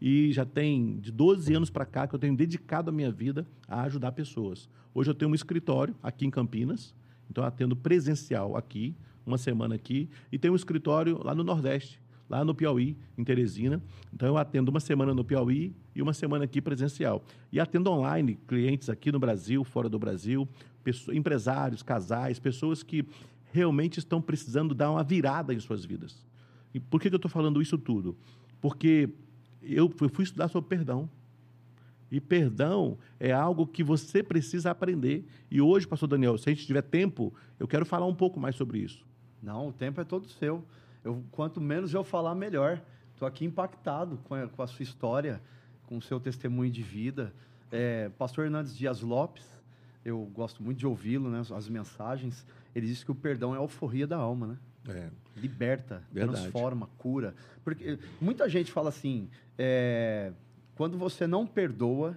e 0.00 0.32
já 0.32 0.46
tem 0.46 0.98
de 1.00 1.12
12 1.12 1.52
anos 1.52 1.68
para 1.68 1.84
cá 1.84 2.06
que 2.06 2.14
eu 2.14 2.18
tenho 2.18 2.34
dedicado 2.34 2.88
a 2.88 2.92
minha 2.92 3.12
vida 3.12 3.46
a 3.68 3.82
ajudar 3.82 4.12
pessoas. 4.12 4.70
Hoje 4.94 5.10
eu 5.10 5.14
tenho 5.14 5.30
um 5.30 5.34
escritório 5.34 5.94
aqui 6.02 6.24
em 6.24 6.30
Campinas, 6.30 6.94
então 7.28 7.44
atendo 7.44 7.76
presencial 7.76 8.56
aqui, 8.56 8.96
uma 9.26 9.36
semana 9.36 9.74
aqui, 9.74 10.08
e 10.32 10.38
tenho 10.38 10.54
um 10.54 10.56
escritório 10.56 11.22
lá 11.22 11.34
no 11.34 11.44
Nordeste, 11.44 12.00
lá 12.26 12.42
no 12.42 12.54
Piauí, 12.54 12.96
em 13.18 13.22
Teresina. 13.22 13.82
Então 14.14 14.26
eu 14.26 14.38
atendo 14.38 14.70
uma 14.70 14.80
semana 14.80 15.12
no 15.12 15.22
Piauí 15.22 15.76
e 15.94 16.00
uma 16.00 16.14
semana 16.14 16.46
aqui 16.46 16.62
presencial. 16.62 17.22
E 17.52 17.60
atendo 17.60 17.90
online 17.90 18.38
clientes 18.48 18.88
aqui 18.88 19.12
no 19.12 19.18
Brasil, 19.18 19.62
fora 19.62 19.90
do 19.90 19.98
Brasil, 19.98 20.48
pessoas, 20.82 21.16
empresários, 21.16 21.82
casais, 21.82 22.38
pessoas 22.38 22.82
que 22.82 23.04
realmente 23.54 24.00
estão 24.00 24.20
precisando 24.20 24.74
dar 24.74 24.90
uma 24.90 25.04
virada 25.04 25.54
em 25.54 25.60
suas 25.60 25.84
vidas. 25.84 26.26
E 26.74 26.80
por 26.80 27.00
que, 27.00 27.06
eu 27.06 27.14
estou 27.14 27.30
falando 27.30 27.62
isso 27.62 27.78
tudo? 27.78 28.16
Porque 28.60 29.08
eu 29.62 29.88
fui 29.88 30.24
estudar 30.24 30.48
sobre 30.48 30.68
perdão. 30.68 31.08
E 32.10 32.20
perdão 32.20 32.98
é 33.20 33.30
algo 33.30 33.64
que 33.64 33.84
você 33.84 34.24
precisa 34.24 34.72
aprender. 34.72 35.24
E 35.48 35.60
hoje, 35.60 35.86
pastor 35.86 36.08
Daniel, 36.08 36.36
se 36.36 36.50
a 36.50 36.52
gente 36.52 36.66
tiver 36.66 36.82
tempo, 36.82 37.32
eu 37.56 37.68
quero 37.68 37.86
falar 37.86 38.06
um 38.06 38.14
pouco 38.14 38.40
mais 38.40 38.56
sobre 38.56 38.80
isso. 38.80 39.06
Não, 39.40 39.68
o 39.68 39.72
tempo 39.72 40.00
é 40.00 40.04
todo 40.04 40.26
seu. 40.26 40.64
Eu, 41.04 41.22
quanto 41.30 41.60
menos 41.60 41.94
eu 41.94 42.02
falar, 42.02 42.34
melhor. 42.34 42.82
Estou 43.12 43.28
aqui 43.28 43.44
impactado 43.44 44.18
com 44.24 44.34
a, 44.34 44.48
com 44.48 44.62
a, 44.62 44.66
sua 44.66 44.82
história, 44.82 45.40
com 45.86 45.98
o 45.98 46.02
seu 46.02 46.18
testemunho 46.18 46.72
de 46.72 46.82
vida. 46.82 47.32
É, 47.70 48.08
pastor 48.18 48.46
Hernandes 48.46 48.76
Dias 48.76 49.00
Lopes, 49.00 49.46
eu 50.04 50.28
gosto 50.34 50.60
muito 50.60 50.78
de 50.78 50.86
ouvi-lo, 50.88 51.30
né, 51.30 51.42
as 51.54 51.68
mensagens. 51.68 52.44
Ele 52.74 52.86
disse 52.86 53.04
que 53.04 53.10
o 53.10 53.14
perdão 53.14 53.54
é 53.54 53.56
a 53.56 53.60
alforria 53.60 54.06
da 54.06 54.16
alma, 54.16 54.46
né? 54.46 54.58
É. 54.88 55.10
Liberta, 55.36 56.02
Verdade. 56.12 56.40
transforma, 56.40 56.88
cura. 56.98 57.34
Porque 57.62 57.98
muita 58.20 58.48
gente 58.48 58.70
fala 58.70 58.88
assim: 58.88 59.28
é, 59.56 60.32
quando 60.74 60.98
você 60.98 61.26
não 61.26 61.46
perdoa, 61.46 62.16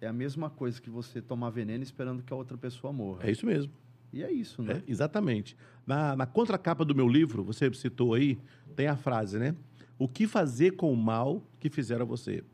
é 0.00 0.06
a 0.06 0.12
mesma 0.12 0.50
coisa 0.50 0.80
que 0.80 0.90
você 0.90 1.20
tomar 1.20 1.50
veneno 1.50 1.82
esperando 1.82 2.22
que 2.22 2.32
a 2.32 2.36
outra 2.36 2.56
pessoa 2.56 2.92
morra. 2.92 3.26
É 3.26 3.30
isso 3.30 3.46
mesmo. 3.46 3.72
E 4.12 4.22
é 4.22 4.30
isso, 4.30 4.62
né? 4.62 4.74
É, 4.74 4.90
exatamente. 4.90 5.56
Na, 5.84 6.14
na 6.14 6.26
contracapa 6.26 6.84
do 6.84 6.94
meu 6.94 7.08
livro, 7.08 7.42
você 7.42 7.72
citou 7.74 8.14
aí, 8.14 8.38
tem 8.76 8.86
a 8.86 8.96
frase, 8.96 9.38
né? 9.38 9.56
O 9.98 10.06
que 10.06 10.26
fazer 10.26 10.72
com 10.72 10.92
o 10.92 10.96
mal 10.96 11.42
que 11.58 11.68
fizeram 11.68 12.02
a 12.02 12.06
você? 12.06 12.44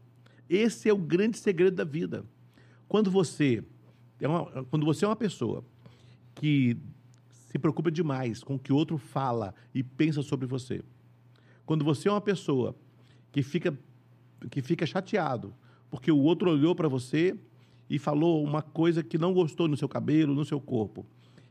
Esse 0.48 0.88
é 0.88 0.92
o 0.92 0.98
grande 0.98 1.36
segredo 1.36 1.76
da 1.76 1.84
vida. 1.84 2.24
Quando 2.88 3.10
você 3.10 3.62
é 4.20 4.26
uma, 4.26 4.64
quando 4.64 4.86
você 4.86 5.04
é 5.04 5.08
uma 5.08 5.16
pessoa 5.16 5.64
que 6.34 6.76
se 7.50 7.58
preocupa 7.58 7.90
demais 7.90 8.44
com 8.44 8.54
o 8.54 8.58
que 8.58 8.72
o 8.72 8.76
outro 8.76 8.96
fala 8.96 9.52
e 9.74 9.82
pensa 9.82 10.22
sobre 10.22 10.46
você. 10.46 10.82
Quando 11.66 11.84
você 11.84 12.08
é 12.08 12.12
uma 12.12 12.20
pessoa 12.20 12.76
que 13.32 13.42
fica, 13.42 13.76
que 14.50 14.62
fica 14.62 14.86
chateado 14.86 15.52
porque 15.90 16.12
o 16.12 16.18
outro 16.18 16.50
olhou 16.50 16.74
para 16.74 16.88
você 16.88 17.36
e 17.88 17.98
falou 17.98 18.44
uma 18.44 18.62
coisa 18.62 19.02
que 19.02 19.18
não 19.18 19.34
gostou 19.34 19.66
no 19.66 19.76
seu 19.76 19.88
cabelo, 19.88 20.32
no 20.32 20.44
seu 20.44 20.60
corpo, 20.60 21.04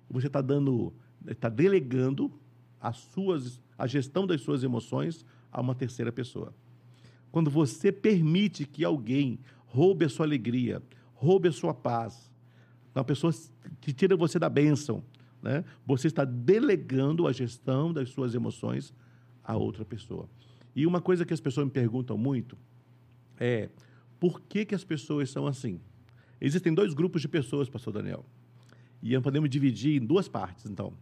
você 0.09 0.27
está 0.27 0.41
dando, 0.41 0.93
está 1.27 1.49
delegando 1.49 2.31
as 2.79 2.97
suas, 2.97 3.61
a 3.77 3.85
gestão 3.85 4.25
das 4.25 4.41
suas 4.41 4.63
emoções 4.63 5.25
a 5.51 5.59
uma 5.59 5.75
terceira 5.75 6.11
pessoa. 6.13 6.53
Quando 7.29 7.51
você 7.51 7.91
permite 7.91 8.65
que 8.65 8.85
alguém 8.85 9.39
roube 9.65 10.05
a 10.05 10.09
sua 10.09 10.25
alegria, 10.25 10.81
roube 11.13 11.49
a 11.49 11.51
sua 11.51 11.73
paz, 11.73 12.31
uma 12.95 13.03
pessoa 13.03 13.33
que 13.81 13.91
tira 13.91 14.15
você 14.15 14.39
da 14.39 14.49
bênção, 14.49 15.03
né? 15.41 15.63
Você 15.85 16.07
está 16.07 16.25
delegando 16.25 17.27
a 17.27 17.31
gestão 17.31 17.93
das 17.93 18.09
suas 18.09 18.35
emoções 18.35 18.93
a 19.43 19.55
outra 19.55 19.83
pessoa. 19.83 20.29
E 20.75 20.85
uma 20.85 21.01
coisa 21.01 21.25
que 21.25 21.33
as 21.33 21.39
pessoas 21.39 21.65
me 21.65 21.71
perguntam 21.71 22.17
muito 22.17 22.57
é 23.39 23.69
por 24.19 24.41
que, 24.41 24.65
que 24.65 24.75
as 24.75 24.83
pessoas 24.83 25.29
são 25.29 25.47
assim? 25.47 25.79
Existem 26.41 26.73
dois 26.73 26.93
grupos 26.93 27.21
de 27.21 27.27
pessoas, 27.27 27.69
pastor 27.69 27.93
Daniel. 27.93 28.25
E 29.01 29.19
podemos 29.19 29.49
dividir 29.49 30.01
em 30.01 30.05
duas 30.05 30.27
partes, 30.27 30.65
então. 30.65 30.93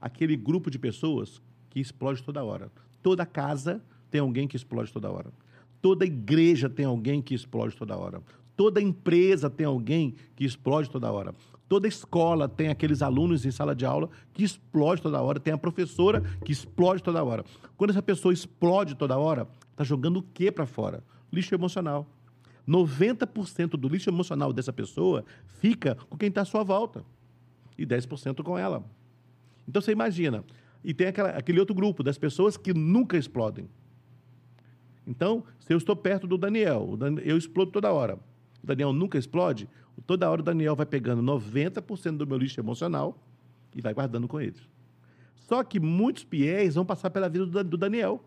Aquele 0.00 0.36
grupo 0.36 0.70
de 0.70 0.78
pessoas 0.78 1.42
que 1.68 1.80
explode 1.80 2.22
toda 2.22 2.42
hora. 2.42 2.70
Toda 3.02 3.26
casa 3.26 3.82
tem 4.10 4.20
alguém 4.20 4.48
que 4.48 4.56
explode 4.56 4.92
toda 4.92 5.10
hora. 5.10 5.32
Toda 5.82 6.04
igreja 6.04 6.68
tem 6.68 6.84
alguém 6.84 7.20
que 7.20 7.34
explode 7.34 7.76
toda 7.76 7.96
hora. 7.96 8.22
Toda 8.56 8.80
empresa 8.80 9.48
tem 9.48 9.66
alguém 9.66 10.14
que 10.36 10.44
explode 10.44 10.90
toda 10.90 11.10
hora. 11.10 11.34
Toda 11.70 11.86
escola 11.86 12.48
tem 12.48 12.66
aqueles 12.66 13.00
alunos 13.00 13.46
em 13.46 13.50
sala 13.52 13.76
de 13.76 13.86
aula 13.86 14.10
que 14.34 14.42
explode 14.42 15.00
toda 15.00 15.22
hora, 15.22 15.38
tem 15.38 15.52
a 15.54 15.56
professora 15.56 16.20
que 16.44 16.50
explode 16.50 17.00
toda 17.00 17.22
hora. 17.22 17.44
Quando 17.76 17.90
essa 17.90 18.02
pessoa 18.02 18.34
explode 18.34 18.96
toda 18.96 19.16
hora, 19.16 19.46
está 19.70 19.84
jogando 19.84 20.16
o 20.16 20.22
que 20.24 20.50
para 20.50 20.66
fora? 20.66 21.04
Lixo 21.32 21.54
emocional. 21.54 22.08
90% 22.68 23.76
do 23.76 23.88
lixo 23.88 24.10
emocional 24.10 24.52
dessa 24.52 24.72
pessoa 24.72 25.24
fica 25.60 25.94
com 26.08 26.18
quem 26.18 26.28
está 26.28 26.40
à 26.40 26.44
sua 26.44 26.64
volta 26.64 27.04
e 27.78 27.86
10% 27.86 28.42
com 28.42 28.58
ela. 28.58 28.84
Então 29.68 29.80
você 29.80 29.92
imagina. 29.92 30.42
E 30.82 30.92
tem 30.92 31.06
aquela, 31.06 31.28
aquele 31.28 31.60
outro 31.60 31.72
grupo 31.72 32.02
das 32.02 32.18
pessoas 32.18 32.56
que 32.56 32.74
nunca 32.74 33.16
explodem. 33.16 33.68
Então, 35.06 35.44
se 35.60 35.72
eu 35.72 35.78
estou 35.78 35.94
perto 35.94 36.26
do 36.26 36.36
Daniel, 36.36 36.98
eu 37.22 37.38
explodo 37.38 37.70
toda 37.70 37.92
hora. 37.92 38.18
O 38.60 38.66
Daniel 38.66 38.92
nunca 38.92 39.16
explode, 39.16 39.68
toda 40.06 40.30
hora 40.30 40.40
o 40.40 40.44
Daniel 40.44 40.76
vai 40.76 40.86
pegando 40.86 41.22
90% 41.22 42.16
do 42.16 42.26
meu 42.26 42.38
lixo 42.38 42.60
emocional 42.60 43.18
e 43.74 43.80
vai 43.80 43.94
guardando 43.94 44.26
com 44.26 44.40
eles. 44.40 44.60
Só 45.34 45.64
que 45.64 45.80
muitos 45.80 46.24
Pierres 46.24 46.74
vão 46.74 46.84
passar 46.84 47.10
pela 47.10 47.28
vida 47.28 47.64
do 47.64 47.76
Daniel. 47.76 48.24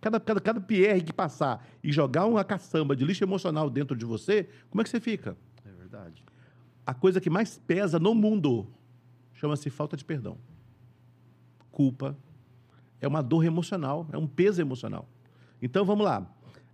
Cada, 0.00 0.20
cada, 0.20 0.40
cada 0.40 0.60
Pierre 0.60 1.02
que 1.02 1.12
passar 1.12 1.66
e 1.82 1.92
jogar 1.92 2.26
uma 2.26 2.44
caçamba 2.44 2.94
de 2.94 3.04
lixo 3.04 3.24
emocional 3.24 3.68
dentro 3.68 3.96
de 3.96 4.04
você, 4.04 4.48
como 4.70 4.80
é 4.80 4.84
que 4.84 4.90
você 4.90 5.00
fica? 5.00 5.36
É 5.64 5.70
verdade. 5.70 6.24
A 6.86 6.94
coisa 6.94 7.20
que 7.20 7.28
mais 7.28 7.58
pesa 7.58 7.98
no 7.98 8.14
mundo 8.14 8.66
chama-se 9.34 9.68
falta 9.70 9.96
de 9.96 10.04
perdão. 10.04 10.38
Culpa. 11.70 12.16
É 13.00 13.06
uma 13.06 13.22
dor 13.22 13.44
emocional, 13.44 14.08
é 14.12 14.18
um 14.18 14.26
peso 14.26 14.60
emocional. 14.60 15.08
Então 15.60 15.84
vamos 15.84 16.04
lá. 16.04 16.26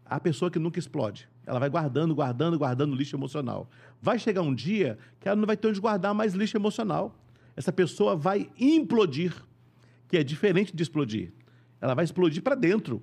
A 0.05 0.21
pessoa 0.21 0.51
que 0.51 0.59
nunca 0.59 0.79
explode, 0.79 1.29
ela 1.47 1.59
vai 1.59 1.69
guardando, 1.69 2.15
guardando, 2.15 2.59
guardando 2.59 2.95
lixo 2.95 3.17
emocional. 3.17 3.69
Vai 4.01 4.19
chegar 4.19 4.43
um 4.43 4.55
dia 4.55 4.99
que 5.21 5.29
ela 5.29 5.37
não 5.37 5.47
vai 5.47 5.57
ter 5.57 5.69
onde 5.69 5.81
guardar 5.81 6.15
mais 6.15 6.35
lixo 6.35 6.57
emocional. 6.57 7.15
Essa 7.57 7.73
pessoa 7.73 8.17
vai 8.17 8.51
implodir, 8.59 9.35
que 10.09 10.17
é 10.17 10.25
diferente 10.25 10.75
de 10.75 10.83
explodir. 10.83 11.33
Ela 11.81 11.95
vai 11.95 12.05
explodir 12.05 12.43
para 12.43 12.55
dentro. 12.55 13.03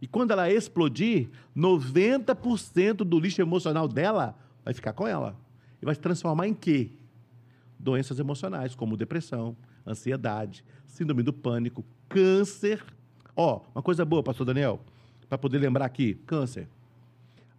E 0.00 0.06
quando 0.06 0.30
ela 0.30 0.50
explodir, 0.50 1.28
90% 1.56 2.98
do 2.98 3.18
lixo 3.18 3.40
emocional 3.40 3.88
dela 3.88 4.38
vai 4.64 4.72
ficar 4.72 4.92
com 4.92 5.06
ela. 5.06 5.36
E 5.82 5.84
vai 5.84 5.94
se 5.94 6.00
transformar 6.00 6.46
em 6.46 6.54
quê? 6.54 6.90
Doenças 7.78 8.18
emocionais, 8.18 8.74
como 8.74 8.96
depressão, 8.96 9.56
ansiedade, 9.86 10.64
síndrome 10.86 11.22
do 11.22 11.32
pânico, 11.32 11.84
câncer. 12.08 12.84
Ó, 13.34 13.56
oh, 13.56 13.70
uma 13.74 13.82
coisa 13.82 14.04
boa, 14.04 14.22
pastor 14.22 14.46
Daniel, 14.46 14.80
para 15.28 15.38
poder 15.38 15.58
lembrar 15.58 15.84
aqui: 15.84 16.14
câncer. 16.26 16.68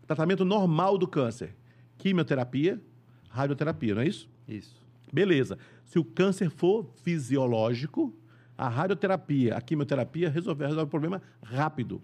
Tratamento 0.10 0.44
normal 0.44 0.98
do 0.98 1.08
câncer: 1.08 1.56
quimioterapia, 1.96 2.82
radioterapia, 3.30 3.94
não 3.94 4.02
é 4.02 4.08
isso? 4.08 4.28
Isso. 4.48 4.82
Beleza. 5.14 5.56
Se 5.86 6.00
o 6.00 6.04
câncer 6.04 6.50
for 6.50 6.90
fisiológico, 7.04 8.12
a 8.58 8.68
radioterapia, 8.68 9.56
a 9.56 9.62
quimioterapia 9.62 10.28
resolve, 10.28 10.66
resolve 10.66 10.86
o 10.86 10.88
problema 10.88 11.22
rápido. 11.44 12.02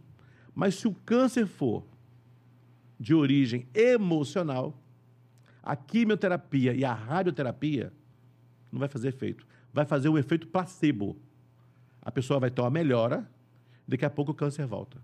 Mas 0.54 0.76
se 0.76 0.88
o 0.88 0.94
câncer 0.94 1.48
for 1.48 1.84
de 3.00 3.16
origem 3.16 3.68
emocional, 3.74 4.80
a 5.64 5.76
quimioterapia 5.76 6.76
e 6.76 6.86
a 6.86 6.94
radioterapia 6.94 7.92
não 8.72 8.80
vai 8.80 8.88
fazer 8.88 9.08
efeito. 9.08 9.48
Vai 9.74 9.84
fazer 9.84 10.10
o 10.10 10.18
efeito 10.20 10.46
placebo. 10.46 11.18
A 12.04 12.12
pessoa 12.12 12.40
vai 12.40 12.52
ter 12.52 12.62
uma 12.62 12.70
melhora, 12.70 13.28
daqui 13.88 14.06
a 14.06 14.12
pouco 14.12 14.32
o 14.32 14.36
câncer 14.36 14.68
volta. 14.68 15.02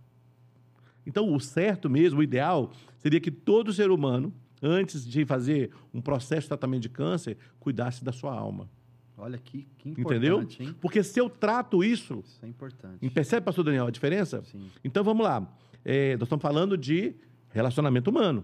Então, 1.05 1.33
o 1.33 1.39
certo 1.39 1.89
mesmo, 1.89 2.19
o 2.19 2.23
ideal, 2.23 2.71
seria 2.97 3.19
que 3.19 3.31
todo 3.31 3.73
ser 3.73 3.89
humano, 3.89 4.33
antes 4.61 5.05
de 5.05 5.25
fazer 5.25 5.71
um 5.93 6.01
processo 6.01 6.41
de 6.41 6.47
tratamento 6.49 6.83
de 6.83 6.89
câncer, 6.89 7.37
cuidasse 7.59 8.03
da 8.03 8.11
sua 8.11 8.33
alma. 8.33 8.69
Olha 9.17 9.37
que, 9.37 9.67
que 9.77 9.89
importante, 9.89 10.17
Entendeu? 10.17 10.47
Hein? 10.59 10.75
Porque 10.79 11.03
se 11.03 11.19
eu 11.19 11.29
trato 11.29 11.83
isso... 11.83 12.23
Isso 12.25 12.45
é 12.45 12.47
importante. 12.47 13.09
Percebe, 13.09 13.45
pastor 13.45 13.63
Daniel, 13.63 13.87
a 13.87 13.91
diferença? 13.91 14.43
Sim. 14.43 14.69
Então, 14.83 15.03
vamos 15.03 15.23
lá. 15.23 15.47
É, 15.83 16.13
nós 16.17 16.23
estamos 16.23 16.41
falando 16.41 16.77
de 16.77 17.15
relacionamento 17.49 18.09
humano. 18.09 18.43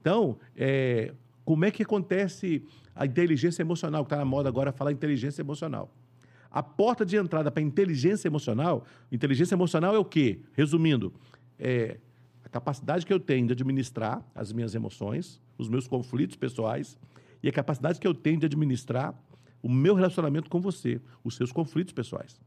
Então, 0.00 0.38
é, 0.54 1.12
como 1.44 1.64
é 1.64 1.70
que 1.70 1.82
acontece 1.82 2.62
a 2.96 3.04
inteligência 3.04 3.62
emocional, 3.62 4.04
que 4.04 4.06
está 4.06 4.16
na 4.16 4.24
moda 4.24 4.48
agora 4.48 4.72
falar 4.72 4.90
inteligência 4.90 5.42
emocional. 5.42 5.94
A 6.50 6.62
porta 6.62 7.04
de 7.04 7.16
entrada 7.16 7.50
para 7.50 7.62
inteligência 7.62 8.28
emocional, 8.28 8.84
inteligência 9.10 9.54
emocional 9.54 9.94
é 9.94 9.98
o 9.98 10.04
quê? 10.04 10.40
Resumindo, 10.52 11.12
é 11.58 11.98
a 12.44 12.48
capacidade 12.48 13.04
que 13.04 13.12
eu 13.12 13.20
tenho 13.20 13.46
de 13.46 13.52
administrar 13.52 14.24
as 14.34 14.52
minhas 14.52 14.74
emoções, 14.74 15.42
os 15.58 15.68
meus 15.68 15.86
conflitos 15.86 16.36
pessoais 16.36 16.98
e 17.42 17.48
a 17.48 17.52
capacidade 17.52 17.98
que 17.98 18.06
eu 18.06 18.14
tenho 18.14 18.38
de 18.38 18.46
administrar 18.46 19.14
o 19.62 19.68
meu 19.68 19.94
relacionamento 19.94 20.48
com 20.48 20.60
você, 20.60 21.00
os 21.24 21.34
seus 21.34 21.50
conflitos 21.50 21.92
pessoais. 21.92 22.40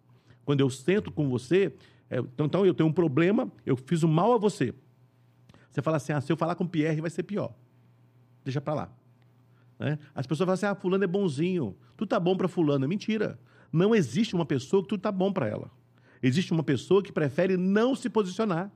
Quando 0.46 0.62
eu 0.62 0.70
sento 0.70 1.12
com 1.12 1.30
você, 1.30 1.74
é, 2.10 2.20
então, 2.20 2.46
então 2.46 2.66
eu 2.66 2.74
tenho 2.74 2.90
um 2.90 2.94
problema, 2.94 3.52
eu 3.66 3.76
fiz 3.76 4.04
um 4.04 4.08
mal 4.08 4.34
a 4.34 4.38
você. 4.38 4.74
Você 5.70 5.82
fala 5.82 5.98
assim, 5.98 6.14
ah, 6.14 6.22
se 6.22 6.32
eu 6.32 6.38
falar 6.38 6.56
com 6.56 6.64
o 6.64 6.70
Pierre 6.70 7.02
vai 7.02 7.10
ser 7.10 7.24
pior. 7.24 7.54
Deixa 8.44 8.60
para 8.60 8.74
lá. 8.74 8.94
Né? 9.78 10.00
As 10.16 10.26
pessoas 10.26 10.46
falam 10.46 10.54
assim, 10.54 10.66
ah, 10.66 10.76
fulano 10.76 11.04
é 11.04 11.08
bonzinho, 11.08 11.76
tu 11.96 12.06
tá 12.06 12.20
bom 12.20 12.36
para 12.36 12.48
fulano. 12.48 12.88
Mentira. 12.88 13.40
Não 13.72 13.94
existe 13.94 14.36
uma 14.36 14.46
pessoa 14.46 14.82
que 14.82 14.90
tu 14.90 14.98
tá 14.98 15.12
bom 15.12 15.32
para 15.32 15.48
ela. 15.48 15.72
Existe 16.22 16.52
uma 16.52 16.64
pessoa 16.64 17.02
que 17.02 17.12
prefere 17.12 17.56
não 17.56 17.96
se 17.96 18.10
posicionar. 18.10 18.72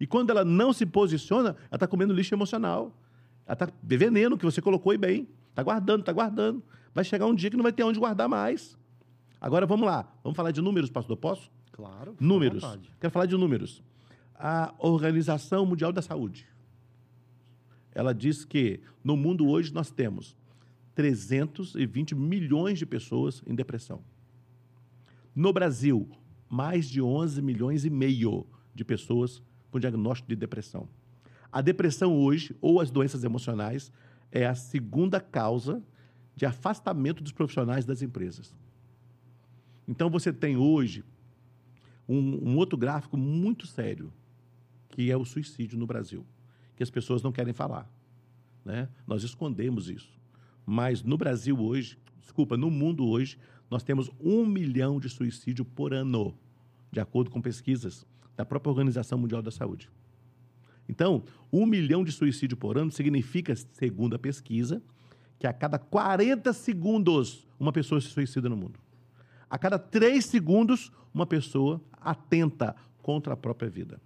E 0.00 0.06
quando 0.06 0.30
ela 0.30 0.44
não 0.44 0.72
se 0.72 0.84
posiciona, 0.84 1.50
ela 1.50 1.74
está 1.74 1.86
comendo 1.86 2.12
lixo 2.12 2.34
emocional. 2.34 2.96
Ela 3.46 3.54
está 3.54 3.68
veneno 3.82 4.36
que 4.36 4.44
você 4.44 4.60
colocou 4.60 4.92
e 4.92 4.98
bem. 4.98 5.28
Está 5.50 5.62
guardando, 5.62 6.00
está 6.00 6.12
guardando. 6.12 6.62
Vai 6.94 7.04
chegar 7.04 7.26
um 7.26 7.34
dia 7.34 7.50
que 7.50 7.56
não 7.56 7.62
vai 7.62 7.72
ter 7.72 7.84
onde 7.84 7.98
guardar 7.98 8.28
mais. 8.28 8.76
Agora 9.40 9.66
vamos 9.66 9.86
lá. 9.86 10.12
Vamos 10.22 10.36
falar 10.36 10.50
de 10.50 10.60
números, 10.60 10.90
pastor? 10.90 11.16
Posso? 11.16 11.50
Claro. 11.72 12.16
Números. 12.18 12.64
Quero 13.00 13.12
falar 13.12 13.26
de 13.26 13.36
números. 13.36 13.82
A 14.34 14.74
Organização 14.78 15.64
Mundial 15.64 15.92
da 15.92 16.02
Saúde. 16.02 16.46
Ela 17.94 18.12
diz 18.12 18.44
que 18.44 18.80
no 19.04 19.16
mundo 19.16 19.48
hoje 19.48 19.72
nós 19.72 19.90
temos 19.90 20.36
320 20.94 22.14
milhões 22.14 22.78
de 22.78 22.86
pessoas 22.86 23.42
em 23.46 23.54
depressão. 23.54 24.02
No 25.34 25.52
Brasil, 25.52 26.08
mais 26.48 26.88
de 26.88 27.00
11 27.00 27.40
milhões 27.40 27.84
e 27.84 27.90
meio 27.90 28.46
de 28.74 28.84
pessoas 28.84 29.42
com 29.70 29.80
diagnóstico 29.80 30.28
de 30.28 30.36
depressão. 30.36 30.88
A 31.50 31.60
depressão 31.60 32.14
hoje, 32.14 32.56
ou 32.60 32.80
as 32.80 32.90
doenças 32.90 33.24
emocionais, 33.24 33.90
é 34.30 34.46
a 34.46 34.54
segunda 34.54 35.20
causa 35.20 35.82
de 36.36 36.46
afastamento 36.46 37.22
dos 37.22 37.32
profissionais 37.32 37.84
das 37.84 38.02
empresas. 38.02 38.54
Então 39.86 40.08
você 40.08 40.32
tem 40.32 40.56
hoje 40.56 41.04
um, 42.08 42.50
um, 42.50 42.56
outro 42.56 42.76
gráfico 42.76 43.16
muito 43.16 43.66
sério, 43.66 44.12
que 44.88 45.10
é 45.10 45.16
o 45.16 45.24
suicídio 45.24 45.78
no 45.78 45.86
Brasil, 45.86 46.26
que 46.76 46.82
as 46.82 46.90
pessoas 46.90 47.22
não 47.22 47.32
querem 47.32 47.52
falar. 47.52 47.90
Né? 48.64 48.88
Nós 49.06 49.22
escondemos 49.22 49.88
isso. 49.88 50.10
Mas 50.64 51.02
no 51.02 51.16
Brasil 51.16 51.58
hoje, 51.60 51.98
desculpa, 52.20 52.56
no 52.56 52.70
mundo 52.70 53.06
hoje, 53.06 53.38
nós 53.72 53.82
temos 53.82 54.10
um 54.20 54.44
milhão 54.44 55.00
de 55.00 55.08
suicídio 55.08 55.64
por 55.64 55.94
ano, 55.94 56.36
de 56.90 57.00
acordo 57.00 57.30
com 57.30 57.40
pesquisas 57.40 58.06
da 58.36 58.44
própria 58.44 58.70
Organização 58.70 59.16
Mundial 59.16 59.40
da 59.40 59.50
Saúde. 59.50 59.88
Então, 60.86 61.24
um 61.50 61.64
milhão 61.64 62.04
de 62.04 62.12
suicídio 62.12 62.54
por 62.54 62.76
ano 62.76 62.90
significa, 62.90 63.56
segundo 63.56 64.14
a 64.14 64.18
pesquisa, 64.18 64.82
que 65.38 65.46
a 65.46 65.54
cada 65.54 65.78
40 65.78 66.52
segundos 66.52 67.48
uma 67.58 67.72
pessoa 67.72 67.98
se 67.98 68.08
suicida 68.08 68.46
no 68.46 68.56
mundo. 68.58 68.78
A 69.48 69.56
cada 69.56 69.78
3 69.78 70.22
segundos, 70.22 70.92
uma 71.14 71.24
pessoa 71.24 71.80
atenta 71.92 72.76
contra 73.00 73.32
a 73.32 73.36
própria 73.38 73.70
vida. 73.70 73.98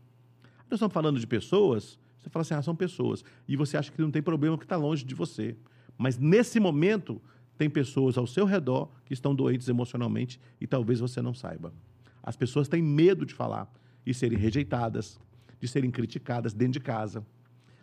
Nós 0.71 0.75
estamos 0.75 0.95
falando 0.95 1.19
de 1.19 1.27
pessoas, 1.27 1.99
você 2.21 2.31
fala 2.31 2.43
assim, 2.43 2.55
ah, 2.55 2.63
são 2.63 2.77
pessoas. 2.77 3.25
E 3.49 3.57
você 3.57 3.77
acha 3.77 3.91
que 3.91 4.01
não 4.01 4.13
tem 4.13 4.23
problema 4.23 4.57
porque 4.57 4.65
está 4.65 4.77
longe 4.77 5.05
de 5.05 5.15
você. 5.15 5.57
Mas 5.99 6.19
nesse 6.19 6.61
momento, 6.61 7.21
tem 7.57 7.71
pessoas 7.71 8.19
ao 8.19 8.27
seu 8.27 8.45
redor 8.45 8.91
que 9.05 9.15
estão 9.15 9.35
doentes 9.35 9.69
emocionalmente 9.69 10.41
e 10.61 10.67
talvez 10.67 11.01
você 11.01 11.23
não 11.23 11.35
saiba. 11.35 11.73
As 12.23 12.37
pessoas 12.37 12.69
têm 12.69 12.83
medo 12.83 13.25
de 13.25 13.35
falar 13.35 13.73
e 14.05 14.13
serem 14.13 14.39
rejeitadas, 14.39 15.19
de 15.61 15.67
serem 15.67 15.91
criticadas 15.91 16.53
dentro 16.53 16.75
de 16.75 16.81
casa. 16.81 17.25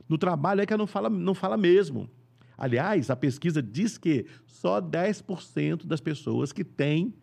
No 0.07 0.17
trabalho 0.17 0.61
é 0.61 0.65
que 0.65 0.76
não 0.76 0.86
fala, 0.88 1.09
não 1.09 1.34
fala 1.34 1.57
mesmo. 1.57 2.09
Aliás, 2.57 3.09
a 3.09 3.15
pesquisa 3.15 3.61
diz 3.61 3.97
que 3.97 4.26
só 4.45 4.80
10% 4.80 5.86
das 5.86 5.99
pessoas 5.99 6.51
que 6.51 6.63
têm 6.63 7.13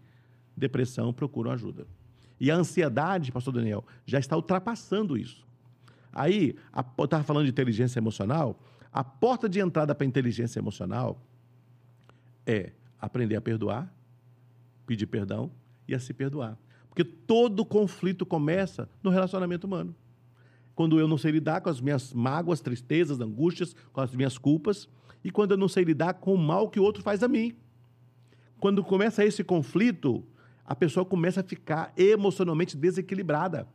depressão 0.56 1.12
procuram 1.12 1.50
ajuda. 1.50 1.86
E 2.38 2.50
a 2.50 2.56
ansiedade, 2.56 3.30
pastor 3.30 3.54
Daniel, 3.54 3.84
já 4.04 4.18
está 4.18 4.34
ultrapassando 4.34 5.16
isso. 5.16 5.46
Aí, 6.12 6.56
estava 6.98 7.22
falando 7.22 7.44
de 7.44 7.50
inteligência 7.50 8.00
emocional, 8.00 8.60
a 8.92 9.04
porta 9.04 9.48
de 9.48 9.60
entrada 9.60 9.94
para 9.94 10.04
a 10.04 10.08
inteligência 10.08 10.58
emocional 10.58 11.22
é 12.50 12.72
aprender 12.98 13.36
a 13.36 13.40
perdoar, 13.40 13.92
pedir 14.86 15.06
perdão 15.06 15.50
e 15.86 15.94
a 15.94 16.00
se 16.00 16.12
perdoar. 16.12 16.58
Porque 16.88 17.04
todo 17.04 17.64
conflito 17.64 18.26
começa 18.26 18.88
no 19.02 19.10
relacionamento 19.10 19.66
humano. 19.66 19.94
Quando 20.74 20.98
eu 20.98 21.06
não 21.06 21.18
sei 21.18 21.30
lidar 21.30 21.60
com 21.60 21.68
as 21.68 21.80
minhas 21.80 22.12
mágoas, 22.12 22.60
tristezas, 22.60 23.20
angústias, 23.20 23.74
com 23.92 24.00
as 24.00 24.14
minhas 24.14 24.36
culpas, 24.36 24.88
e 25.22 25.30
quando 25.30 25.52
eu 25.52 25.56
não 25.56 25.68
sei 25.68 25.84
lidar 25.84 26.14
com 26.14 26.34
o 26.34 26.38
mal 26.38 26.68
que 26.68 26.80
o 26.80 26.82
outro 26.82 27.02
faz 27.02 27.22
a 27.22 27.28
mim. 27.28 27.54
Quando 28.58 28.82
começa 28.82 29.24
esse 29.24 29.44
conflito, 29.44 30.24
a 30.64 30.74
pessoa 30.74 31.04
começa 31.04 31.40
a 31.40 31.44
ficar 31.44 31.92
emocionalmente 31.96 32.76
desequilibrada. 32.76 33.68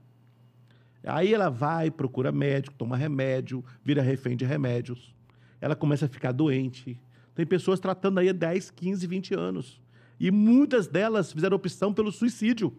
Aí 1.03 1.33
ela 1.33 1.49
vai, 1.49 1.91
procura 1.91 2.31
médico, 2.31 2.75
toma 2.75 2.97
remédio, 2.97 3.63
vira 3.83 4.01
refém 4.01 4.35
de 4.35 4.43
remédios. 4.43 5.13
Ela 5.61 5.75
começa 5.75 6.05
a 6.05 6.09
ficar 6.09 6.31
doente. 6.31 6.99
Tem 7.35 7.45
pessoas 7.45 7.79
tratando 7.79 8.19
aí 8.19 8.29
há 8.29 8.33
10, 8.33 8.71
15, 8.71 9.05
20 9.05 9.35
anos. 9.35 9.81
E 10.19 10.31
muitas 10.31 10.87
delas 10.87 11.31
fizeram 11.31 11.57
opção 11.57 11.93
pelo 11.93 12.11
suicídio. 12.11 12.73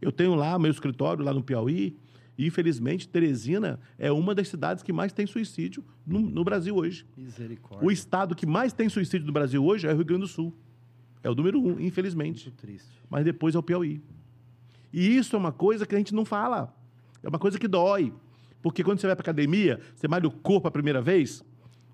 Eu 0.00 0.12
tenho 0.12 0.34
lá 0.34 0.58
meu 0.58 0.70
escritório, 0.70 1.24
lá 1.24 1.32
no 1.32 1.42
Piauí, 1.42 1.96
e 2.36 2.46
infelizmente 2.46 3.08
Teresina 3.08 3.80
é 3.98 4.12
uma 4.12 4.34
das 4.34 4.48
cidades 4.48 4.84
que 4.84 4.92
mais 4.92 5.12
tem 5.12 5.26
suicídio 5.26 5.82
no, 6.06 6.20
no 6.20 6.44
Brasil 6.44 6.76
hoje. 6.76 7.04
Misericórdia. 7.16 7.84
O 7.84 7.90
estado 7.90 8.36
que 8.36 8.46
mais 8.46 8.72
tem 8.72 8.88
suicídio 8.88 9.26
no 9.26 9.32
Brasil 9.32 9.64
hoje 9.64 9.88
é 9.88 9.92
o 9.92 9.96
Rio 9.96 10.04
Grande 10.04 10.22
do 10.22 10.28
Sul. 10.28 10.54
É 11.22 11.28
o 11.28 11.34
número 11.34 11.60
um, 11.60 11.80
infelizmente. 11.80 12.46
Muito 12.46 12.60
triste. 12.60 12.88
Mas 13.10 13.24
depois 13.24 13.56
é 13.56 13.58
o 13.58 13.62
Piauí. 13.62 14.00
E 14.92 15.16
isso 15.16 15.34
é 15.34 15.38
uma 15.38 15.50
coisa 15.50 15.84
que 15.84 15.94
a 15.94 15.98
gente 15.98 16.14
não 16.14 16.24
fala. 16.24 16.72
É 17.22 17.28
uma 17.28 17.38
coisa 17.38 17.58
que 17.58 17.66
dói. 17.66 18.12
Porque 18.62 18.84
quando 18.84 19.00
você 19.00 19.06
vai 19.06 19.16
para 19.16 19.22
academia, 19.22 19.80
você 19.94 20.06
malha 20.06 20.28
o 20.28 20.30
corpo 20.30 20.68
a 20.68 20.70
primeira 20.70 21.00
vez, 21.00 21.44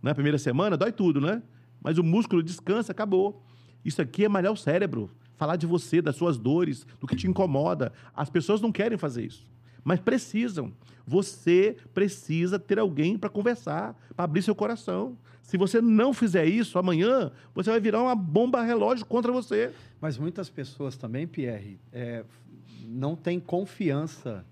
na 0.04 0.10
né, 0.10 0.14
primeira 0.14 0.36
semana, 0.36 0.76
dói 0.76 0.92
tudo, 0.92 1.18
né? 1.18 1.42
Mas 1.82 1.96
o 1.96 2.02
músculo 2.02 2.42
descansa, 2.42 2.92
acabou. 2.92 3.42
Isso 3.82 4.02
aqui 4.02 4.26
é 4.26 4.28
malhar 4.28 4.52
o 4.52 4.56
cérebro 4.56 5.10
falar 5.34 5.56
de 5.56 5.66
você, 5.66 6.02
das 6.02 6.14
suas 6.14 6.36
dores, 6.36 6.86
do 7.00 7.06
que 7.06 7.16
te 7.16 7.26
incomoda. 7.26 7.90
As 8.14 8.28
pessoas 8.28 8.60
não 8.60 8.70
querem 8.70 8.98
fazer 8.98 9.24
isso, 9.24 9.50
mas 9.82 9.98
precisam. 9.98 10.74
Você 11.06 11.74
precisa 11.94 12.58
ter 12.58 12.78
alguém 12.78 13.16
para 13.16 13.30
conversar, 13.30 13.98
para 14.14 14.26
abrir 14.26 14.42
seu 14.42 14.54
coração. 14.54 15.16
Se 15.42 15.56
você 15.56 15.80
não 15.80 16.12
fizer 16.12 16.44
isso, 16.44 16.78
amanhã 16.78 17.32
você 17.54 17.70
vai 17.70 17.80
virar 17.80 18.02
uma 18.02 18.14
bomba 18.14 18.62
relógio 18.62 19.06
contra 19.06 19.32
você. 19.32 19.72
Mas 20.02 20.18
muitas 20.18 20.50
pessoas 20.50 20.98
também, 20.98 21.26
Pierre, 21.26 21.80
é, 21.90 22.24
não 22.86 23.16
têm 23.16 23.40
confiança, 23.40 24.44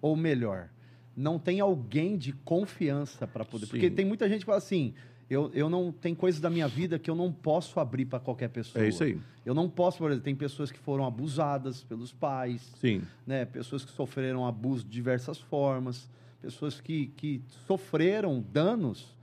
ou 0.00 0.14
melhor, 0.14 0.68
não 1.16 1.38
tem 1.38 1.60
alguém 1.60 2.16
de 2.16 2.32
confiança 2.32 3.26
para 3.26 3.44
poder. 3.44 3.66
Sim. 3.66 3.70
Porque 3.72 3.90
tem 3.90 4.04
muita 4.04 4.28
gente 4.28 4.40
que 4.40 4.46
fala 4.46 4.58
assim: 4.58 4.94
eu, 5.30 5.48
eu 5.54 5.70
não 5.70 5.92
tem 5.92 6.12
coisas 6.12 6.40
da 6.40 6.50
minha 6.50 6.66
vida 6.66 6.98
que 6.98 7.08
eu 7.08 7.14
não 7.14 7.32
posso 7.32 7.78
abrir 7.78 8.04
para 8.04 8.18
qualquer 8.18 8.48
pessoa. 8.48 8.84
É 8.84 8.88
isso 8.88 9.04
aí. 9.04 9.16
Eu 9.46 9.54
não 9.54 9.70
posso, 9.70 9.98
por 9.98 10.10
exemplo, 10.10 10.24
tem 10.24 10.34
pessoas 10.34 10.72
que 10.72 10.78
foram 10.78 11.06
abusadas 11.06 11.84
pelos 11.84 12.12
pais. 12.12 12.72
Sim. 12.80 13.02
Né? 13.24 13.44
Pessoas 13.44 13.84
que 13.84 13.92
sofreram 13.92 14.44
abuso 14.44 14.84
de 14.84 14.90
diversas 14.90 15.38
formas. 15.38 16.10
Pessoas 16.42 16.80
que, 16.80 17.06
que 17.16 17.42
sofreram 17.66 18.44
danos 18.52 19.14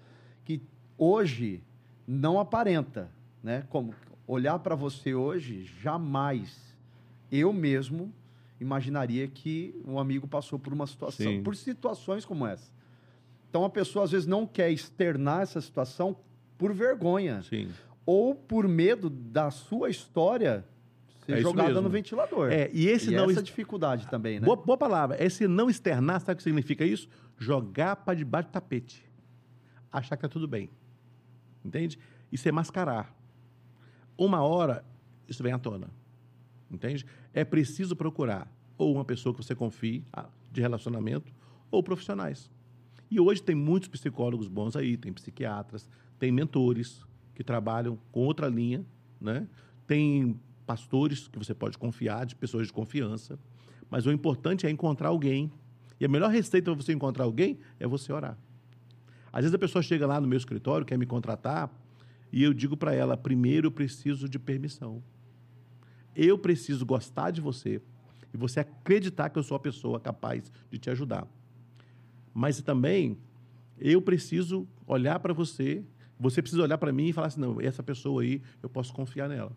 que 0.46 0.62
hoje 0.98 1.62
não 2.08 2.40
aparenta. 2.40 3.12
Né? 3.44 3.66
Como 3.70 3.94
olhar 4.26 4.60
para 4.60 4.76
você 4.76 5.14
hoje, 5.14 5.70
jamais 5.82 6.74
eu 7.30 7.52
mesmo 7.52 8.14
imaginaria 8.60 9.28
que 9.28 9.80
um 9.86 10.00
amigo 10.00 10.28
passou 10.28 10.58
por 10.58 10.74
uma 10.74 10.88
situação, 10.88 11.26
Sim. 11.26 11.44
por 11.44 11.56
situações 11.56 12.26
como 12.26 12.46
essa. 12.46 12.72
Então 13.50 13.64
a 13.64 13.70
pessoa 13.70 14.06
às 14.06 14.12
vezes 14.12 14.28
não 14.28 14.46
quer 14.46 14.72
externar 14.72 15.42
essa 15.42 15.62
situação 15.62 16.18
por 16.58 16.74
vergonha. 16.74 17.42
Sim. 17.44 17.70
Ou 18.06 18.34
por 18.34 18.68
medo 18.68 19.10
da 19.10 19.52
sua 19.52 19.90
história 19.90 20.66
ser 21.26 21.34
é 21.34 21.42
jogada 21.42 21.82
no 21.82 21.90
ventilador. 21.90 22.52
É, 22.52 22.70
e 22.74 22.88
esse 22.88 23.12
e 23.12 23.16
não 23.16 23.30
essa 23.30 23.44
dificuldade 23.44 24.08
também, 24.08 24.40
né? 24.40 24.46
Boa, 24.46 24.56
boa 24.56 24.78
palavra. 24.78 25.22
Esse 25.24 25.48
não 25.48 25.70
externar, 25.70 26.22
sabe 26.22 26.34
o 26.34 26.38
que 26.38 26.44
significa 26.44 26.86
isso? 26.86 27.10
Jogar 27.38 27.98
para 27.98 28.14
debaixo 28.14 28.50
do 28.50 28.52
tapete. 28.52 29.06
Achar 29.92 30.16
que 30.16 30.22
tá 30.22 30.30
tudo 30.30 30.48
bem. 30.48 30.70
Entende? 31.64 32.00
Isso 32.32 32.48
é 32.48 32.52
mascarar. 32.52 33.14
Uma 34.18 34.42
hora 34.42 34.84
isso 35.28 35.44
vem 35.44 35.52
à 35.52 35.60
tona. 35.60 35.90
Entende? 36.70 37.06
É 37.34 37.44
preciso 37.46 37.96
procurar 37.96 38.52
ou 38.78 38.94
uma 38.94 39.06
pessoa 39.06 39.34
que 39.34 39.44
você 39.44 39.56
confie 39.56 40.04
ah, 40.14 40.30
de 40.52 40.62
relacionamento 40.62 41.34
ou 41.72 41.82
profissionais. 41.82 42.50
E 43.10 43.20
hoje 43.20 43.42
tem 43.42 43.56
muitos 43.56 43.90
psicólogos 43.90 44.48
bons 44.48 44.76
aí, 44.76 44.98
tem 44.98 45.14
psiquiatras, 45.14 45.90
tem 46.20 46.32
mentores 46.32 47.06
que 47.34 47.44
trabalham 47.44 47.98
com 48.12 48.26
outra 48.26 48.48
linha, 48.48 48.86
né? 49.20 49.48
Tem 49.86 50.38
pastores 50.66 51.28
que 51.28 51.40
você 51.40 51.54
pode 51.54 51.78
confiar, 51.78 52.26
de 52.26 52.36
pessoas 52.36 52.68
de 52.68 52.74
confiança. 52.74 53.40
Mas 53.90 54.06
o 54.06 54.12
importante 54.12 54.68
é 54.68 54.70
encontrar 54.70 55.10
alguém. 55.10 55.52
E 56.00 56.06
a 56.06 56.10
melhor 56.10 56.30
receita 56.30 56.72
para 56.72 56.84
você 56.84 56.92
encontrar 56.92 57.24
alguém 57.24 57.58
é 57.80 57.88
você 57.88 58.12
orar. 58.12 58.38
Às 59.32 59.42
vezes 59.42 59.56
a 59.56 59.60
pessoa 59.60 59.82
chega 59.82 60.06
lá 60.06 60.20
no 60.20 60.28
meu 60.28 60.38
escritório, 60.38 60.86
quer 60.86 60.98
me 60.98 61.06
contratar, 61.06 61.72
e 62.32 62.44
eu 62.44 62.54
digo 62.54 62.76
para 62.76 62.94
ela: 62.94 63.16
primeiro 63.16 63.68
eu 63.68 63.72
preciso 63.72 64.28
de 64.28 64.38
permissão. 64.38 65.02
Eu 66.18 66.36
preciso 66.38 66.84
gostar 66.84 67.30
de 67.30 67.40
você 67.40 67.80
e 68.34 68.38
você 68.38 68.60
acreditar 68.60 69.30
que 69.30 69.38
eu 69.38 69.44
sou 69.44 69.56
a 69.56 69.60
pessoa 69.60 70.00
capaz 70.00 70.52
de 70.72 70.80
te 70.80 70.90
ajudar. 70.90 71.28
Mas 72.34 72.60
também 72.60 73.18
eu 73.80 74.02
preciso 74.02 74.68
olhar 74.88 75.20
para 75.20 75.32
você, 75.32 75.84
você 76.20 76.42
precisa 76.42 76.64
olhar 76.64 76.80
para 76.80 76.92
mim 76.92 77.10
e 77.10 77.14
falar 77.14 77.28
assim: 77.28 77.40
não, 77.40 77.62
essa 77.62 77.84
pessoa 77.84 78.24
aí, 78.24 78.42
eu 78.64 78.70
posso 78.70 78.92
confiar 78.92 79.30
nela. 79.30 79.56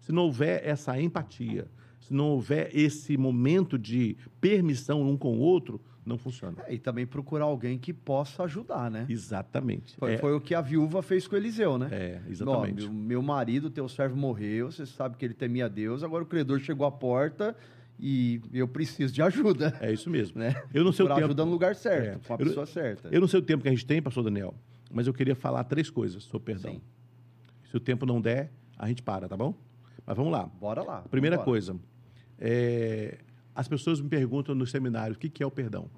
Se 0.00 0.10
não 0.10 0.24
houver 0.24 0.66
essa 0.66 1.00
empatia, 1.00 1.68
se 2.00 2.12
não 2.12 2.30
houver 2.30 2.70
esse 2.76 3.16
momento 3.16 3.78
de 3.78 4.16
permissão 4.40 5.02
um 5.02 5.16
com 5.16 5.36
o 5.36 5.38
outro, 5.38 5.80
não 6.04 6.16
funciona. 6.18 6.56
É, 6.66 6.74
e 6.74 6.78
também 6.78 7.06
procurar 7.06 7.44
alguém 7.44 7.78
que 7.78 7.92
possa 7.92 8.42
ajudar, 8.44 8.90
né? 8.90 9.06
Exatamente. 9.08 9.94
Foi, 9.96 10.14
é, 10.14 10.18
foi 10.18 10.34
o 10.34 10.40
que 10.40 10.54
a 10.54 10.60
viúva 10.60 11.02
fez 11.02 11.28
com 11.28 11.36
Eliseu, 11.36 11.78
né? 11.78 11.88
É, 11.92 12.20
exatamente. 12.28 12.84
Ó, 12.86 12.88
meu, 12.90 12.92
meu 12.92 13.22
marido, 13.22 13.70
teu 13.70 13.88
servo 13.88 14.16
morreu, 14.16 14.72
você 14.72 14.84
sabe 14.86 15.16
que 15.16 15.24
ele 15.24 15.34
temia 15.34 15.68
Deus, 15.68 16.02
agora 16.02 16.24
o 16.24 16.26
credor 16.26 16.58
chegou 16.58 16.86
à 16.86 16.90
porta 16.90 17.54
e 17.98 18.40
eu 18.52 18.66
preciso 18.66 19.12
de 19.12 19.20
ajuda. 19.22 19.76
É 19.80 19.92
isso 19.92 20.08
mesmo. 20.08 20.40
Né? 20.40 20.60
Eu 20.72 20.82
não 20.82 20.90
sei 20.92 21.04
Por 21.04 21.12
o 21.12 21.14
tempo. 21.16 21.26
ajuda 21.26 21.44
no 21.44 21.50
lugar 21.50 21.76
certo, 21.76 22.24
É. 22.24 22.26
com 22.26 22.32
a 22.32 22.36
Eu- 22.36 22.46
pessoa 22.46 22.66
certa. 22.66 23.08
Eu 23.12 23.20
não 23.20 23.28
sei 23.28 23.38
o 23.38 23.42
tempo 23.42 23.62
que 23.62 23.68
a 23.68 23.72
gente 23.72 23.84
tem, 23.86 24.00
pastor 24.00 24.24
Daniel, 24.24 24.54
mas 24.90 25.06
eu 25.06 25.12
queria 25.12 25.34
falar 25.36 25.62
três 25.64 25.90
coisas 25.90 26.22
sobre 26.24 26.54
perdão. 26.54 26.72
Sim. 26.72 26.80
Se 27.70 27.76
o 27.76 27.80
tempo 27.80 28.04
não 28.06 28.20
der, 28.20 28.50
a 28.76 28.88
gente 28.88 29.02
para, 29.02 29.28
tá 29.28 29.36
bom? 29.36 29.54
Mas 30.10 30.16
vamos 30.16 30.32
lá. 30.32 30.44
Bora 30.44 30.82
lá. 30.82 31.02
Primeira 31.02 31.36
vambora. 31.36 31.52
coisa, 31.52 31.76
é, 32.36 33.18
as 33.54 33.68
pessoas 33.68 34.00
me 34.00 34.08
perguntam 34.08 34.56
nos 34.56 34.72
seminários 34.72 35.16
o 35.16 35.20
que, 35.20 35.30
que 35.30 35.40
é 35.40 35.46
o 35.46 35.52
perdão. 35.52 35.88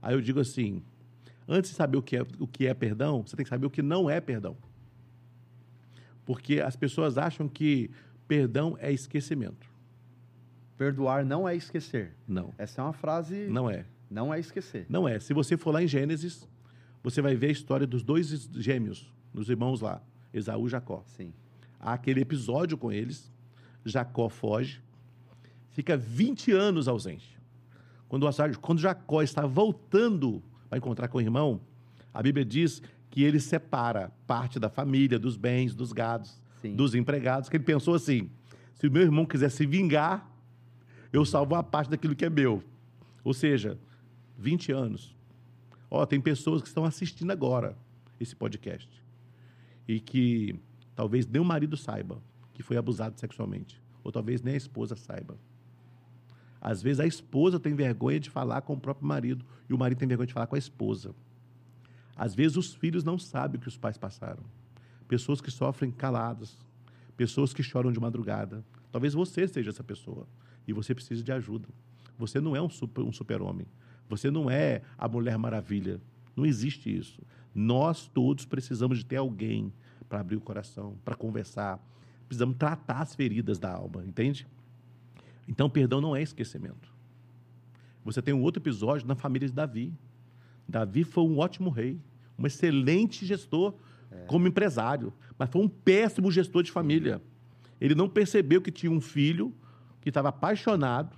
Aí 0.00 0.14
eu 0.14 0.20
digo 0.20 0.38
assim: 0.38 0.84
antes 1.48 1.72
de 1.72 1.76
saber 1.76 1.96
o 1.96 2.02
que, 2.02 2.16
é, 2.16 2.22
o 2.38 2.46
que 2.46 2.68
é 2.68 2.72
perdão, 2.72 3.26
você 3.26 3.34
tem 3.34 3.42
que 3.42 3.50
saber 3.50 3.66
o 3.66 3.70
que 3.70 3.82
não 3.82 4.08
é 4.08 4.20
perdão. 4.20 4.56
Porque 6.24 6.60
as 6.60 6.76
pessoas 6.76 7.18
acham 7.18 7.48
que 7.48 7.90
perdão 8.28 8.76
é 8.78 8.92
esquecimento. 8.92 9.68
Perdoar 10.78 11.24
não 11.24 11.48
é 11.48 11.56
esquecer. 11.56 12.14
Não, 12.28 12.54
Essa 12.56 12.82
é 12.82 12.84
uma 12.84 12.92
frase. 12.92 13.48
não 13.48 13.68
é. 13.68 13.84
Não 14.08 14.32
é 14.32 14.38
esquecer. 14.38 14.86
Não 14.88 15.08
é. 15.08 15.18
Se 15.18 15.34
você 15.34 15.56
for 15.56 15.72
lá 15.72 15.82
em 15.82 15.88
Gênesis, 15.88 16.48
você 17.02 17.20
vai 17.20 17.34
ver 17.34 17.48
a 17.48 17.50
história 17.50 17.84
dos 17.84 18.04
dois 18.04 18.28
gêmeos, 18.52 19.12
dos 19.32 19.48
irmãos 19.48 19.80
lá, 19.80 20.00
Esaú 20.32 20.68
e 20.68 20.70
Jacó. 20.70 21.02
Sim. 21.04 21.32
Há 21.84 21.92
aquele 21.92 22.22
episódio 22.22 22.78
com 22.78 22.90
eles, 22.90 23.30
Jacó 23.84 24.30
foge, 24.30 24.80
fica 25.68 25.98
20 25.98 26.50
anos 26.50 26.88
ausente. 26.88 27.38
Quando, 28.08 28.26
quando 28.62 28.80
Jacó 28.80 29.20
está 29.20 29.44
voltando 29.44 30.42
para 30.70 30.78
encontrar 30.78 31.08
com 31.08 31.18
o 31.18 31.20
irmão, 31.20 31.60
a 32.12 32.22
Bíblia 32.22 32.42
diz 32.42 32.80
que 33.10 33.22
ele 33.22 33.38
separa 33.38 34.10
parte 34.26 34.58
da 34.58 34.70
família, 34.70 35.18
dos 35.18 35.36
bens, 35.36 35.74
dos 35.74 35.92
gados, 35.92 36.40
Sim. 36.62 36.74
dos 36.74 36.94
empregados, 36.94 37.50
que 37.50 37.56
ele 37.58 37.64
pensou 37.64 37.92
assim, 37.92 38.30
se 38.72 38.88
o 38.88 38.90
meu 38.90 39.02
irmão 39.02 39.26
quiser 39.26 39.50
se 39.50 39.66
vingar, 39.66 40.26
eu 41.12 41.22
salvo 41.26 41.54
uma 41.54 41.62
parte 41.62 41.90
daquilo 41.90 42.16
que 42.16 42.24
é 42.24 42.30
meu. 42.30 42.64
Ou 43.22 43.34
seja, 43.34 43.78
20 44.38 44.72
anos. 44.72 45.14
Ó, 45.90 46.06
tem 46.06 46.18
pessoas 46.18 46.62
que 46.62 46.68
estão 46.68 46.86
assistindo 46.86 47.30
agora 47.30 47.76
esse 48.18 48.34
podcast 48.34 48.88
e 49.86 50.00
que 50.00 50.58
talvez 50.94 51.26
nem 51.26 51.40
o 51.40 51.44
marido 51.44 51.76
saiba 51.76 52.22
que 52.52 52.62
foi 52.62 52.76
abusado 52.76 53.18
sexualmente, 53.18 53.82
ou 54.02 54.12
talvez 54.12 54.40
nem 54.40 54.54
a 54.54 54.56
esposa 54.56 54.94
saiba. 54.94 55.36
Às 56.60 56.80
vezes 56.80 57.00
a 57.00 57.06
esposa 57.06 57.60
tem 57.60 57.74
vergonha 57.74 58.18
de 58.18 58.30
falar 58.30 58.62
com 58.62 58.72
o 58.72 58.80
próprio 58.80 59.06
marido 59.06 59.44
e 59.68 59.74
o 59.74 59.78
marido 59.78 59.98
tem 59.98 60.08
vergonha 60.08 60.26
de 60.26 60.32
falar 60.32 60.46
com 60.46 60.54
a 60.54 60.58
esposa. 60.58 61.14
Às 62.16 62.34
vezes 62.34 62.56
os 62.56 62.72
filhos 62.72 63.04
não 63.04 63.18
sabem 63.18 63.58
o 63.58 63.60
que 63.60 63.68
os 63.68 63.76
pais 63.76 63.98
passaram. 63.98 64.42
Pessoas 65.06 65.40
que 65.40 65.50
sofrem 65.50 65.90
caladas, 65.90 66.56
pessoas 67.16 67.52
que 67.52 67.62
choram 67.62 67.92
de 67.92 68.00
madrugada. 68.00 68.64
Talvez 68.90 69.12
você 69.12 69.46
seja 69.46 69.70
essa 69.70 69.84
pessoa 69.84 70.26
e 70.66 70.72
você 70.72 70.94
precisa 70.94 71.22
de 71.22 71.32
ajuda. 71.32 71.68
Você 72.16 72.40
não 72.40 72.54
é 72.54 72.62
um 72.62 72.70
super, 72.70 73.02
um 73.02 73.12
super-homem. 73.12 73.66
Você 74.08 74.30
não 74.30 74.50
é 74.50 74.82
a 74.96 75.08
Mulher 75.08 75.36
Maravilha. 75.36 76.00
Não 76.36 76.46
existe 76.46 76.96
isso. 76.96 77.20
Nós 77.54 78.06
todos 78.06 78.46
precisamos 78.46 78.98
de 78.98 79.04
ter 79.04 79.16
alguém 79.16 79.72
para 80.14 80.20
abrir 80.20 80.36
o 80.36 80.40
coração, 80.40 80.96
para 81.04 81.16
conversar. 81.16 81.84
Precisamos 82.28 82.54
tratar 82.56 83.00
as 83.00 83.16
feridas 83.16 83.58
da 83.58 83.72
alma, 83.72 84.04
entende? 84.06 84.46
Então, 85.48 85.68
perdão 85.68 86.00
não 86.00 86.14
é 86.14 86.22
esquecimento. 86.22 86.94
Você 88.04 88.22
tem 88.22 88.32
um 88.32 88.40
outro 88.40 88.62
episódio 88.62 89.08
na 89.08 89.16
família 89.16 89.48
de 89.48 89.52
Davi. 89.52 89.92
Davi 90.68 91.02
foi 91.02 91.24
um 91.24 91.38
ótimo 91.38 91.68
rei, 91.68 92.00
um 92.38 92.46
excelente 92.46 93.26
gestor 93.26 93.74
como 94.28 94.46
empresário, 94.46 95.12
mas 95.36 95.50
foi 95.50 95.60
um 95.60 95.68
péssimo 95.68 96.30
gestor 96.30 96.62
de 96.62 96.70
família. 96.70 97.20
Ele 97.80 97.96
não 97.96 98.08
percebeu 98.08 98.62
que 98.62 98.70
tinha 98.70 98.92
um 98.92 99.00
filho 99.00 99.52
que 100.00 100.10
estava 100.10 100.28
apaixonado 100.28 101.16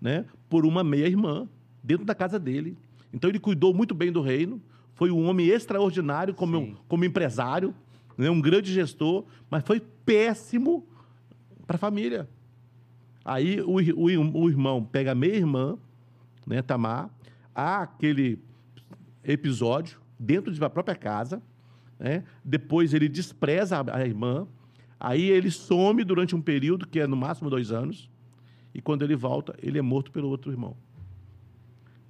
né, 0.00 0.24
por 0.48 0.66
uma 0.66 0.82
meia-irmã 0.82 1.48
dentro 1.84 2.04
da 2.04 2.16
casa 2.16 2.40
dele. 2.40 2.76
Então 3.12 3.30
ele 3.30 3.38
cuidou 3.38 3.72
muito 3.72 3.94
bem 3.94 4.10
do 4.10 4.20
reino, 4.20 4.60
foi 4.92 5.12
um 5.12 5.24
homem 5.28 5.46
extraordinário 5.46 6.34
como, 6.34 6.58
Sim. 6.58 6.76
como 6.88 7.04
empresário, 7.04 7.72
né, 8.16 8.30
um 8.30 8.40
grande 8.40 8.72
gestor, 8.72 9.24
mas 9.50 9.62
foi 9.64 9.80
péssimo 10.04 10.86
para 11.66 11.76
a 11.76 11.78
família. 11.78 12.28
Aí 13.24 13.60
o, 13.60 13.76
o, 13.76 14.42
o 14.42 14.50
irmão 14.50 14.84
pega 14.84 15.12
a 15.12 15.14
meia-irmã, 15.14 15.78
né, 16.46 16.60
Tamar, 16.62 17.10
há 17.54 17.82
aquele 17.82 18.38
episódio 19.22 19.98
dentro 20.18 20.50
de 20.50 20.58
sua 20.58 20.68
própria 20.68 20.94
casa, 20.94 21.42
né? 21.98 22.24
depois 22.44 22.92
ele 22.92 23.08
despreza 23.08 23.78
a, 23.78 23.96
a 23.96 24.06
irmã, 24.06 24.46
aí 24.98 25.30
ele 25.30 25.50
some 25.50 26.04
durante 26.04 26.36
um 26.36 26.42
período, 26.42 26.86
que 26.86 27.00
é 27.00 27.06
no 27.06 27.16
máximo 27.16 27.48
dois 27.48 27.72
anos, 27.72 28.10
e 28.74 28.80
quando 28.80 29.02
ele 29.02 29.14
volta, 29.14 29.54
ele 29.62 29.78
é 29.78 29.82
morto 29.82 30.10
pelo 30.10 30.28
outro 30.28 30.50
irmão. 30.50 30.76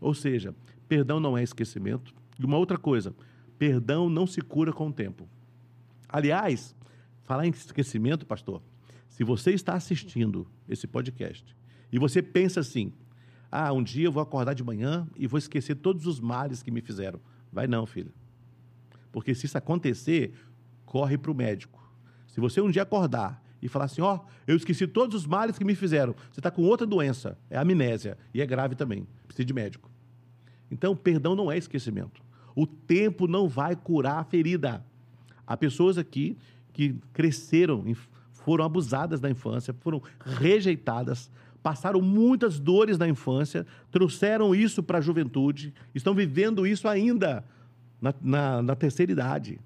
Ou 0.01 0.15
seja, 0.15 0.55
perdão 0.89 1.21
não 1.21 1.37
é 1.37 1.43
esquecimento. 1.43 2.15
E 2.39 2.45
uma 2.45 2.57
outra 2.57 2.79
coisa, 2.79 3.15
perdão 3.59 4.09
não 4.09 4.27
se 4.27 4.41
cura 4.41 4.73
com 4.73 4.89
o 4.89 4.93
tempo. 4.93 5.29
Aliás, 6.15 6.77
falar 7.25 7.45
em 7.45 7.51
esquecimento, 7.51 8.25
pastor, 8.25 8.63
se 9.09 9.25
você 9.25 9.51
está 9.51 9.75
assistindo 9.75 10.47
esse 10.69 10.87
podcast 10.87 11.57
e 11.91 11.99
você 11.99 12.23
pensa 12.23 12.61
assim, 12.61 12.93
ah, 13.51 13.73
um 13.73 13.83
dia 13.83 14.05
eu 14.05 14.13
vou 14.13 14.23
acordar 14.23 14.55
de 14.55 14.63
manhã 14.63 15.09
e 15.17 15.27
vou 15.27 15.39
esquecer 15.39 15.75
todos 15.75 16.07
os 16.07 16.21
males 16.21 16.63
que 16.63 16.71
me 16.71 16.81
fizeram. 16.81 17.19
Vai 17.53 17.67
não, 17.67 17.85
filho. 17.85 18.13
Porque 19.11 19.35
se 19.35 19.47
isso 19.47 19.59
acontecer, 19.59 20.33
corre 20.87 21.19
para 21.19 21.33
o 21.33 21.35
médico. 21.35 21.83
Se 22.29 22.39
você 22.39 22.61
um 22.61 22.71
dia 22.71 22.83
acordar 22.83 23.43
e 23.61 23.67
falar 23.67 23.87
assim, 23.87 24.01
ó, 24.01 24.21
eu 24.47 24.55
esqueci 24.55 24.87
todos 24.87 25.17
os 25.17 25.27
males 25.27 25.59
que 25.59 25.65
me 25.65 25.75
fizeram, 25.75 26.15
você 26.31 26.39
está 26.39 26.49
com 26.49 26.63
outra 26.63 26.87
doença, 26.87 27.37
é 27.51 27.59
amnésia, 27.59 28.17
e 28.33 28.41
é 28.41 28.47
grave 28.47 28.77
também, 28.77 29.05
precisa 29.27 29.45
de 29.45 29.53
médico. 29.53 29.91
Então, 30.71 30.95
perdão 30.95 31.35
não 31.35 31.51
é 31.51 31.59
esquecimento. 31.59 32.23
O 32.55 32.69
tempo 32.69 33.27
não 33.27 33.49
vai 33.49 33.75
curar 33.75 34.21
a 34.21 34.25
ferida. 34.25 34.87
Há 35.47 35.57
pessoas 35.57 35.99
aqui 35.99 36.37
que 36.73 36.97
cresceram, 37.13 37.85
foram 38.33 38.65
abusadas 38.65 39.21
na 39.21 39.31
infância, 39.31 39.75
foram 39.81 40.03
rejeitadas, 40.25 41.31
passaram 41.63 42.01
muitas 42.01 42.59
dores 42.59 42.99
na 42.99 43.09
infância, 43.09 43.67
trouxeram 43.91 44.55
isso 44.55 44.83
para 44.83 44.99
a 44.99 45.01
juventude, 45.01 45.73
estão 45.95 46.15
vivendo 46.15 46.67
isso 46.67 46.87
ainda 46.89 47.45
na, 48.01 48.15
na- 48.21 48.63
na 48.63 48.75
terceira 48.77 49.13
idade. 49.13 49.59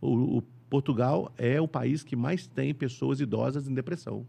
O, 0.00 0.38
o 0.38 0.42
Portugal 0.70 1.32
é 1.36 1.60
o 1.60 1.68
país 1.68 2.02
que 2.02 2.14
mais 2.16 2.46
tem 2.46 2.72
pessoas 2.72 3.20
idosas 3.20 3.68
em 3.68 3.74
depressão, 3.74 4.24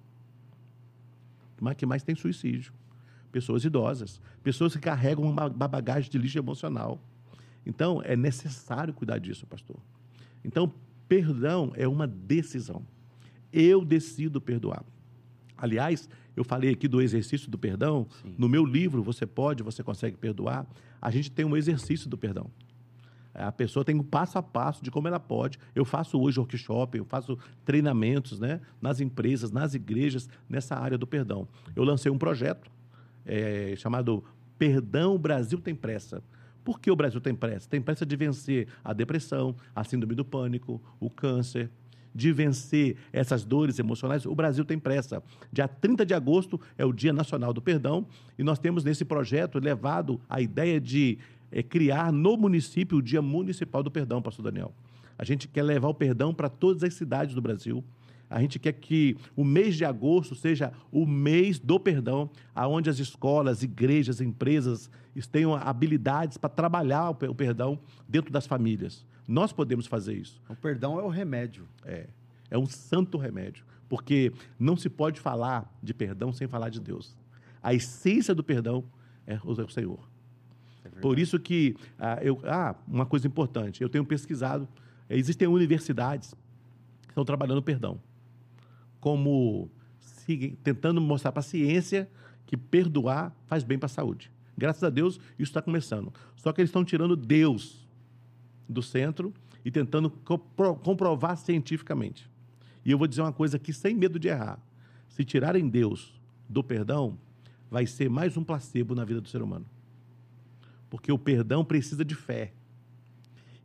que 1.77 1.85
mais 1.85 2.03
tem 2.03 2.15
suicídio. 2.15 2.73
Pessoas 3.31 3.63
idosas, 3.63 4.19
pessoas 4.43 4.73
que 4.75 4.81
carregam 4.81 5.23
uma 5.23 5.47
bagagem 5.47 6.09
de 6.11 6.17
lixo 6.17 6.37
emocional. 6.37 6.99
Então, 7.65 8.01
é 8.03 8.15
necessário 8.17 8.93
cuidar 8.93 9.19
disso, 9.19 9.45
pastor. 9.47 9.77
Então, 10.43 10.71
perdão 11.07 11.71
é 11.75 11.87
uma 11.87 12.07
decisão. 12.07 12.85
Eu 13.51 13.83
decido 13.83 14.39
perdoar. 14.39 14.83
Aliás, 15.57 16.09
eu 16.35 16.43
falei 16.43 16.71
aqui 16.71 16.87
do 16.87 17.01
exercício 17.01 17.49
do 17.49 17.57
perdão. 17.57 18.07
Sim. 18.21 18.33
No 18.37 18.47
meu 18.49 18.65
livro, 18.65 19.03
Você 19.03 19.25
Pode, 19.25 19.61
Você 19.61 19.83
Consegue 19.83 20.17
Perdoar, 20.17 20.65
a 21.01 21.11
gente 21.11 21.31
tem 21.31 21.45
um 21.45 21.55
exercício 21.55 22.09
do 22.09 22.17
perdão. 22.17 22.49
A 23.33 23.51
pessoa 23.51 23.85
tem 23.85 23.95
um 23.95 24.03
passo 24.03 24.37
a 24.37 24.43
passo 24.43 24.83
de 24.83 24.91
como 24.91 25.07
ela 25.07 25.19
pode. 25.19 25.57
Eu 25.73 25.85
faço 25.85 26.19
hoje 26.19 26.39
workshop, 26.39 26.97
eu 26.97 27.05
faço 27.05 27.37
treinamentos 27.63 28.39
né, 28.39 28.59
nas 28.81 28.99
empresas, 28.99 29.51
nas 29.51 29.73
igrejas, 29.73 30.29
nessa 30.49 30.75
área 30.75 30.97
do 30.97 31.07
perdão. 31.07 31.47
Eu 31.75 31.83
lancei 31.83 32.11
um 32.11 32.17
projeto 32.17 32.69
eh, 33.25 33.73
chamado 33.77 34.23
Perdão 34.57 35.17
Brasil 35.17 35.59
Tem 35.59 35.73
Pressa. 35.73 36.21
Por 36.63 36.79
que 36.79 36.91
o 36.91 36.95
Brasil 36.95 37.19
tem 37.19 37.33
pressa? 37.33 37.69
Tem 37.69 37.81
pressa 37.81 38.05
de 38.05 38.15
vencer 38.15 38.67
a 38.83 38.93
depressão, 38.93 39.55
a 39.75 39.83
síndrome 39.83 40.15
do 40.15 40.25
pânico, 40.25 40.81
o 40.99 41.09
câncer. 41.09 41.69
de 42.13 42.33
vencer 42.33 42.97
essas 43.13 43.45
dores 43.45 43.79
emocionais, 43.79 44.25
o 44.25 44.35
Brasil 44.35 44.65
tem 44.65 44.77
pressa. 44.77 45.23
Dia 45.49 45.65
30 45.65 46.05
de 46.05 46.13
agosto 46.13 46.59
é 46.77 46.83
o 46.83 46.91
Dia 46.91 47.13
Nacional 47.13 47.53
do 47.53 47.61
Perdão 47.61 48.05
e 48.37 48.43
nós 48.43 48.59
temos 48.59 48.83
nesse 48.83 49.05
projeto 49.05 49.59
levado 49.59 50.19
a 50.29 50.41
ideia 50.41 50.77
de 50.77 51.17
é, 51.49 51.63
criar 51.63 52.11
no 52.11 52.35
município 52.35 52.97
o 52.97 53.01
Dia 53.01 53.21
Municipal 53.21 53.81
do 53.81 53.89
Perdão, 53.89 54.21
pastor 54.21 54.43
Daniel. 54.43 54.73
A 55.17 55.23
gente 55.23 55.47
quer 55.47 55.61
levar 55.61 55.87
o 55.87 55.93
perdão 55.93 56.33
para 56.33 56.49
todas 56.49 56.83
as 56.83 56.95
cidades 56.95 57.35
do 57.35 57.41
Brasil. 57.41 57.83
A 58.31 58.39
gente 58.39 58.57
quer 58.57 58.71
que 58.71 59.17
o 59.35 59.43
mês 59.43 59.75
de 59.75 59.83
agosto 59.83 60.35
seja 60.35 60.71
o 60.89 61.05
mês 61.05 61.59
do 61.59 61.77
perdão, 61.77 62.29
aonde 62.55 62.89
as 62.89 62.97
escolas, 62.97 63.61
igrejas, 63.61 64.21
empresas 64.21 64.89
tenham 65.29 65.53
habilidades 65.53 66.37
para 66.37 66.49
trabalhar 66.49 67.09
o 67.09 67.35
perdão 67.35 67.77
dentro 68.07 68.31
das 68.31 68.47
famílias. 68.47 69.05
Nós 69.27 69.51
podemos 69.51 69.85
fazer 69.85 70.13
isso. 70.13 70.41
O 70.47 70.55
perdão 70.55 70.97
é 70.97 71.03
o 71.03 71.09
remédio. 71.09 71.67
É. 71.83 72.07
É 72.49 72.57
um 72.57 72.65
santo 72.65 73.17
remédio. 73.17 73.65
Porque 73.89 74.31
não 74.57 74.77
se 74.77 74.89
pode 74.89 75.19
falar 75.19 75.69
de 75.83 75.93
perdão 75.93 76.31
sem 76.31 76.47
falar 76.47 76.69
de 76.69 76.79
Deus. 76.79 77.17
A 77.61 77.73
essência 77.73 78.33
do 78.33 78.45
perdão 78.45 78.85
é 79.27 79.37
o 79.43 79.69
Senhor. 79.69 80.09
É 80.85 80.89
Por 81.01 81.19
isso 81.19 81.37
que, 81.37 81.75
ah, 81.99 82.17
eu, 82.21 82.39
ah, 82.45 82.75
uma 82.87 83.05
coisa 83.05 83.27
importante, 83.27 83.83
eu 83.83 83.89
tenho 83.89 84.05
pesquisado, 84.05 84.69
existem 85.09 85.49
universidades 85.49 86.33
que 87.01 87.09
estão 87.09 87.25
trabalhando 87.25 87.61
perdão 87.61 87.99
como 89.01 89.69
tentando 90.63 91.01
mostrar 91.01 91.33
para 91.33 91.41
a 91.41 91.43
ciência 91.43 92.09
que 92.45 92.55
perdoar 92.55 93.35
faz 93.47 93.63
bem 93.63 93.77
para 93.77 93.87
a 93.87 93.89
saúde. 93.89 94.31
Graças 94.57 94.83
a 94.83 94.89
Deus, 94.89 95.15
isso 95.39 95.49
está 95.49 95.61
começando. 95.61 96.13
Só 96.37 96.53
que 96.53 96.61
eles 96.61 96.69
estão 96.69 96.85
tirando 96.85 97.15
Deus 97.15 97.87
do 98.69 98.81
centro 98.81 99.33
e 99.65 99.71
tentando 99.71 100.09
comprovar 100.09 101.35
cientificamente. 101.35 102.29
E 102.85 102.91
eu 102.91 102.97
vou 102.97 103.07
dizer 103.07 103.21
uma 103.21 103.33
coisa 103.33 103.57
aqui 103.57 103.73
sem 103.73 103.95
medo 103.95 104.19
de 104.19 104.27
errar. 104.27 104.59
Se 105.09 105.25
tirarem 105.25 105.67
Deus 105.67 106.13
do 106.47 106.63
perdão, 106.63 107.17
vai 107.69 107.85
ser 107.85 108.09
mais 108.09 108.37
um 108.37 108.43
placebo 108.43 108.93
na 108.95 109.03
vida 109.03 109.19
do 109.19 109.27
ser 109.27 109.41
humano. 109.41 109.65
Porque 110.89 111.11
o 111.11 111.17
perdão 111.17 111.65
precisa 111.65 112.05
de 112.05 112.15
fé. 112.15 112.53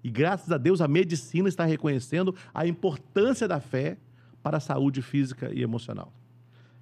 E 0.02 0.10
graças 0.10 0.50
a 0.50 0.58
Deus 0.58 0.80
a 0.80 0.88
medicina 0.88 1.48
está 1.48 1.64
reconhecendo 1.64 2.34
a 2.54 2.66
importância 2.66 3.48
da 3.48 3.60
fé 3.60 3.98
para 4.42 4.58
a 4.58 4.60
saúde 4.60 5.02
física 5.02 5.52
e 5.52 5.62
emocional. 5.62 6.12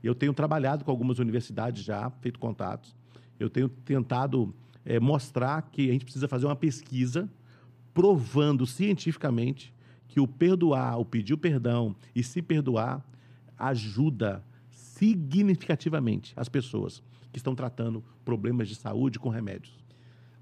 Eu 0.02 0.14
tenho 0.14 0.34
trabalhado 0.34 0.84
com 0.84 0.90
algumas 0.90 1.18
universidades 1.18 1.82
já, 1.82 2.10
feito 2.20 2.38
contatos. 2.38 2.94
Eu 3.40 3.48
tenho 3.48 3.68
tentado 3.68 4.54
é, 4.84 5.00
mostrar 5.00 5.62
que 5.62 5.88
a 5.88 5.92
gente 5.92 6.04
precisa 6.04 6.28
fazer 6.28 6.46
uma 6.46 6.56
pesquisa 6.56 7.28
provando 7.94 8.66
cientificamente 8.66 9.72
que 10.08 10.20
o 10.20 10.28
perdoar, 10.28 10.98
o 10.98 11.04
pedir 11.04 11.34
o 11.34 11.38
perdão 11.38 11.96
e 12.14 12.22
se 12.22 12.42
perdoar 12.42 13.04
ajuda 13.56 14.44
significativamente 14.70 16.32
as 16.36 16.48
pessoas 16.48 17.02
que 17.32 17.38
estão 17.38 17.54
tratando 17.54 18.04
problemas 18.24 18.68
de 18.68 18.74
saúde 18.74 19.18
com 19.18 19.28
remédios. 19.28 19.82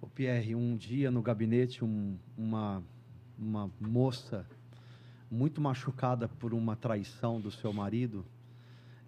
O 0.00 0.06
Pierre, 0.06 0.54
um 0.54 0.76
dia 0.76 1.10
no 1.10 1.22
gabinete, 1.22 1.84
um, 1.84 2.18
uma, 2.36 2.82
uma 3.38 3.70
moça 3.80 4.46
muito 5.32 5.62
machucada 5.62 6.28
por 6.28 6.52
uma 6.52 6.76
traição 6.76 7.40
do 7.40 7.50
seu 7.50 7.72
marido, 7.72 8.22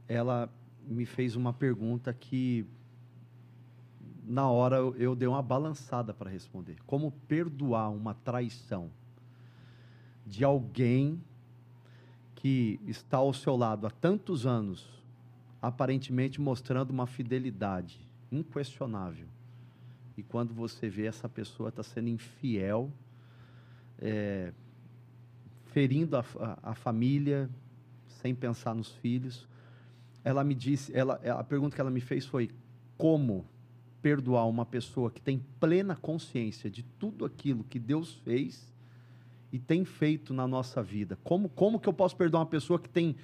ela 0.08 0.50
me 0.86 1.04
fez 1.04 1.36
uma 1.36 1.52
pergunta 1.52 2.14
que 2.14 2.66
na 4.24 4.48
hora 4.48 4.76
eu 4.76 5.14
dei 5.14 5.28
uma 5.28 5.42
balançada 5.42 6.14
para 6.14 6.30
responder. 6.30 6.78
Como 6.86 7.12
perdoar 7.28 7.90
uma 7.90 8.14
traição 8.14 8.90
de 10.26 10.42
alguém 10.42 11.20
que 12.36 12.80
está 12.86 13.18
ao 13.18 13.34
seu 13.34 13.54
lado 13.54 13.86
há 13.86 13.90
tantos 13.90 14.46
anos, 14.46 14.88
aparentemente 15.60 16.40
mostrando 16.40 16.90
uma 16.90 17.06
fidelidade 17.06 18.00
inquestionável. 18.32 19.26
E 20.16 20.22
quando 20.22 20.54
você 20.54 20.88
vê 20.88 21.04
essa 21.04 21.28
pessoa 21.28 21.68
está 21.68 21.82
sendo 21.82 22.08
infiel, 22.08 22.90
é, 23.98 24.54
ferindo 25.74 26.16
a, 26.16 26.24
a, 26.38 26.70
a, 26.70 26.74
família, 26.74 27.50
sem 28.06 28.32
pensar 28.32 28.76
nos 28.76 28.92
filhos. 28.92 29.46
Ela 30.22 30.44
me 30.44 30.54
disse, 30.54 30.96
ela, 30.96 31.20
a 31.36 31.42
pergunta 31.42 31.74
que 31.74 31.80
ela 31.80 31.90
me 31.90 32.00
fez 32.00 32.24
foi: 32.24 32.48
como 32.96 33.44
perdoar 34.00 34.48
uma 34.48 34.64
pessoa 34.64 35.10
que 35.10 35.20
tem 35.20 35.44
plena 35.58 35.96
consciência 35.96 36.70
de 36.70 36.84
tudo 36.84 37.24
aquilo 37.24 37.64
que 37.64 37.80
Deus 37.80 38.14
fez 38.24 38.72
e 39.52 39.58
tem 39.58 39.84
feito 39.84 40.32
na 40.32 40.46
nossa 40.46 40.80
vida? 40.80 41.18
Como, 41.24 41.48
como 41.48 41.80
que 41.80 41.88
eu 41.88 41.92
posso 41.92 42.16
perdoar 42.16 42.40
uma 42.40 42.46
pessoa 42.46 42.78
que 42.78 42.88
tem 42.88 43.16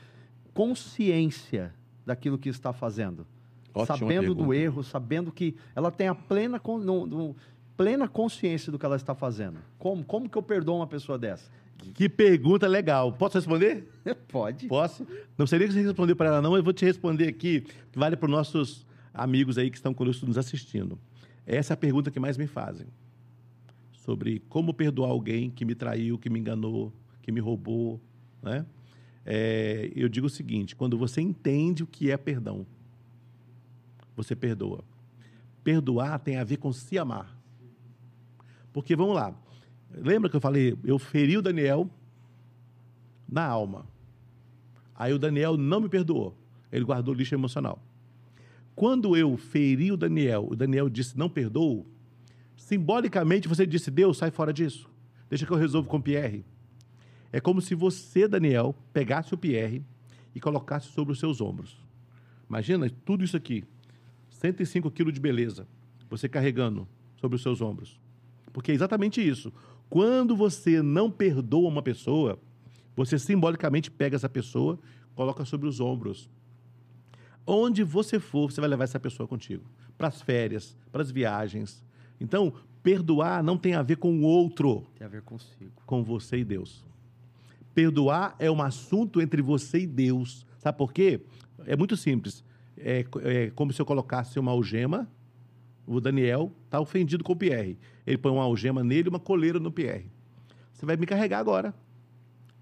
consciência 0.52 1.72
daquilo 2.04 2.36
que 2.36 2.48
está 2.48 2.72
fazendo? 2.72 3.24
Ótima 3.72 3.96
sabendo 3.96 4.20
pergunta. 4.22 4.42
do 4.42 4.52
erro, 4.52 4.82
sabendo 4.82 5.30
que 5.30 5.54
ela 5.76 5.92
tem 5.92 6.08
a 6.08 6.14
plena, 6.16 6.60
no, 6.64 7.06
no, 7.06 7.36
plena 7.76 8.08
consciência 8.08 8.72
do 8.72 8.78
que 8.78 8.84
ela 8.84 8.96
está 8.96 9.14
fazendo. 9.14 9.60
Como, 9.78 10.04
como 10.04 10.28
que 10.28 10.36
eu 10.36 10.42
perdoo 10.42 10.78
uma 10.78 10.88
pessoa 10.88 11.16
dessa? 11.16 11.48
Que 11.94 12.08
pergunta 12.08 12.66
legal. 12.66 13.12
Posso 13.12 13.38
responder? 13.38 13.88
Pode. 14.28 14.66
Posso? 14.66 15.06
Não 15.36 15.46
sei 15.46 15.58
nem 15.58 15.68
que 15.68 15.74
você 15.74 15.82
respondeu 15.82 16.14
para 16.14 16.28
ela, 16.28 16.42
não, 16.42 16.56
eu 16.56 16.62
vou 16.62 16.72
te 16.72 16.84
responder 16.84 17.28
aqui, 17.28 17.62
que 17.92 17.98
vale 17.98 18.16
para 18.16 18.26
os 18.26 18.30
nossos 18.30 18.86
amigos 19.12 19.58
aí 19.58 19.70
que 19.70 19.76
estão 19.76 19.92
conosco 19.92 20.26
nos 20.26 20.38
assistindo. 20.38 20.98
Essa 21.46 21.72
é 21.72 21.74
a 21.74 21.76
pergunta 21.76 22.10
que 22.10 22.20
mais 22.20 22.36
me 22.36 22.46
fazem. 22.46 22.86
Sobre 23.92 24.40
como 24.48 24.72
perdoar 24.72 25.10
alguém 25.10 25.50
que 25.50 25.64
me 25.64 25.74
traiu, 25.74 26.18
que 26.18 26.30
me 26.30 26.38
enganou, 26.38 26.92
que 27.22 27.32
me 27.32 27.40
roubou. 27.40 28.00
Né? 28.42 28.64
É, 29.24 29.90
eu 29.94 30.08
digo 30.08 30.26
o 30.26 30.30
seguinte: 30.30 30.74
quando 30.74 30.96
você 30.96 31.20
entende 31.20 31.82
o 31.82 31.86
que 31.86 32.10
é 32.10 32.16
perdão, 32.16 32.66
você 34.16 34.34
perdoa. 34.34 34.84
Perdoar 35.62 36.18
tem 36.18 36.36
a 36.36 36.44
ver 36.44 36.56
com 36.56 36.72
se 36.72 36.98
amar. 36.98 37.38
Porque, 38.72 38.94
vamos 38.94 39.14
lá, 39.14 39.34
Lembra 39.92 40.30
que 40.30 40.36
eu 40.36 40.40
falei, 40.40 40.76
eu 40.84 40.98
feri 40.98 41.36
o 41.36 41.42
Daniel 41.42 41.88
na 43.28 43.44
alma. 43.44 43.86
Aí 44.94 45.12
o 45.12 45.18
Daniel 45.18 45.56
não 45.56 45.80
me 45.80 45.88
perdoou. 45.88 46.36
Ele 46.70 46.84
guardou 46.84 47.14
lixo 47.14 47.34
emocional. 47.34 47.82
Quando 48.74 49.16
eu 49.16 49.36
feri 49.36 49.90
o 49.90 49.96
Daniel, 49.96 50.46
o 50.50 50.56
Daniel 50.56 50.88
disse 50.88 51.18
não 51.18 51.28
perdoou. 51.28 51.86
Simbolicamente 52.56 53.48
você 53.48 53.66
disse, 53.66 53.90
Deus, 53.90 54.18
sai 54.18 54.30
fora 54.30 54.52
disso. 54.52 54.88
Deixa 55.28 55.46
que 55.46 55.52
eu 55.52 55.56
resolvo 55.56 55.88
com 55.88 55.96
o 55.96 56.02
Pierre. 56.02 56.44
É 57.32 57.40
como 57.40 57.60
se 57.60 57.74
você, 57.74 58.26
Daniel, 58.26 58.74
pegasse 58.92 59.32
o 59.34 59.38
Pierre 59.38 59.82
e 60.34 60.40
colocasse 60.40 60.88
sobre 60.88 61.12
os 61.12 61.18
seus 61.18 61.40
ombros. 61.40 61.76
Imagina 62.48 62.90
tudo 63.04 63.24
isso 63.24 63.36
aqui. 63.36 63.64
105 64.30 64.90
quilos 64.90 65.12
de 65.12 65.20
beleza. 65.20 65.66
Você 66.08 66.28
carregando 66.28 66.88
sobre 67.20 67.36
os 67.36 67.42
seus 67.42 67.60
ombros. 67.60 68.00
Porque 68.52 68.72
é 68.72 68.74
exatamente 68.74 69.26
isso. 69.26 69.52
Quando 69.90 70.36
você 70.36 70.80
não 70.80 71.10
perdoa 71.10 71.68
uma 71.68 71.82
pessoa, 71.82 72.38
você 72.94 73.18
simbolicamente 73.18 73.90
pega 73.90 74.14
essa 74.14 74.28
pessoa, 74.28 74.78
coloca 75.16 75.44
sobre 75.44 75.66
os 75.66 75.80
ombros. 75.80 76.30
Onde 77.44 77.82
você 77.82 78.20
for, 78.20 78.52
você 78.52 78.60
vai 78.60 78.70
levar 78.70 78.84
essa 78.84 79.00
pessoa 79.00 79.26
contigo. 79.26 79.64
Para 79.98 80.06
as 80.06 80.22
férias, 80.22 80.76
para 80.92 81.02
as 81.02 81.10
viagens. 81.10 81.82
Então, 82.20 82.52
perdoar 82.84 83.42
não 83.42 83.58
tem 83.58 83.74
a 83.74 83.82
ver 83.82 83.96
com 83.96 84.20
o 84.20 84.22
outro. 84.22 84.86
Tem 84.96 85.04
a 85.04 85.10
ver 85.10 85.22
consigo. 85.22 85.72
Com 85.84 86.04
você 86.04 86.38
e 86.38 86.44
Deus. 86.44 86.86
Perdoar 87.74 88.36
é 88.38 88.48
um 88.48 88.62
assunto 88.62 89.20
entre 89.20 89.42
você 89.42 89.80
e 89.80 89.86
Deus. 89.88 90.46
Sabe 90.58 90.78
por 90.78 90.92
quê? 90.92 91.20
É 91.66 91.74
muito 91.74 91.96
simples. 91.96 92.44
É, 92.78 93.04
é 93.22 93.50
como 93.50 93.72
se 93.72 93.82
eu 93.82 93.86
colocasse 93.86 94.38
uma 94.38 94.52
algema 94.52 95.08
o 95.90 96.00
Daniel 96.00 96.52
está 96.66 96.78
ofendido 96.78 97.24
com 97.24 97.32
o 97.32 97.36
Pierre. 97.36 97.76
Ele 98.06 98.16
põe 98.16 98.30
uma 98.30 98.44
algema 98.44 98.84
nele 98.84 99.08
e 99.08 99.10
uma 99.10 99.18
coleira 99.18 99.58
no 99.58 99.72
Pierre. 99.72 100.08
Você 100.72 100.86
vai 100.86 100.96
me 100.96 101.04
carregar 101.04 101.40
agora. 101.40 101.74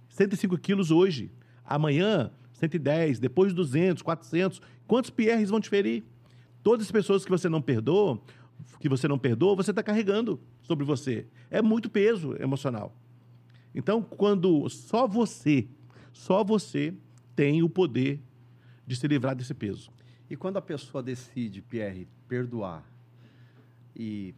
105 0.09 0.57
quilos 0.57 0.91
hoje. 0.91 1.31
Amanhã, 1.63 2.31
110. 2.55 3.19
Depois, 3.19 3.53
200, 3.53 4.03
400. 4.03 4.63
Quantos 4.87 5.11
Pierres 5.11 5.51
vão 5.51 5.61
te 5.61 5.69
ferir? 5.69 6.05
Todas 6.63 6.87
as 6.87 6.91
pessoas 6.91 7.23
que 7.23 7.31
você 7.31 7.51
não 7.51 7.61
perdoa, 7.61 8.19
que 8.81 8.89
você 8.89 9.07
não 9.07 9.19
perdoa, 9.19 9.55
você 9.55 9.73
está 9.73 9.83
carregando 9.83 10.41
sobre 10.63 10.87
você. 10.87 11.27
É 11.51 11.61
muito 11.61 11.91
peso 11.91 12.35
emocional. 12.41 12.97
Então, 13.75 14.03
quando 14.03 14.67
só 14.71 15.07
você, 15.07 15.69
só 16.15 16.43
você 16.43 16.95
tem 17.37 17.63
o 17.63 17.69
poder 17.69 18.23
de 18.87 18.97
se 18.97 19.07
livrar 19.07 19.37
desse 19.37 19.53
peso. 19.53 19.91
E 20.31 20.37
quando 20.37 20.57
a 20.57 20.63
pessoa 20.63 21.03
decide, 21.03 21.61
Pierre, 21.61 22.09
perdoar, 22.27 22.85
e 23.95 24.35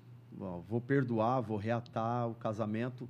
vou 0.68 0.80
perdoar, 0.80 1.40
vou 1.40 1.56
reatar 1.56 2.28
o 2.28 2.34
casamento, 2.34 3.08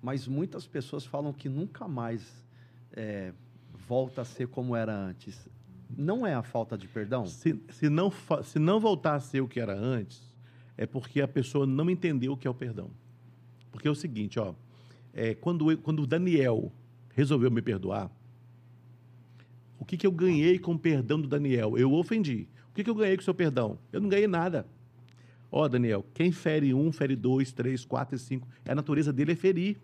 mas 0.00 0.26
muitas 0.26 0.66
pessoas 0.66 1.04
falam 1.06 1.32
que 1.32 1.48
nunca 1.48 1.86
mais 1.86 2.44
é, 2.92 3.32
volta 3.86 4.22
a 4.22 4.24
ser 4.24 4.48
como 4.48 4.74
era 4.74 4.94
antes. 4.94 5.48
Não 5.94 6.26
é 6.26 6.34
a 6.34 6.42
falta 6.42 6.76
de 6.76 6.88
perdão? 6.88 7.26
Se, 7.26 7.60
se, 7.68 7.88
não, 7.88 8.10
se 8.42 8.58
não 8.58 8.80
voltar 8.80 9.14
a 9.14 9.20
ser 9.20 9.40
o 9.40 9.48
que 9.48 9.60
era 9.60 9.78
antes, 9.78 10.34
é 10.76 10.86
porque 10.86 11.20
a 11.20 11.28
pessoa 11.28 11.66
não 11.66 11.88
entendeu 11.90 12.32
o 12.32 12.36
que 12.36 12.46
é 12.46 12.50
o 12.50 12.54
perdão. 12.54 12.90
Porque 13.70 13.86
é 13.86 13.90
o 13.90 13.94
seguinte, 13.94 14.40
ó, 14.40 14.54
é, 15.12 15.34
quando, 15.34 15.70
eu, 15.70 15.78
quando 15.78 16.02
o 16.02 16.06
Daniel 16.06 16.72
resolveu 17.14 17.50
me 17.50 17.62
perdoar, 17.62 18.10
O 19.78 19.84
que, 19.84 19.96
que 19.96 20.06
eu 20.06 20.12
ganhei 20.12 20.60
com 20.60 20.74
o 20.74 20.78
perdão 20.78 21.20
do 21.20 21.26
Daniel? 21.26 21.76
Eu 21.76 21.92
ofendi. 21.92 22.48
O 22.70 22.72
que, 22.72 22.84
que 22.84 22.88
eu 22.88 22.94
ganhei 22.94 23.16
com 23.16 23.20
o 23.20 23.24
seu 23.24 23.34
perdão? 23.34 23.76
Eu 23.92 24.00
não 24.00 24.08
ganhei 24.08 24.28
nada. 24.28 24.64
Ó, 25.54 25.64
oh, 25.64 25.68
Daniel, 25.68 26.02
quem 26.14 26.32
fere 26.32 26.72
um, 26.72 26.90
fere 26.90 27.14
dois, 27.14 27.52
três, 27.52 27.84
quatro 27.84 28.16
e 28.16 28.18
cinco. 28.18 28.48
A 28.66 28.74
natureza 28.74 29.12
dele 29.12 29.32
é 29.32 29.36
ferir. 29.36 29.76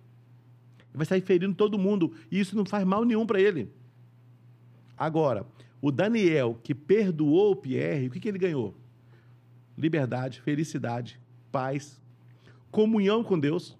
Ele 0.88 0.94
vai 0.94 1.04
sair 1.04 1.20
ferindo 1.20 1.54
todo 1.54 1.78
mundo. 1.78 2.14
E 2.30 2.40
isso 2.40 2.56
não 2.56 2.64
faz 2.64 2.86
mal 2.86 3.04
nenhum 3.04 3.26
para 3.26 3.38
ele. 3.38 3.70
Agora, 4.96 5.46
o 5.82 5.92
Daniel, 5.92 6.58
que 6.62 6.74
perdoou 6.74 7.52
o 7.52 7.56
Pierre, 7.56 8.06
o 8.06 8.10
que, 8.10 8.18
que 8.18 8.28
ele 8.28 8.38
ganhou? 8.38 8.74
Liberdade, 9.76 10.40
felicidade, 10.40 11.20
paz, 11.52 12.00
comunhão 12.70 13.22
com 13.22 13.38
Deus. 13.38 13.76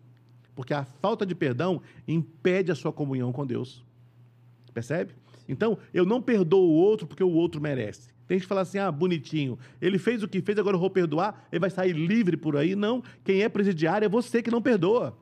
Porque 0.55 0.75
a 0.75 0.85
falta 0.85 1.25
de 1.25 1.35
perdão 1.35 1.81
impede 2.07 2.71
a 2.71 2.75
sua 2.75 2.93
comunhão 2.93 3.33
com 3.33 3.47
Deus. 3.47 3.83
Percebe? 4.75 5.15
Então, 5.49 5.79
eu 5.95 6.05
não 6.05 6.21
perdoo 6.21 6.69
o 6.69 6.75
outro 6.75 7.07
porque 7.07 7.25
o 7.25 7.33
outro 7.33 7.63
merece. 7.63 8.11
Tem 8.29 8.37
gente 8.37 8.43
que 8.43 8.49
fala 8.49 8.61
assim, 8.61 8.77
ah, 8.79 8.93
bonitinho, 8.93 9.59
ele 9.81 9.99
fez 9.99 10.23
o 10.23 10.29
que 10.29 10.43
fez, 10.43 10.59
agora 10.59 10.77
eu 10.77 10.81
vou 10.81 10.91
perdoar, 10.91 11.49
ele 11.51 11.61
vai 11.61 11.71
sair 11.71 11.95
livre 11.95 12.37
por 12.37 12.59
aí. 12.59 12.77
Não, 12.77 13.03
quem 13.25 13.43
é 13.43 13.49
presidiário 13.49 14.05
é 14.05 14.09
você 14.09 14.43
que 14.43 14.51
não 14.51 14.61
perdoa. 14.61 15.17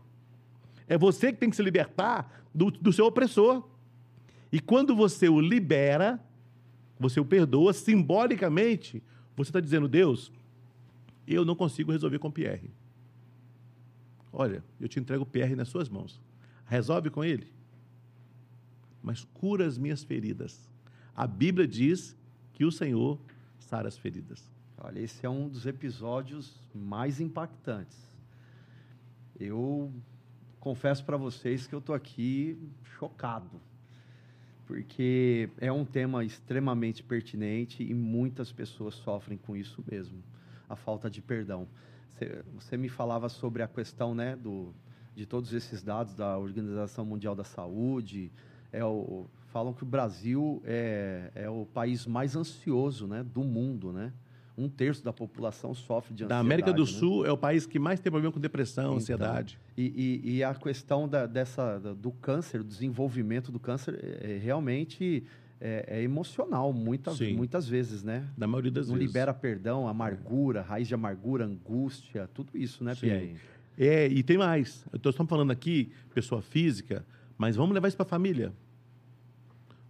É 0.88 0.98
você 0.98 1.32
que 1.32 1.38
tem 1.38 1.48
que 1.48 1.54
se 1.54 1.62
libertar 1.62 2.44
do, 2.52 2.68
do 2.68 2.92
seu 2.92 3.06
opressor. 3.06 3.62
E 4.50 4.58
quando 4.58 4.96
você 4.96 5.28
o 5.28 5.40
libera, 5.40 6.20
você 6.98 7.20
o 7.20 7.24
perdoa, 7.24 7.72
simbolicamente, 7.72 9.00
você 9.36 9.50
está 9.50 9.60
dizendo, 9.60 9.86
Deus, 9.86 10.32
eu 11.28 11.44
não 11.44 11.54
consigo 11.54 11.92
resolver 11.92 12.18
com 12.18 12.30
Pierre. 12.30 12.72
Olha, 14.32 14.64
eu 14.80 14.88
te 14.88 14.98
entrego 14.98 15.22
o 15.22 15.26
Pierre 15.26 15.54
nas 15.54 15.68
suas 15.68 15.88
mãos. 15.88 16.20
Resolve 16.66 17.08
com 17.10 17.24
ele. 17.24 17.46
Mas 19.00 19.24
cura 19.32 19.64
as 19.64 19.78
minhas 19.78 20.02
feridas. 20.02 20.68
A 21.14 21.24
Bíblia 21.24 21.68
diz 21.68 22.16
que 22.56 22.64
o 22.64 22.72
Senhor 22.72 23.18
sara 23.58 23.86
as 23.86 23.98
feridas. 23.98 24.50
Olha, 24.78 24.98
esse 24.98 25.26
é 25.26 25.28
um 25.28 25.46
dos 25.46 25.66
episódios 25.66 26.58
mais 26.74 27.20
impactantes. 27.20 27.98
Eu 29.38 29.92
confesso 30.58 31.04
para 31.04 31.18
vocês 31.18 31.66
que 31.66 31.74
eu 31.74 31.80
estou 31.80 31.94
aqui 31.94 32.58
chocado, 32.98 33.60
porque 34.66 35.50
é 35.58 35.70
um 35.70 35.84
tema 35.84 36.24
extremamente 36.24 37.02
pertinente 37.02 37.82
e 37.82 37.92
muitas 37.92 38.50
pessoas 38.50 38.94
sofrem 38.94 39.36
com 39.36 39.54
isso 39.54 39.84
mesmo, 39.90 40.22
a 40.66 40.74
falta 40.74 41.10
de 41.10 41.20
perdão. 41.20 41.68
Você, 42.08 42.42
você 42.54 42.76
me 42.78 42.88
falava 42.88 43.28
sobre 43.28 43.62
a 43.62 43.68
questão 43.68 44.14
né, 44.14 44.34
do, 44.34 44.74
de 45.14 45.26
todos 45.26 45.52
esses 45.52 45.82
dados 45.82 46.14
da 46.14 46.38
Organização 46.38 47.04
Mundial 47.04 47.34
da 47.34 47.44
Saúde, 47.44 48.32
é 48.72 48.82
o, 48.82 49.26
falam 49.56 49.72
que 49.72 49.82
o 49.82 49.86
Brasil 49.86 50.62
é, 50.66 51.30
é 51.34 51.48
o 51.48 51.64
país 51.64 52.06
mais 52.06 52.36
ansioso 52.36 53.06
né, 53.06 53.24
do 53.24 53.42
mundo, 53.42 53.90
né? 53.90 54.12
Um 54.54 54.68
terço 54.68 55.02
da 55.02 55.14
população 55.14 55.72
sofre 55.72 56.14
de 56.14 56.24
ansiedade. 56.24 56.28
Da 56.28 56.38
América 56.38 56.74
do 56.74 56.82
né? 56.82 56.86
Sul 56.90 57.24
é 57.24 57.32
o 57.32 57.38
país 57.38 57.64
que 57.64 57.78
mais 57.78 57.98
tem 57.98 58.10
problema 58.10 58.30
com 58.30 58.38
depressão, 58.38 58.84
então, 58.84 58.96
ansiedade. 58.96 59.58
E, 59.74 60.20
e, 60.24 60.36
e, 60.36 60.44
a 60.44 60.54
questão 60.54 61.08
da, 61.08 61.24
dessa, 61.24 61.78
do 61.78 62.10
câncer, 62.10 62.58
do 62.62 62.68
desenvolvimento 62.68 63.50
do 63.50 63.58
câncer, 63.58 63.98
é, 64.02 64.34
é 64.34 64.38
realmente 64.38 65.24
é, 65.58 65.86
é, 65.88 66.02
emocional, 66.02 66.70
muitas, 66.70 67.18
muitas 67.20 67.66
vezes, 67.66 68.02
né? 68.02 68.28
Na 68.36 68.46
maioria 68.46 68.70
das 68.70 68.88
Não 68.88 68.96
vezes. 68.96 69.08
libera 69.08 69.32
perdão, 69.32 69.88
amargura, 69.88 70.60
raiz 70.60 70.86
de 70.86 70.92
amargura, 70.92 71.46
angústia, 71.46 72.28
tudo 72.34 72.50
isso, 72.54 72.84
né, 72.84 72.94
Sim. 72.94 73.00
Pierre? 73.00 73.36
É, 73.78 74.06
e 74.06 74.22
tem 74.22 74.36
mais. 74.36 74.84
Estamos 74.92 75.30
falando 75.30 75.50
aqui, 75.50 75.92
pessoa 76.14 76.42
física, 76.42 77.06
mas 77.38 77.56
vamos 77.56 77.72
levar 77.72 77.88
isso 77.88 77.96
para 77.96 78.04
a 78.04 78.08
família 78.08 78.52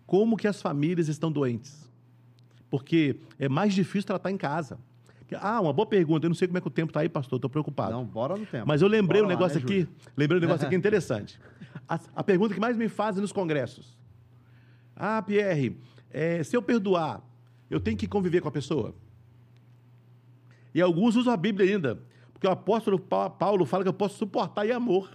como 0.07 0.37
que 0.37 0.47
as 0.47 0.63
famílias 0.63 1.09
estão 1.09 1.31
doentes. 1.31 1.91
Porque 2.71 3.17
é 3.39 3.49
mais 3.49 3.75
difícil 3.75 4.07
tratar 4.07 4.31
em 4.31 4.37
casa. 4.37 4.79
Ah, 5.41 5.61
uma 5.61 5.73
boa 5.73 5.87
pergunta. 5.87 6.27
Eu 6.27 6.29
não 6.29 6.35
sei 6.35 6.47
como 6.47 6.59
é 6.59 6.61
que 6.61 6.69
o 6.69 6.71
tempo 6.71 6.91
está 6.91 7.01
aí, 7.01 7.09
pastor. 7.09 7.39
Estou 7.39 7.51
preocupado. 7.51 7.93
Não, 7.93 8.05
bora 8.05 8.37
no 8.37 8.47
tempo. 8.47 8.67
Mas 8.67 8.81
eu 8.81 8.89
lembrei 8.89 9.21
bora 9.21 9.35
um 9.35 9.37
negócio 9.37 9.59
lá, 9.59 9.67
né, 9.67 9.81
aqui. 9.81 9.89
Lembrei 10.17 10.39
um 10.39 10.43
negócio 10.43 10.67
aqui 10.67 10.77
interessante. 10.77 11.41
A, 11.89 11.99
a, 12.15 12.23
pergunta 12.23 12.55
que 12.55 12.61
mais 12.61 12.77
me 12.77 12.89
fazem 12.89 13.21
nos 13.21 13.33
congressos. 13.33 13.97
Ah, 14.95 15.21
Pierre, 15.23 15.77
é, 16.11 16.43
se 16.43 16.57
eu 16.57 16.63
perdoar, 16.63 17.21
eu 17.69 17.81
tenho 17.81 17.97
que 17.97 18.07
conviver 18.07 18.41
com 18.41 18.49
a 18.49 18.53
pessoa? 18.53 18.95
E 20.73 20.81
alguns 20.81 21.17
usam 21.17 21.33
a 21.33 21.37
Bíblia 21.37 21.75
ainda. 21.75 22.01
Porque 22.33 22.47
o 22.47 22.51
apóstolo 22.51 22.99
Paulo 22.99 23.65
fala 23.65 23.83
que 23.83 23.89
eu 23.89 23.95
posso 23.95 24.19
suportar 24.19 24.67
em 24.67 24.71
amor. 24.71 25.11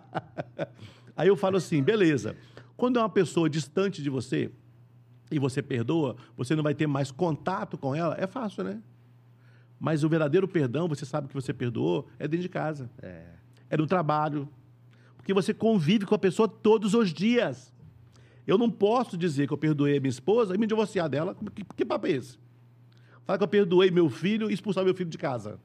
Aí 1.16 1.28
eu 1.28 1.36
falo 1.36 1.56
assim, 1.56 1.82
beleza. 1.82 2.36
Quando 2.80 2.98
é 2.98 3.02
uma 3.02 3.10
pessoa 3.10 3.50
distante 3.50 4.02
de 4.02 4.08
você 4.08 4.50
e 5.30 5.38
você 5.38 5.60
perdoa, 5.60 6.16
você 6.34 6.56
não 6.56 6.62
vai 6.62 6.74
ter 6.74 6.86
mais 6.86 7.10
contato 7.10 7.76
com 7.76 7.94
ela, 7.94 8.16
é 8.18 8.26
fácil, 8.26 8.64
né? 8.64 8.82
Mas 9.78 10.02
o 10.02 10.08
verdadeiro 10.08 10.48
perdão, 10.48 10.88
você 10.88 11.04
sabe 11.04 11.28
que 11.28 11.34
você 11.34 11.52
perdoou, 11.52 12.08
é 12.18 12.26
dentro 12.26 12.40
de 12.40 12.48
casa. 12.48 12.90
É, 13.02 13.34
é 13.68 13.76
no 13.76 13.86
trabalho. 13.86 14.48
Porque 15.14 15.34
você 15.34 15.52
convive 15.52 16.06
com 16.06 16.14
a 16.14 16.18
pessoa 16.18 16.48
todos 16.48 16.94
os 16.94 17.12
dias. 17.12 17.70
Eu 18.46 18.56
não 18.56 18.70
posso 18.70 19.14
dizer 19.14 19.46
que 19.46 19.52
eu 19.52 19.58
perdoei 19.58 19.98
a 19.98 20.00
minha 20.00 20.08
esposa 20.08 20.54
e 20.54 20.58
me 20.58 20.66
divorciar 20.66 21.06
dela. 21.06 21.36
Que, 21.54 21.62
que 21.76 21.84
papo 21.84 22.06
é 22.06 22.12
esse? 22.12 22.38
Falar 23.26 23.36
que 23.36 23.44
eu 23.44 23.48
perdoei 23.48 23.90
meu 23.90 24.08
filho 24.08 24.50
e 24.50 24.54
expulsar 24.54 24.86
meu 24.86 24.94
filho 24.94 25.10
de 25.10 25.18
casa. 25.18 25.60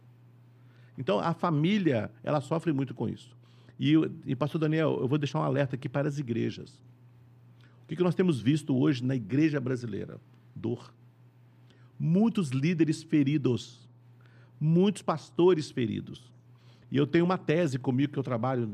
Então, 0.98 1.18
a 1.22 1.34
família, 1.34 2.12
ela 2.22 2.42
sofre 2.42 2.74
muito 2.74 2.94
com 2.94 3.08
isso. 3.08 3.34
E, 3.80 3.94
e 4.26 4.36
pastor 4.36 4.60
Daniel, 4.60 4.98
eu 5.00 5.08
vou 5.08 5.18
deixar 5.18 5.40
um 5.40 5.44
alerta 5.44 5.78
aqui 5.78 5.88
para 5.88 6.10
as 6.10 6.20
igrejas. 6.20 6.84
O 7.86 7.88
que, 7.88 8.04
nós 8.04 8.16
temos 8.16 8.42
visto 8.42 8.76
hoje 8.76 9.04
na 9.04 9.16
igreja 9.16 9.60
brasileira? 9.60 10.20
Dor. 10.56 10.92
Muitos 12.00 12.50
líderes 12.50 13.04
feridos, 13.04 13.88
muitos 14.60 15.04
pastores 15.04 15.70
feridos. 15.70 16.34
E 16.92 16.98
eu 16.98 17.06
tenho 17.06 17.24
uma 17.24 17.38
tese 17.38 17.78
comigo 17.78 18.12
que 18.12 18.20
eu 18.20 18.24
trabalho 18.24 18.68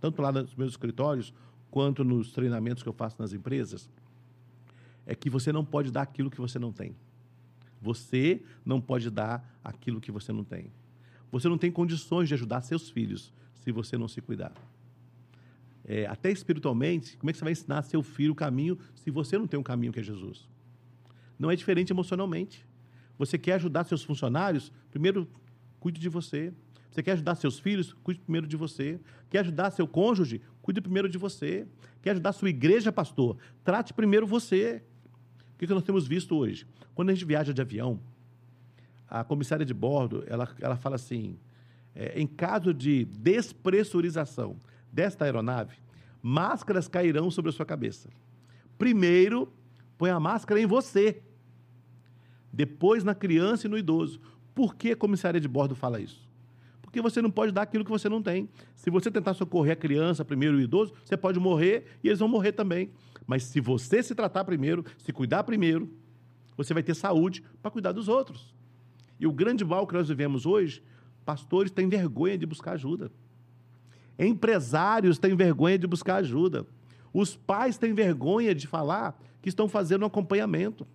tanto 0.00 0.22
lá 0.22 0.30
nos 0.30 0.54
meus 0.54 0.70
escritórios 0.70 1.34
quanto 1.70 2.04
nos 2.04 2.32
treinamentos 2.32 2.82
que 2.82 2.88
eu 2.88 2.92
faço 2.92 3.16
nas 3.20 3.32
empresas, 3.32 3.90
é 5.04 5.14
que 5.14 5.28
você 5.28 5.52
não 5.52 5.64
pode 5.64 5.90
dar 5.90 6.02
aquilo 6.02 6.30
que 6.30 6.40
você 6.40 6.58
não 6.58 6.72
tem. 6.72 6.94
Você 7.82 8.42
não 8.64 8.80
pode 8.80 9.10
dar 9.10 9.58
aquilo 9.62 10.00
que 10.00 10.12
você 10.12 10.32
não 10.32 10.44
tem. 10.44 10.70
Você 11.32 11.48
não 11.48 11.58
tem 11.58 11.70
condições 11.70 12.28
de 12.28 12.34
ajudar 12.34 12.60
seus 12.62 12.90
filhos 12.90 13.32
se 13.54 13.72
você 13.72 13.98
não 13.98 14.08
se 14.08 14.20
cuidar 14.20 14.52
é, 15.92 16.06
até 16.06 16.30
espiritualmente, 16.30 17.16
como 17.16 17.30
é 17.30 17.32
que 17.32 17.38
você 17.40 17.44
vai 17.44 17.52
ensinar 17.52 17.82
seu 17.82 18.00
filho 18.00 18.30
o 18.30 18.34
caminho 18.36 18.78
se 18.94 19.10
você 19.10 19.36
não 19.36 19.48
tem 19.48 19.58
um 19.58 19.62
caminho 19.62 19.92
que 19.92 19.98
é 19.98 20.02
Jesus? 20.04 20.48
Não 21.36 21.50
é 21.50 21.56
diferente 21.56 21.92
emocionalmente. 21.92 22.64
Você 23.18 23.36
quer 23.36 23.54
ajudar 23.54 23.82
seus 23.82 24.04
funcionários? 24.04 24.70
Primeiro, 24.92 25.26
cuide 25.80 25.98
de 26.00 26.08
você. 26.08 26.52
Você 26.92 27.02
quer 27.02 27.12
ajudar 27.12 27.34
seus 27.34 27.58
filhos? 27.58 27.92
Cuide 28.04 28.20
primeiro 28.20 28.46
de 28.46 28.56
você. 28.56 29.00
Quer 29.28 29.40
ajudar 29.40 29.72
seu 29.72 29.88
cônjuge? 29.88 30.40
Cuide 30.62 30.80
primeiro 30.80 31.08
de 31.08 31.18
você. 31.18 31.66
Quer 32.00 32.12
ajudar 32.12 32.34
sua 32.34 32.50
igreja, 32.50 32.92
pastor? 32.92 33.36
Trate 33.64 33.92
primeiro 33.92 34.28
você. 34.28 34.84
O 35.54 35.58
que 35.58 35.66
nós 35.66 35.82
temos 35.82 36.06
visto 36.06 36.36
hoje? 36.36 36.68
Quando 36.94 37.10
a 37.10 37.14
gente 37.14 37.24
viaja 37.24 37.52
de 37.52 37.60
avião, 37.60 37.98
a 39.08 39.24
comissária 39.24 39.66
de 39.66 39.74
bordo, 39.74 40.22
ela, 40.28 40.48
ela 40.60 40.76
fala 40.76 40.94
assim, 40.94 41.36
é, 41.96 42.20
em 42.20 42.28
caso 42.28 42.72
de 42.72 43.06
despressurização, 43.06 44.56
desta 44.92 45.24
aeronave, 45.24 45.76
máscaras 46.22 46.88
cairão 46.88 47.30
sobre 47.30 47.50
a 47.50 47.52
sua 47.52 47.66
cabeça. 47.66 48.08
Primeiro, 48.78 49.52
põe 49.96 50.10
a 50.10 50.20
máscara 50.20 50.60
em 50.60 50.66
você. 50.66 51.22
Depois 52.52 53.04
na 53.04 53.14
criança 53.14 53.66
e 53.66 53.70
no 53.70 53.78
idoso. 53.78 54.20
Por 54.54 54.74
que 54.74 54.92
a 54.92 54.96
comissária 54.96 55.40
de 55.40 55.46
bordo 55.48 55.74
fala 55.74 56.00
isso? 56.00 56.28
Porque 56.82 57.00
você 57.00 57.22
não 57.22 57.30
pode 57.30 57.52
dar 57.52 57.62
aquilo 57.62 57.84
que 57.84 57.90
você 57.90 58.08
não 58.08 58.20
tem. 58.20 58.48
Se 58.74 58.90
você 58.90 59.10
tentar 59.10 59.34
socorrer 59.34 59.74
a 59.74 59.76
criança 59.76 60.24
primeiro 60.24 60.58
e 60.58 60.62
o 60.62 60.64
idoso, 60.64 60.92
você 61.04 61.16
pode 61.16 61.38
morrer 61.38 61.86
e 62.02 62.08
eles 62.08 62.18
vão 62.18 62.28
morrer 62.28 62.52
também. 62.52 62.90
Mas 63.26 63.44
se 63.44 63.60
você 63.60 64.02
se 64.02 64.14
tratar 64.14 64.44
primeiro, 64.44 64.84
se 64.98 65.12
cuidar 65.12 65.44
primeiro, 65.44 65.88
você 66.56 66.74
vai 66.74 66.82
ter 66.82 66.94
saúde 66.94 67.44
para 67.62 67.70
cuidar 67.70 67.92
dos 67.92 68.08
outros. 68.08 68.52
E 69.20 69.26
o 69.26 69.32
grande 69.32 69.64
mal 69.64 69.86
que 69.86 69.94
nós 69.94 70.08
vivemos 70.08 70.46
hoje, 70.46 70.82
pastores 71.24 71.70
têm 71.70 71.88
vergonha 71.88 72.36
de 72.36 72.44
buscar 72.44 72.72
ajuda. 72.72 73.12
Empresários 74.26 75.18
têm 75.18 75.34
vergonha 75.34 75.78
de 75.78 75.86
buscar 75.86 76.16
ajuda. 76.16 76.66
Os 77.12 77.34
pais 77.34 77.78
têm 77.78 77.94
vergonha 77.94 78.54
de 78.54 78.66
falar 78.66 79.18
que 79.40 79.48
estão 79.48 79.66
fazendo 79.66 80.04
acompanhamento. 80.04 80.86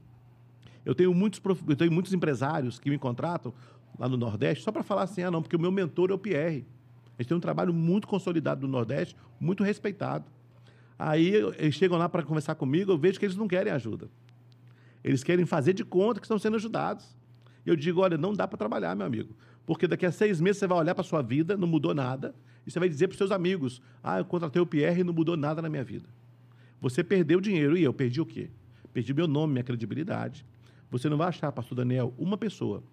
Eu 0.85 0.93
tenho 0.93 1.11
muitos, 1.13 1.41
eu 1.67 1.75
tenho 1.75 1.91
muitos 1.91 2.13
empresários 2.13 2.79
que 2.79 2.89
me 2.89 2.99
contratam 2.99 3.51
lá 3.97 4.07
no 4.07 4.15
Nordeste 4.15 4.63
só 4.63 4.71
para 4.71 4.83
falar 4.83 5.03
assim: 5.03 5.23
ah, 5.23 5.31
não, 5.31 5.41
porque 5.41 5.55
o 5.55 5.59
meu 5.59 5.71
mentor 5.71 6.11
é 6.11 6.13
o 6.13 6.19
Pierre. 6.19 6.67
A 7.17 7.21
gente 7.21 7.29
tem 7.29 7.37
um 7.37 7.41
trabalho 7.41 7.73
muito 7.73 8.07
consolidado 8.07 8.61
no 8.61 8.71
Nordeste, 8.71 9.15
muito 9.39 9.63
respeitado. 9.63 10.25
Aí 10.99 11.33
eles 11.57 11.73
chegam 11.73 11.97
lá 11.97 12.07
para 12.07 12.21
conversar 12.21 12.55
comigo, 12.55 12.91
eu 12.91 12.97
vejo 12.97 13.19
que 13.19 13.25
eles 13.25 13.35
não 13.35 13.47
querem 13.47 13.73
ajuda. 13.73 14.07
Eles 15.03 15.23
querem 15.23 15.45
fazer 15.45 15.73
de 15.73 15.83
conta 15.83 16.19
que 16.19 16.25
estão 16.25 16.37
sendo 16.37 16.57
ajudados. 16.57 17.17
Eu 17.65 17.75
digo: 17.75 18.01
olha, 18.01 18.17
não 18.17 18.33
dá 18.33 18.47
para 18.47 18.57
trabalhar, 18.57 18.95
meu 18.95 19.07
amigo. 19.07 19.35
Porque 19.65 19.87
daqui 19.87 20.05
a 20.05 20.11
seis 20.11 20.39
meses 20.39 20.59
você 20.59 20.67
vai 20.67 20.77
olhar 20.77 20.93
para 20.93 21.01
a 21.01 21.07
sua 21.07 21.23
vida, 21.23 21.57
não 21.57 21.67
mudou 21.67 21.93
nada, 21.95 22.35
e 22.65 22.71
você 22.71 22.79
vai 22.79 22.89
dizer 22.89 23.07
para 23.07 23.13
os 23.13 23.17
seus 23.17 23.31
amigos: 23.31 23.81
Ah, 24.03 24.19
eu 24.19 24.25
contratei 24.25 24.61
o 24.61 24.65
Pierre 24.65 25.01
e 25.01 25.03
não 25.03 25.13
mudou 25.13 25.37
nada 25.37 25.61
na 25.61 25.69
minha 25.69 25.83
vida. 25.83 26.09
Você 26.81 27.03
perdeu 27.03 27.39
dinheiro 27.39 27.77
e 27.77 27.83
eu 27.83 27.93
perdi 27.93 28.21
o 28.21 28.25
quê? 28.25 28.49
Perdi 28.93 29.13
meu 29.13 29.27
nome, 29.27 29.53
minha 29.53 29.63
credibilidade. 29.63 30.45
Você 30.89 31.09
não 31.09 31.17
vai 31.17 31.27
achar, 31.27 31.51
pastor 31.51 31.75
Daniel, 31.75 32.13
uma 32.17 32.37
pessoa 32.37 32.83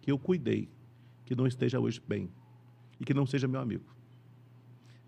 que 0.00 0.10
eu 0.10 0.18
cuidei 0.18 0.68
que 1.24 1.34
não 1.34 1.46
esteja 1.46 1.78
hoje 1.78 2.00
bem 2.06 2.30
e 3.00 3.04
que 3.04 3.14
não 3.14 3.26
seja 3.26 3.48
meu 3.48 3.60
amigo. 3.60 3.84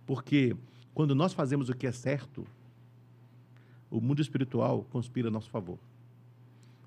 Porque 0.06 0.56
quando 0.92 1.14
nós 1.14 1.32
fazemos 1.32 1.68
o 1.68 1.74
que 1.74 1.86
é 1.86 1.92
certo, 1.92 2.46
o 3.90 4.00
mundo 4.00 4.20
espiritual 4.20 4.84
conspira 4.90 5.28
a 5.28 5.30
nosso 5.30 5.50
favor. 5.50 5.78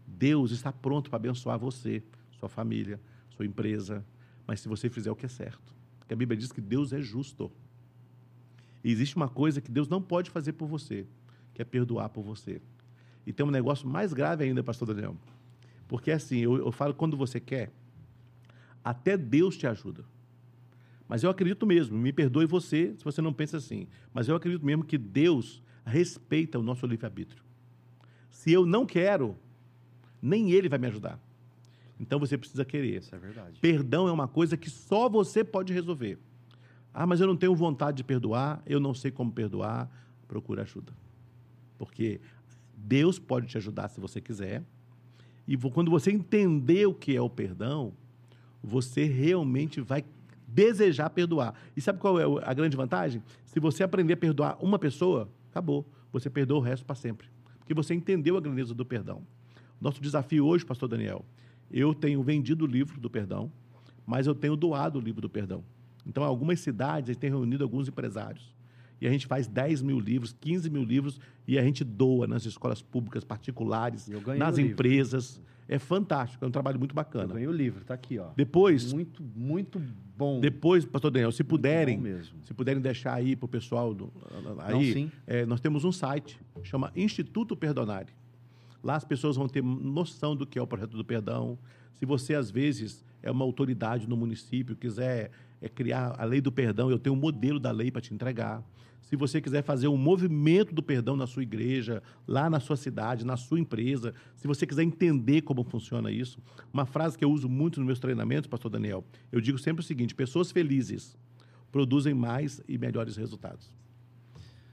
Deus 0.05 0.51
está 0.51 0.71
pronto 0.71 1.09
para 1.09 1.17
abençoar 1.17 1.59
você, 1.59 2.03
sua 2.39 2.49
família, 2.49 2.99
sua 3.29 3.45
empresa, 3.45 4.05
mas 4.45 4.59
se 4.59 4.67
você 4.67 4.89
fizer 4.89 5.11
o 5.11 5.15
que 5.15 5.25
é 5.25 5.29
certo. 5.29 5.76
Porque 6.07 6.13
a 6.13 6.17
Bíblia 6.17 6.37
diz 6.37 6.53
que 6.53 6.61
Deus 6.61 6.93
é 6.93 7.01
justo. 7.01 7.51
E 8.81 8.89
existe 8.89 9.17
uma 9.17 9.27
coisa 9.27 9.59
que 9.59 9.69
Deus 9.69 9.89
não 9.89 10.01
pode 10.01 10.29
fazer 10.29 10.53
por 10.53 10.65
você, 10.65 11.05
que 11.53 11.61
é 11.61 11.65
perdoar 11.65 12.07
por 12.07 12.23
você. 12.23 12.61
E 13.25 13.33
tem 13.33 13.45
um 13.45 13.51
negócio 13.51 13.85
mais 13.85 14.13
grave 14.13 14.45
ainda, 14.45 14.63
pastor 14.63 14.87
Daniel. 14.87 15.17
Porque 15.85 16.09
assim, 16.09 16.37
eu, 16.37 16.55
eu 16.55 16.71
falo 16.71 16.93
quando 16.93 17.17
você 17.17 17.41
quer, 17.41 17.73
até 18.81 19.17
Deus 19.17 19.57
te 19.57 19.67
ajuda. 19.67 20.05
Mas 21.09 21.23
eu 21.23 21.29
acredito 21.29 21.67
mesmo, 21.67 21.97
me 21.97 22.13
perdoe 22.13 22.45
você 22.45 22.95
se 22.97 23.03
você 23.03 23.21
não 23.21 23.33
pensa 23.33 23.57
assim, 23.57 23.85
mas 24.13 24.29
eu 24.29 24.35
acredito 24.35 24.65
mesmo 24.65 24.85
que 24.85 24.97
Deus 24.97 25.61
respeita 25.85 26.57
o 26.57 26.63
nosso 26.63 26.87
livre-arbítrio. 26.87 27.43
Se 28.29 28.53
eu 28.53 28.65
não 28.65 28.85
quero, 28.85 29.35
nem 30.21 30.51
Ele 30.51 30.69
vai 30.69 30.79
me 30.79 30.87
ajudar. 30.87 31.19
Então 31.99 32.19
você 32.19 32.37
precisa 32.37 32.63
querer. 32.63 32.99
Isso 32.99 33.13
é 33.13 33.17
verdade. 33.17 33.59
Perdão 33.59 34.07
é 34.07 34.11
uma 34.11 34.27
coisa 34.27 34.55
que 34.55 34.69
só 34.69 35.09
você 35.09 35.43
pode 35.43 35.73
resolver. 35.73 36.19
Ah, 36.93 37.05
mas 37.05 37.19
eu 37.19 37.27
não 37.27 37.35
tenho 37.37 37.55
vontade 37.55 37.97
de 37.97 38.03
perdoar, 38.03 38.61
eu 38.65 38.79
não 38.79 38.93
sei 38.93 39.11
como 39.11 39.31
perdoar. 39.31 39.89
Procura 40.27 40.63
ajuda. 40.63 40.93
Porque 41.77 42.19
Deus 42.75 43.19
pode 43.19 43.47
te 43.47 43.57
ajudar 43.57 43.87
se 43.89 43.99
você 43.99 44.19
quiser. 44.19 44.63
E 45.47 45.55
quando 45.55 45.89
você 45.89 46.11
entender 46.11 46.85
o 46.85 46.93
que 46.93 47.15
é 47.15 47.21
o 47.21 47.29
perdão, 47.29 47.93
você 48.61 49.05
realmente 49.05 49.79
vai 49.79 50.03
desejar 50.47 51.09
perdoar. 51.09 51.53
E 51.75 51.81
sabe 51.81 51.99
qual 51.99 52.19
é 52.19 52.23
a 52.43 52.53
grande 52.53 52.75
vantagem? 52.75 53.21
Se 53.45 53.59
você 53.59 53.83
aprender 53.83 54.13
a 54.13 54.17
perdoar 54.17 54.57
uma 54.63 54.79
pessoa, 54.79 55.29
acabou. 55.49 55.85
Você 56.11 56.29
perdoa 56.29 56.57
o 56.57 56.61
resto 56.61 56.85
para 56.85 56.95
sempre. 56.95 57.27
Porque 57.59 57.73
você 57.73 57.93
entendeu 57.93 58.37
a 58.37 58.41
grandeza 58.41 58.73
do 58.73 58.85
perdão. 58.85 59.21
Nosso 59.79 60.01
desafio 60.01 60.45
hoje, 60.45 60.65
pastor 60.65 60.89
Daniel, 60.89 61.23
eu 61.71 61.93
tenho 61.93 62.21
vendido 62.23 62.65
o 62.65 62.67
livro 62.67 62.99
do 62.99 63.09
perdão, 63.09 63.51
mas 64.05 64.27
eu 64.27 64.35
tenho 64.35 64.55
doado 64.55 64.99
o 64.99 65.01
livro 65.01 65.21
do 65.21 65.29
perdão. 65.29 65.63
Então, 66.05 66.23
algumas 66.23 66.59
cidades 66.59 67.17
têm 67.17 67.29
reunido 67.29 67.63
alguns 67.63 67.87
empresários. 67.87 68.55
E 68.99 69.07
a 69.07 69.11
gente 69.11 69.27
faz 69.27 69.47
10 69.47 69.81
mil 69.81 69.99
livros, 69.99 70.33
15 70.39 70.69
mil 70.69 70.83
livros, 70.83 71.19
e 71.47 71.59
a 71.59 71.63
gente 71.63 71.83
doa 71.83 72.25
nas 72.25 72.45
escolas 72.45 72.81
públicas 72.81 73.23
particulares, 73.23 74.09
nas 74.37 74.57
empresas. 74.57 75.41
É 75.69 75.77
fantástico, 75.77 76.45
é 76.45 76.47
um 76.47 76.51
trabalho 76.51 76.79
muito 76.79 76.95
bacana. 76.95 77.25
Eu 77.25 77.33
ganhei 77.33 77.47
o 77.47 77.51
livro, 77.51 77.81
está 77.81 77.93
aqui, 77.93 78.17
ó. 78.17 78.29
Depois. 78.35 78.93
Muito, 78.93 79.21
muito 79.35 79.81
bom. 80.17 80.39
Depois, 80.39 80.85
pastor 80.85 81.11
Daniel, 81.11 81.31
se 81.31 81.43
puderem, 81.43 82.01
se 82.43 82.53
puderem 82.53 82.81
deixar 82.81 83.13
aí 83.13 83.35
para 83.35 83.45
o 83.45 83.49
pessoal 83.49 83.93
do, 83.93 84.11
aí, 84.59 85.03
Não, 85.03 85.11
é, 85.27 85.45
nós 85.45 85.59
temos 85.59 85.83
um 85.83 85.91
site, 85.91 86.39
chama 86.63 86.89
Instituto 86.95 87.55
Perdonare. 87.55 88.07
Lá 88.87 88.95
as 88.95 89.03
pessoas 89.03 89.35
vão 89.35 89.49
ter 89.49 89.61
noção 89.61 90.33
do 90.33 90.47
que 90.47 90.57
é 90.57 90.61
o 90.61 90.65
projeto 90.65 90.95
do 90.95 91.03
perdão. 91.03 91.59
Se 91.95 92.05
você, 92.05 92.33
às 92.33 92.49
vezes, 92.49 93.03
é 93.21 93.29
uma 93.29 93.43
autoridade 93.43 94.07
no 94.07 94.15
município, 94.15 94.77
quiser 94.77 95.29
é, 95.61 95.67
criar 95.67 96.15
a 96.17 96.23
lei 96.23 96.39
do 96.39 96.53
perdão, 96.53 96.89
eu 96.89 96.97
tenho 96.97 97.13
um 97.13 97.19
modelo 97.19 97.59
da 97.59 97.69
lei 97.69 97.91
para 97.91 97.99
te 97.99 98.13
entregar. 98.13 98.63
Se 99.01 99.17
você 99.17 99.41
quiser 99.41 99.61
fazer 99.61 99.89
um 99.89 99.97
movimento 99.97 100.73
do 100.73 100.81
perdão 100.81 101.17
na 101.17 101.27
sua 101.27 101.43
igreja, 101.43 102.01
lá 102.25 102.49
na 102.49 102.61
sua 102.61 102.77
cidade, 102.77 103.25
na 103.25 103.35
sua 103.35 103.59
empresa, 103.59 104.13
se 104.37 104.47
você 104.47 104.65
quiser 104.65 104.83
entender 104.83 105.41
como 105.41 105.65
funciona 105.65 106.09
isso, 106.09 106.39
uma 106.71 106.85
frase 106.85 107.17
que 107.17 107.25
eu 107.25 107.29
uso 107.29 107.49
muito 107.49 107.81
nos 107.81 107.87
meus 107.87 107.99
treinamentos, 107.99 108.47
pastor 108.47 108.71
Daniel, 108.71 109.03
eu 109.33 109.41
digo 109.41 109.57
sempre 109.57 109.81
o 109.81 109.85
seguinte: 109.85 110.15
pessoas 110.15 110.49
felizes 110.49 111.17
produzem 111.73 112.13
mais 112.13 112.63
e 112.69 112.77
melhores 112.77 113.17
resultados. 113.17 113.69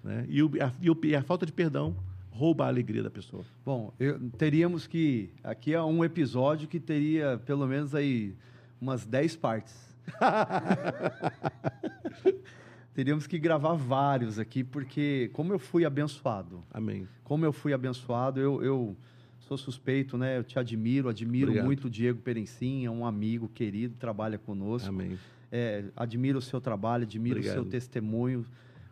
Né? 0.04 0.24
E, 0.28 0.40
o, 0.40 0.52
a, 0.62 0.72
e 1.02 1.16
a 1.16 1.22
falta 1.22 1.44
de 1.44 1.52
perdão 1.52 1.96
rouba 2.34 2.64
a 2.64 2.68
alegria 2.68 3.02
da 3.02 3.10
pessoa. 3.10 3.44
Bom, 3.64 3.92
eu, 3.98 4.18
teríamos 4.30 4.86
que. 4.86 5.30
Aqui 5.42 5.72
é 5.72 5.80
um 5.80 6.04
episódio 6.04 6.66
que 6.66 6.80
teria 6.80 7.40
pelo 7.46 7.66
menos 7.66 7.94
aí 7.94 8.34
umas 8.80 9.06
10 9.06 9.36
partes. 9.36 9.94
teríamos 12.92 13.26
que 13.26 13.38
gravar 13.38 13.74
vários 13.74 14.38
aqui, 14.38 14.64
porque 14.64 15.30
como 15.32 15.52
eu 15.52 15.58
fui 15.58 15.84
abençoado. 15.84 16.62
Amém. 16.72 17.06
Como 17.22 17.44
eu 17.44 17.52
fui 17.52 17.72
abençoado, 17.72 18.40
eu, 18.40 18.62
eu 18.62 18.96
sou 19.38 19.56
suspeito, 19.56 20.18
né? 20.18 20.38
Eu 20.38 20.44
te 20.44 20.58
admiro, 20.58 21.08
admiro 21.08 21.46
Obrigado. 21.46 21.64
muito 21.64 21.86
o 21.86 21.90
Diego 21.90 22.20
Perencin, 22.20 22.84
é 22.84 22.90
um 22.90 23.06
amigo 23.06 23.48
querido, 23.48 23.94
trabalha 23.96 24.38
conosco. 24.38 24.88
Amém. 24.88 25.18
É, 25.52 25.84
admiro 25.96 26.38
o 26.38 26.42
seu 26.42 26.60
trabalho, 26.60 27.04
admiro 27.04 27.36
Obrigado. 27.36 27.58
o 27.58 27.62
seu 27.62 27.70
testemunho. 27.70 28.44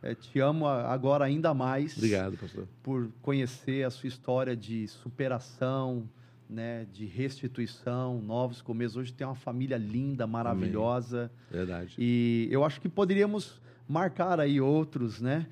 É, 0.02 0.14
te 0.16 0.40
amo 0.40 0.66
agora 0.66 1.24
ainda 1.24 1.54
mais. 1.54 1.96
Obrigado, 1.96 2.36
pastor. 2.36 2.66
Por 2.82 3.08
conhecer 3.22 3.84
a 3.84 3.90
sua 3.90 4.08
história 4.08 4.56
de 4.56 4.88
superação, 4.88 6.08
né, 6.50 6.86
de 6.92 7.06
restituição, 7.06 8.20
novos 8.20 8.60
começos. 8.60 8.96
Hoje 8.96 9.12
tem 9.12 9.26
uma 9.26 9.36
família 9.36 9.76
linda, 9.76 10.26
maravilhosa. 10.26 11.30
Amém. 11.50 11.66
Verdade. 11.66 11.94
E 11.98 12.48
eu 12.50 12.64
acho 12.64 12.80
que 12.80 12.88
poderíamos 12.88 13.60
marcar 13.88 14.40
aí 14.40 14.60
outros, 14.60 15.20
né? 15.20 15.46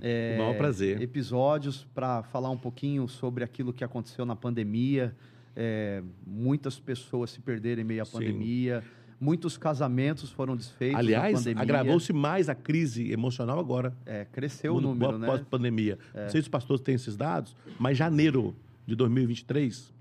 É, 0.00 0.36
maior 0.38 0.56
prazer. 0.56 1.00
Episódios 1.02 1.84
para 1.94 2.22
falar 2.22 2.50
um 2.50 2.56
pouquinho 2.56 3.08
sobre 3.08 3.42
aquilo 3.42 3.72
que 3.72 3.82
aconteceu 3.82 4.24
na 4.24 4.36
pandemia. 4.36 5.14
É, 5.54 6.02
muitas 6.26 6.78
pessoas 6.78 7.30
se 7.30 7.40
perderam 7.40 7.82
em 7.82 7.84
meio 7.84 8.02
à 8.02 8.04
Sim. 8.04 8.12
pandemia. 8.12 8.84
Muitos 9.18 9.56
casamentos 9.56 10.30
foram 10.30 10.54
desfeitos. 10.54 10.98
Aliás, 10.98 11.46
agravou-se 11.46 12.12
mais 12.12 12.48
a 12.48 12.54
crise 12.54 13.10
emocional 13.10 13.58
agora. 13.58 13.96
É, 14.04 14.26
cresceu 14.26 14.76
o 14.76 14.80
número, 14.80 15.18
né? 15.18 15.26
Pós-pandemia. 15.26 15.98
É. 16.12 16.24
Não 16.24 16.28
sei 16.30 16.42
se 16.42 16.46
os 16.46 16.48
pastores 16.48 16.82
têm 16.82 16.94
esses 16.94 17.16
dados, 17.16 17.56
mas 17.78 17.96
janeiro 17.96 18.54
de 18.86 18.94
2023 18.94 19.94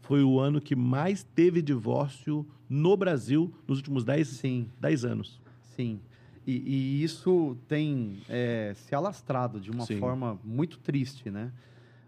foi 0.00 0.22
o 0.22 0.40
ano 0.40 0.60
que 0.60 0.74
mais 0.74 1.22
teve 1.22 1.60
divórcio 1.60 2.46
no 2.68 2.96
Brasil 2.96 3.52
nos 3.66 3.78
últimos 3.78 4.04
10, 4.04 4.28
Sim. 4.28 4.70
10 4.80 5.04
anos. 5.04 5.40
Sim. 5.76 6.00
E, 6.46 6.52
e 6.52 7.04
isso 7.04 7.58
tem 7.68 8.22
é, 8.26 8.72
se 8.74 8.94
alastrado 8.94 9.60
de 9.60 9.70
uma 9.70 9.84
Sim. 9.84 9.98
forma 9.98 10.40
muito 10.42 10.78
triste, 10.78 11.30
né? 11.30 11.52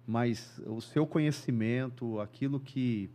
Mas 0.07 0.59
o 0.67 0.81
seu 0.81 1.07
conhecimento, 1.07 2.19
aquilo 2.19 2.59
que 2.59 3.11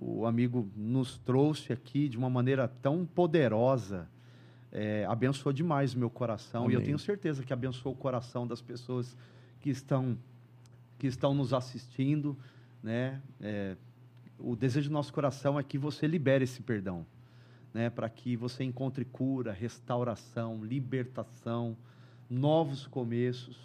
o 0.00 0.24
amigo 0.24 0.66
nos 0.74 1.18
trouxe 1.18 1.72
aqui 1.72 2.08
de 2.08 2.16
uma 2.16 2.30
maneira 2.30 2.66
tão 2.66 3.04
poderosa, 3.04 4.08
é, 4.72 5.04
abençoou 5.04 5.52
demais 5.52 5.94
o 5.94 5.98
meu 5.98 6.08
coração 6.08 6.64
Amém. 6.64 6.76
e 6.76 6.80
eu 6.80 6.82
tenho 6.82 6.98
certeza 6.98 7.44
que 7.44 7.52
abençoou 7.52 7.94
o 7.94 7.98
coração 7.98 8.46
das 8.46 8.62
pessoas 8.62 9.16
que 9.60 9.68
estão 9.68 10.16
que 10.98 11.06
estão 11.06 11.32
nos 11.32 11.54
assistindo, 11.54 12.36
né? 12.82 13.22
É, 13.40 13.74
o 14.38 14.54
desejo 14.54 14.90
do 14.90 14.92
nosso 14.92 15.12
coração 15.12 15.58
é 15.58 15.62
que 15.62 15.78
você 15.78 16.06
libere 16.06 16.44
esse 16.44 16.60
perdão, 16.60 17.06
né? 17.72 17.88
Para 17.88 18.08
que 18.08 18.36
você 18.36 18.64
encontre 18.64 19.04
cura, 19.06 19.50
restauração, 19.50 20.62
libertação, 20.62 21.74
novos 22.28 22.86
começos 22.86 23.56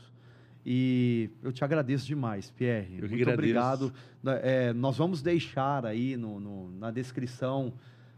e 0.65 1.29
eu 1.43 1.51
te 1.51 1.63
agradeço 1.63 2.07
demais, 2.07 2.49
Pierre. 2.49 2.95
Eu 2.95 3.07
Muito 3.07 3.13
agradeço. 3.13 3.33
obrigado. 3.33 3.93
É, 4.41 4.73
nós 4.73 4.97
vamos 4.97 5.21
deixar 5.21 5.85
aí 5.85 6.17
no, 6.17 6.39
no, 6.39 6.71
na 6.71 6.89
descrição 6.89 7.73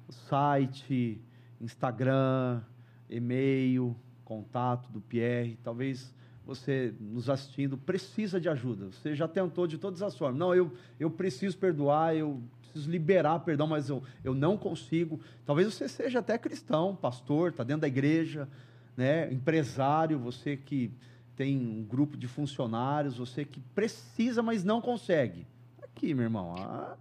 o 0.08 0.14
site, 0.14 1.22
Instagram, 1.60 2.62
e-mail, 3.10 3.94
contato 4.24 4.90
do 4.90 5.02
Pierre. 5.02 5.60
Talvez 5.62 6.16
você 6.46 6.94
nos 7.02 7.30
assistindo 7.30 7.78
precisa 7.78 8.40
de 8.40 8.48
ajuda. 8.48 8.86
Você 8.94 9.14
já 9.14 9.28
tentou 9.28 9.68
de 9.68 9.78
todas 9.78 10.02
as 10.02 10.18
formas. 10.18 10.40
Não, 10.40 10.56
eu, 10.56 10.72
eu 10.98 11.12
preciso 11.12 11.58
perdoar, 11.58 12.16
eu 12.16 12.42
preciso 12.62 12.90
liberar 12.90 13.40
perdão, 13.40 13.68
mas 13.68 13.90
eu, 13.90 14.02
eu 14.24 14.34
não 14.34 14.58
consigo. 14.58 15.20
Talvez 15.46 15.74
você 15.74 15.90
seja 15.90 16.20
até 16.20 16.38
cristão, 16.38 16.96
pastor, 16.96 17.50
está 17.50 17.66
dentro 17.66 17.82
da 17.82 17.88
igreja, 17.90 18.48
né? 18.96 19.30
empresário, 19.34 20.18
você 20.18 20.56
que 20.56 20.90
tem 21.38 21.56
um 21.56 21.84
grupo 21.84 22.18
de 22.18 22.28
funcionários, 22.28 23.18
você 23.18 23.46
que 23.46 23.60
precisa, 23.60 24.42
mas 24.42 24.64
não 24.64 24.82
consegue. 24.82 25.46
Aqui, 25.84 26.14
meu 26.14 26.24
irmão, 26.24 26.56
a 26.58 26.98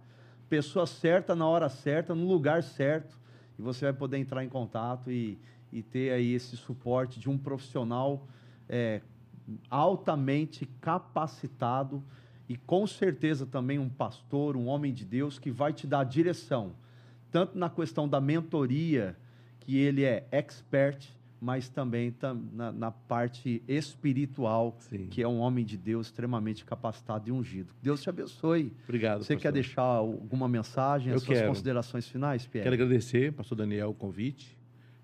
pessoa 0.47 0.85
certa 0.85 1.35
na 1.35 1.47
hora 1.47 1.67
certa, 1.67 2.13
no 2.13 2.27
lugar 2.27 2.61
certo, 2.61 3.19
e 3.57 3.61
você 3.61 3.85
vai 3.85 3.93
poder 3.93 4.17
entrar 4.17 4.43
em 4.43 4.49
contato 4.49 5.09
e, 5.09 5.39
e 5.73 5.81
ter 5.81 6.11
aí 6.13 6.33
esse 6.33 6.55
suporte 6.55 7.19
de 7.19 7.27
um 7.27 7.37
profissional 7.37 8.27
é, 8.69 9.01
altamente 9.71 10.67
capacitado 10.79 12.03
e 12.47 12.55
com 12.55 12.85
certeza 12.85 13.43
também 13.43 13.79
um 13.79 13.89
pastor, 13.89 14.55
um 14.55 14.67
homem 14.67 14.93
de 14.93 15.03
Deus 15.03 15.39
que 15.39 15.49
vai 15.49 15.73
te 15.73 15.87
dar 15.87 16.03
direção, 16.03 16.75
tanto 17.31 17.57
na 17.57 17.71
questão 17.71 18.07
da 18.07 18.21
mentoria, 18.21 19.17
que 19.61 19.77
ele 19.77 20.03
é 20.03 20.27
expert, 20.31 21.16
mas 21.39 21.69
também 21.69 22.11
tam, 22.11 22.41
na, 22.51 22.71
na, 22.71 22.91
parte 22.91 23.61
espiritual, 23.67 24.75
Sim. 24.79 25.07
que 25.07 25.21
é 25.21 25.27
um 25.27 25.37
homem 25.37 25.63
de 25.63 25.77
Deus 25.77 26.07
extremamente 26.07 26.65
capacitado 26.65 27.29
e 27.29 27.31
ungido. 27.31 27.73
Deus 27.81 28.01
te 28.01 28.09
abençoe. 28.09 28.73
Obrigado. 28.83 29.19
Você 29.19 29.33
pastor. 29.35 29.41
quer 29.41 29.51
deixar 29.51 29.83
alguma 29.83 30.47
mensagem, 30.47 31.09
Eu 31.09 31.17
as 31.17 31.23
suas 31.23 31.37
quero. 31.37 31.49
considerações 31.49 32.07
finais, 32.07 32.47
Pierre? 32.47 32.63
Quero 32.63 32.73
agradecer, 32.73 33.31
pastor 33.33 33.57
Daniel, 33.57 33.89
o 33.89 33.93
convite. 33.93 34.57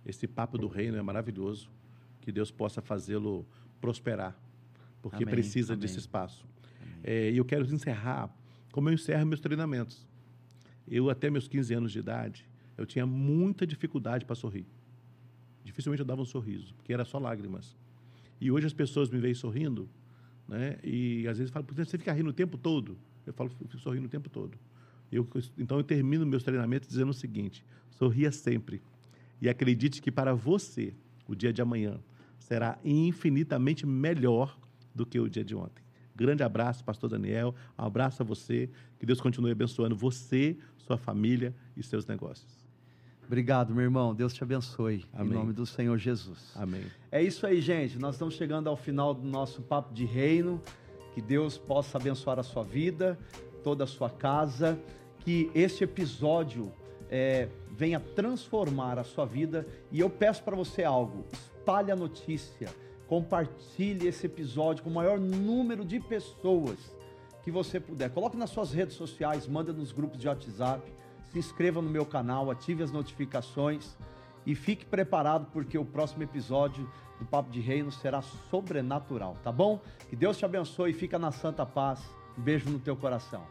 Esse 0.05 0.27
papo 0.27 0.57
do 0.57 0.67
reino 0.67 0.97
é 0.97 1.01
maravilhoso. 1.01 1.69
Que 2.19 2.31
Deus 2.31 2.49
possa 2.49 2.81
fazê-lo 2.81 3.45
prosperar, 3.79 4.35
porque 5.01 5.23
Amém. 5.23 5.35
precisa 5.35 5.73
Amém. 5.73 5.81
desse 5.81 5.99
espaço. 5.99 6.45
É, 7.03 7.29
e 7.29 7.37
eu 7.37 7.45
quero 7.45 7.65
encerrar 7.65 8.33
como 8.71 8.89
eu 8.89 8.93
encerro 8.93 9.25
meus 9.25 9.39
treinamentos. 9.39 10.07
Eu, 10.87 11.09
até 11.09 11.29
meus 11.29 11.47
15 11.47 11.73
anos 11.73 11.91
de 11.91 11.99
idade, 11.99 12.45
eu 12.77 12.85
tinha 12.85 13.05
muita 13.05 13.67
dificuldade 13.67 14.25
para 14.25 14.35
sorrir. 14.35 14.65
Dificilmente 15.73 16.01
eu 16.01 16.05
dava 16.05 16.21
um 16.21 16.25
sorriso, 16.25 16.71
porque 16.75 16.93
era 16.93 17.03
só 17.03 17.17
lágrimas. 17.17 17.75
E 18.39 18.51
hoje 18.51 18.67
as 18.67 18.73
pessoas 18.73 19.09
me 19.09 19.17
veem 19.17 19.33
sorrindo, 19.33 19.89
né? 20.47 20.77
E 20.83 21.27
às 21.27 21.39
vezes 21.39 21.51
falam, 21.51 21.67
você 21.67 21.97
fica 21.97 22.13
rindo 22.13 22.29
o 22.29 22.33
tempo 22.33 22.59
todo? 22.59 22.95
Eu 23.25 23.33
falo, 23.33 23.49
eu 23.59 23.67
fico 23.67 23.81
sorrindo 23.81 24.05
o 24.05 24.09
tempo 24.09 24.29
todo. 24.29 24.55
Eu, 25.11 25.27
então 25.57 25.77
eu 25.77 25.83
termino 25.83 26.27
meus 26.27 26.43
treinamentos 26.43 26.87
dizendo 26.87 27.09
o 27.09 27.13
seguinte: 27.13 27.65
sorria 27.89 28.31
sempre. 28.31 28.83
E 29.41 29.49
acredite 29.49 29.99
que 29.99 30.11
para 30.11 30.35
você, 30.35 30.93
o 31.27 31.33
dia 31.33 31.51
de 31.51 31.59
amanhã 31.59 31.99
será 32.37 32.77
infinitamente 32.85 33.83
melhor 33.83 34.55
do 34.93 35.07
que 35.07 35.19
o 35.19 35.27
dia 35.27 35.43
de 35.43 35.55
ontem. 35.55 35.83
Grande 36.15 36.43
abraço, 36.43 36.83
pastor 36.83 37.09
Daniel. 37.09 37.55
Um 37.79 37.83
abraço 37.83 38.21
a 38.21 38.25
você. 38.25 38.69
Que 38.99 39.07
Deus 39.07 39.19
continue 39.19 39.51
abençoando 39.51 39.95
você, 39.95 40.55
sua 40.77 40.97
família 40.97 41.55
e 41.75 41.81
seus 41.81 42.05
negócios. 42.05 42.62
Obrigado, 43.25 43.73
meu 43.73 43.83
irmão. 43.83 44.13
Deus 44.13 44.33
te 44.33 44.43
abençoe. 44.43 45.05
Amém. 45.13 45.31
Em 45.31 45.35
nome 45.35 45.53
do 45.53 45.65
Senhor 45.65 45.97
Jesus. 45.97 46.51
Amém. 46.55 46.85
É 47.11 47.21
isso 47.21 47.45
aí, 47.45 47.61
gente. 47.61 47.97
Nós 47.97 48.15
estamos 48.15 48.35
chegando 48.35 48.69
ao 48.69 48.75
final 48.75 49.13
do 49.13 49.27
nosso 49.27 49.61
papo 49.61 49.93
de 49.93 50.05
reino. 50.05 50.61
Que 51.13 51.21
Deus 51.21 51.57
possa 51.57 51.97
abençoar 51.97 52.39
a 52.39 52.43
sua 52.43 52.63
vida, 52.63 53.17
toda 53.63 53.83
a 53.83 53.87
sua 53.87 54.09
casa. 54.09 54.79
Que 55.19 55.49
este 55.55 55.83
episódio 55.83 56.71
é, 57.09 57.47
venha 57.71 57.99
transformar 57.99 58.99
a 58.99 59.03
sua 59.03 59.25
vida. 59.25 59.65
E 59.91 59.99
eu 59.99 60.09
peço 60.09 60.43
para 60.43 60.55
você 60.55 60.83
algo: 60.83 61.25
espalhe 61.31 61.91
a 61.91 61.95
notícia, 61.95 62.69
compartilhe 63.07 64.07
esse 64.07 64.25
episódio 64.25 64.83
com 64.83 64.89
o 64.89 64.93
maior 64.93 65.19
número 65.19 65.85
de 65.85 65.99
pessoas 65.99 66.77
que 67.43 67.51
você 67.51 67.79
puder. 67.79 68.09
Coloque 68.09 68.37
nas 68.37 68.49
suas 68.49 68.71
redes 68.71 68.95
sociais, 68.95 69.47
manda 69.47 69.71
nos 69.73 69.91
grupos 69.91 70.19
de 70.19 70.27
WhatsApp 70.27 70.91
se 71.33 71.39
inscreva 71.39 71.81
no 71.81 71.89
meu 71.89 72.05
canal, 72.05 72.51
ative 72.51 72.83
as 72.83 72.91
notificações 72.91 73.97
e 74.45 74.53
fique 74.53 74.85
preparado 74.85 75.47
porque 75.51 75.77
o 75.77 75.85
próximo 75.85 76.21
episódio 76.21 76.87
do 77.17 77.25
Papo 77.25 77.49
de 77.49 77.59
Reino 77.59 77.91
será 77.91 78.21
sobrenatural, 78.21 79.35
tá 79.43 79.51
bom? 79.51 79.81
Que 80.09 80.15
Deus 80.15 80.37
te 80.37 80.45
abençoe 80.45 80.91
e 80.91 80.93
fica 80.93 81.17
na 81.17 81.31
santa 81.31 81.65
paz. 81.65 81.99
Um 82.37 82.41
beijo 82.41 82.69
no 82.69 82.79
teu 82.79 82.95
coração. 82.95 83.43